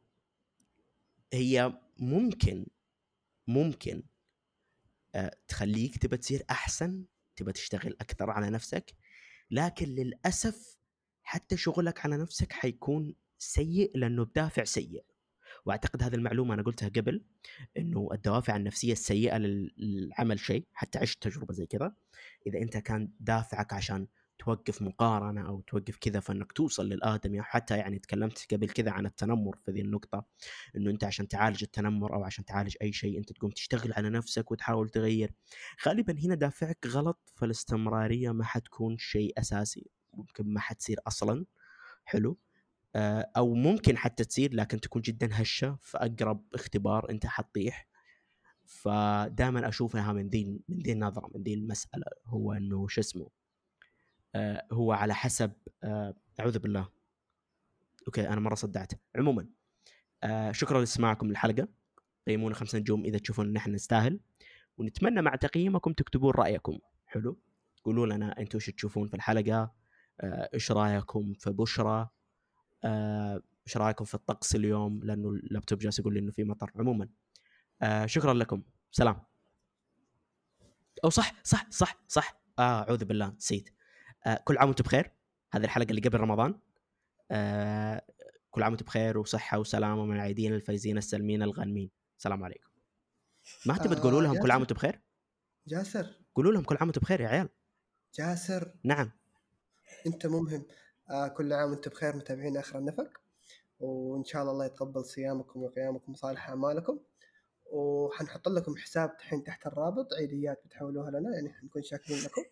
هي 1.34 1.80
ممكن 2.00 2.66
ممكن 3.48 4.04
آه، 5.16 5.36
تخليك 5.48 5.98
تبى 5.98 6.18
تصير 6.18 6.44
أحسن 6.50 7.06
تبى 7.40 7.52
تشتغل 7.52 7.96
أكثر 8.02 8.30
على 8.30 8.50
نفسك 8.50 8.94
لكن 9.52 9.86
للأسف 9.86 10.78
حتى 11.24 11.58
شغلك 11.58 12.06
على 12.06 12.18
نفسك 12.18 12.54
حيكون 12.54 13.16
سيء 13.38 13.98
لأنه 13.98 14.26
بدافع 14.26 14.64
سيء. 14.64 15.06
وأعتقد 15.66 16.04
هذه 16.04 16.16
المعلومة 16.16 16.54
أنا 16.54 16.64
قلتها 16.64 16.90
قبل 16.90 17.26
إنه 17.78 18.10
الدوافع 18.14 18.56
النفسية 18.56 18.92
السيئة 18.92 19.38
للعمل 19.38 20.40
شيء 20.40 20.68
حتى 20.74 21.00
عشت 21.00 21.24
تجربة 21.24 21.54
زي 21.54 21.66
كذا. 21.66 21.96
إذا 22.48 22.60
أنت 22.60 22.78
كان 22.78 23.12
دافعك 23.20 23.74
عشان 23.74 24.08
توقف 24.40 24.82
مقارنة 24.82 25.48
أو 25.48 25.62
توقف 25.62 25.98
كذا 25.98 26.20
فإنك 26.20 26.52
توصل 26.52 26.90
للآدمي. 26.90 27.42
حتى 27.42 27.78
يعني 27.78 28.00
تكلمت 28.00 28.46
قبل 28.54 28.70
كذا 28.70 28.92
عن 28.92 29.06
التنمر 29.06 29.58
في 29.66 29.72
ذي 29.72 29.82
النقطة 29.82 30.26
إنه 30.76 30.90
أنت 30.92 31.04
عشان 31.04 31.28
تعالج 31.28 31.64
التنمر 31.64 32.16
أو 32.16 32.24
عشان 32.24 32.46
تعالج 32.46 32.76
أي 32.82 32.94
شيء 32.94 33.18
أنت 33.18 33.32
تقوم 33.32 33.52
تشتغل 33.52 33.94
على 33.94 34.10
نفسك 34.10 34.52
وتحاول 34.52 34.90
تغير. 34.90 35.34
غالبا 35.88 36.20
هنا 36.20 36.36
دافعك 36.36 36.88
غلط 36.88 37.34
فالاستمرارية 37.36 38.32
ما 38.32 38.44
حتكون 38.44 38.98
شيء 38.98 39.34
أساسي. 39.38 39.90
ممكن 40.14 40.54
ما 40.54 40.60
حتصير 40.60 40.98
أصلا 41.08 41.46
حلو؟ 42.06 42.38
آه، 42.96 43.32
أو 43.38 43.54
ممكن 43.54 43.98
حتى 43.98 44.26
تصير 44.26 44.54
لكن 44.54 44.80
تكون 44.82 45.02
جدا 45.02 45.30
هشة 45.32 45.78
في 45.82 45.98
أقرب 45.98 46.44
اختبار 46.54 47.10
أنت 47.10 47.26
حتطيح. 47.26 47.88
فدائما 48.66 49.68
أشوفها 49.70 50.14
من 50.14 50.30
ذي 50.30 50.62
من 50.70 50.78
ذي 50.78 50.92
النظرة 50.92 51.30
من 51.36 51.44
ذي 51.44 51.54
المسألة 51.54 52.06
هو 52.26 52.54
إنه 52.54 52.88
شو 52.88 53.02
اسمه؟ 53.02 53.39
هو 54.71 54.91
على 54.91 55.15
حسب 55.15 55.51
آه، 55.84 56.15
أعوذ 56.39 56.59
بالله. 56.59 56.89
أوكي 58.07 58.30
أنا 58.30 58.39
مرة 58.39 58.55
صدعت. 58.55 58.91
عموما 59.15 59.49
شكرا 60.51 60.80
لإستماعكم 60.80 61.27
للحلقة. 61.27 61.67
قيمونا 62.27 62.55
خمس 62.55 62.75
نجوم 62.75 63.05
إذا 63.05 63.17
تشوفون 63.17 63.49
إن 63.49 63.55
إحنا 63.55 63.73
نستاهل. 63.73 64.19
ونتمنى 64.77 65.21
مع 65.21 65.36
تقييمكم 65.36 65.93
تكتبون 65.93 66.32
رأيكم. 66.32 66.80
حلو؟ 67.05 67.39
قولوا 67.84 68.05
لنا 68.05 68.39
أنتم 68.39 68.57
وش 68.57 68.69
تشوفون 68.69 69.07
في 69.07 69.13
الحلقة 69.13 69.71
إيش 70.23 70.71
رأيكم 70.71 71.34
في 71.34 71.49
بشرى 71.49 72.09
آه، 72.84 73.41
إيش 73.67 73.77
آه 73.77 73.82
رأيكم 73.82 74.05
في 74.05 74.15
الطقس 74.15 74.55
اليوم؟ 74.55 75.03
لأنه 75.03 75.30
اللابتوب 75.30 75.80
جالس 75.80 75.99
يقول 75.99 76.13
لي 76.13 76.19
إنه 76.19 76.32
في 76.32 76.43
مطر. 76.43 76.71
عموما 76.75 77.09
آه 77.82 78.05
شكرا 78.05 78.34
لكم. 78.34 78.63
سلام. 78.91 79.23
أو 81.03 81.09
صح 81.09 81.34
صح 81.43 81.67
صح 81.69 82.03
صح. 82.07 82.41
أعوذ 82.59 83.05
بالله 83.05 83.30
نسيت. 83.30 83.69
آه 83.69 83.78
كل 84.36 84.57
عام 84.57 84.67
وأنتم 84.67 84.84
بخير. 84.84 85.11
هذه 85.51 85.63
الحلقة 85.63 85.89
اللي 85.89 86.01
قبل 86.01 86.19
رمضان. 86.19 86.59
آه 87.32 88.05
كل 88.51 88.63
عام 88.63 88.71
وأنتم 88.71 88.86
بخير 88.86 89.17
وصحة 89.17 89.59
وسلامة 89.59 90.05
من 90.05 90.15
العيدين 90.15 90.53
الفايزين 90.53 90.97
السلمين 90.97 91.43
الغانمين. 91.43 91.91
السلام 92.17 92.43
عليكم. 92.43 92.69
ما 93.65 93.77
تبي 93.77 93.95
آه 93.95 93.99
تقولوا 93.99 94.21
لهم 94.21 94.39
كل 94.41 94.51
عام 94.51 94.59
وأنتم 94.59 94.75
بخير؟ 94.75 95.01
جاسر. 95.67 96.21
قولوا 96.36 96.51
لهم 96.51 96.63
كل 96.63 96.77
عام 96.80 96.88
وأنتم 96.88 97.01
بخير 97.01 97.21
يا 97.21 97.27
عيال. 97.27 97.49
جاسر. 98.15 98.73
نعم. 98.84 99.11
انت 100.07 100.25
ممهم 100.25 100.65
آه 101.09 101.27
كل 101.27 101.53
عام 101.53 101.69
وأنتم 101.69 101.91
بخير 101.91 102.15
متابعين 102.15 102.57
آخر 102.57 102.80
النفق. 102.80 103.09
وإن 103.80 104.23
شاء 104.23 104.41
الله 104.41 104.53
الله 104.53 104.65
يتقبل 104.65 105.05
صيامكم 105.05 105.63
وقيامكم 105.63 106.11
وصالح 106.11 106.49
أعمالكم. 106.49 106.99
وحنحط 107.71 108.47
لكم 108.47 108.77
حساب 108.77 109.15
الحين 109.19 109.43
تحت 109.43 109.67
الرابط 109.67 110.13
عيديات 110.13 110.61
بتحولوها 110.65 111.11
لنا 111.11 111.36
يعني 111.36 111.53
حنكون 111.53 111.84
شاكرين 111.84 112.19
لكم. 112.19 112.43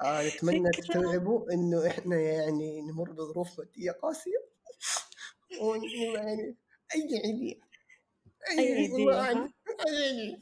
آه 0.00 0.28
نتمنى 0.28 0.70
تستوعبوا 0.70 1.52
إنه 1.52 1.86
إحنا 1.86 2.20
يعني 2.20 2.80
نمر 2.80 3.10
بظروف 3.12 3.58
ماديه 3.58 3.90
قاسيه 3.90 4.50
يعني 6.14 6.56
أي 6.94 7.20
عيدية. 7.24 7.60
أي 8.50 8.74
عيدية. 8.74 9.52
أي 9.86 10.40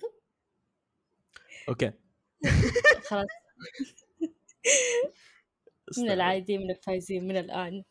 okay. 1.68 1.92
خلاص. 3.08 3.26
من 5.98 6.10
العايدين 6.10 6.60
من 6.60 6.70
الفايزين 6.70 7.28
من 7.28 7.36
الآن. 7.36 7.84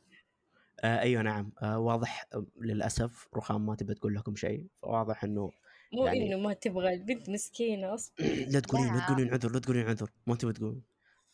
آه 0.84 1.00
أيوه 1.00 1.22
نعم. 1.22 1.52
آه 1.62 1.80
واضح 1.80 2.26
آه، 2.34 2.46
للأسف 2.62 3.28
رخام 3.36 3.66
ما 3.66 3.76
تبي 3.76 3.94
تقول 3.94 4.16
لكم 4.16 4.36
شيء. 4.36 4.68
واضح 4.82 5.24
إنه 5.24 5.52
مو 5.94 6.06
يعني... 6.06 6.28
إنه 6.28 6.38
ما 6.38 6.54
تبغى 6.54 6.94
البنت 6.94 7.30
مسكينة 7.30 7.94
أصلا 7.94 8.16
لا 8.54 8.60
تقولين 8.60 8.94
لا 8.94 9.06
تقولين 9.06 9.34
عذر 9.34 9.52
لا 9.52 9.60
تقولين 9.60 9.88
عذر. 9.88 10.12
ما 10.28 10.36
تبي 10.36 10.54
تقول 10.54 10.82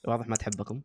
واضح 0.07 0.27
ما 0.27 0.35
تحبكم. 0.35 0.81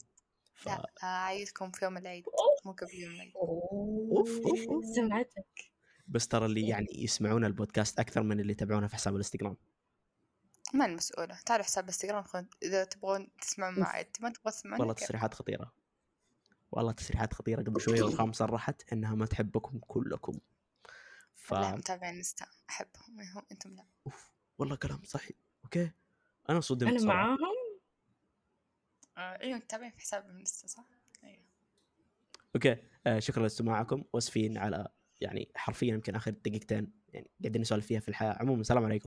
ف... 0.54 0.66
لا 0.68 0.92
أعيدكم 1.02 1.70
في 1.70 1.84
يوم 1.84 1.96
العيد. 1.96 2.24
مو 2.64 2.72
قبل 2.72 2.94
يوم 2.94 3.14
العيد. 3.14 3.32
أوف 3.36 4.40
أوف 4.46 4.68
أوف. 4.68 4.84
سمعتك. 4.96 5.70
بس 6.08 6.28
ترى 6.28 6.46
اللي 6.46 6.68
يعني 6.68 6.88
يسمعون 6.92 7.44
البودكاست 7.44 7.98
أكثر 8.00 8.22
من 8.22 8.40
اللي 8.40 8.52
يتابعونه 8.52 8.86
في 8.86 8.94
حساب 8.94 9.12
الإنستغرام. 9.14 9.56
ما 10.74 10.86
المسؤولة. 10.86 11.38
تعالوا 11.46 11.64
حساب 11.64 11.84
الإنستغرام 11.84 12.24
إذا 12.62 12.84
تبغون 12.84 13.28
تسمعون 13.40 13.80
معي. 13.80 14.06
ما 14.20 14.30
تبغى 14.30 14.52
تسمعون 14.52 14.80
والله 14.80 14.94
تصريحات 14.94 15.34
خطيرة. 15.34 15.72
والله 16.72 16.92
تصريحات 16.92 17.32
خطيرة. 17.34 17.62
قبل 17.62 17.80
شوية 17.80 18.02
رخام 18.02 18.32
صرحت 18.32 18.92
إنها 18.92 19.14
ما 19.14 19.26
تحبكم 19.26 19.78
كلكم. 19.78 20.38
ف... 21.34 21.52
لا 21.52 21.74
متابعين 21.76 22.14
إنستا. 22.14 22.46
أحبهم. 22.70 23.20
هم 23.36 23.42
أنتم 23.52 23.74
لا. 23.74 23.84
أوف. 24.06 24.30
والله 24.58 24.76
كلام 24.76 25.00
صحي 25.04 25.34
أوكي. 25.64 25.90
أنا 26.50 26.60
صدمت 26.60 27.00
أنا. 27.00 27.04
معاهم؟ 27.06 27.57
آه 29.18 29.42
إيوه 29.42 29.58
متابعين 29.58 29.90
في 29.90 30.00
حساب 30.00 30.30
الانستا 30.30 30.66
صح؟ 30.66 30.84
إيوه. 31.24 31.42
أوكي. 32.54 32.76
آه 33.06 33.18
شكرا 33.18 33.42
لاستماعكم 33.42 34.04
واسفين 34.12 34.58
على 34.58 34.88
يعني 35.20 35.48
حرفيا 35.54 35.94
يمكن 35.94 36.14
آخر 36.14 36.30
دقيقتين 36.30 36.92
يعني 37.12 37.30
قاعدين 37.42 37.62
نسولف 37.62 37.86
فيها 37.86 38.00
في 38.00 38.08
الحياة. 38.08 38.36
عموما 38.40 38.60
السلام 38.60 38.84
عليكم. 38.84 38.96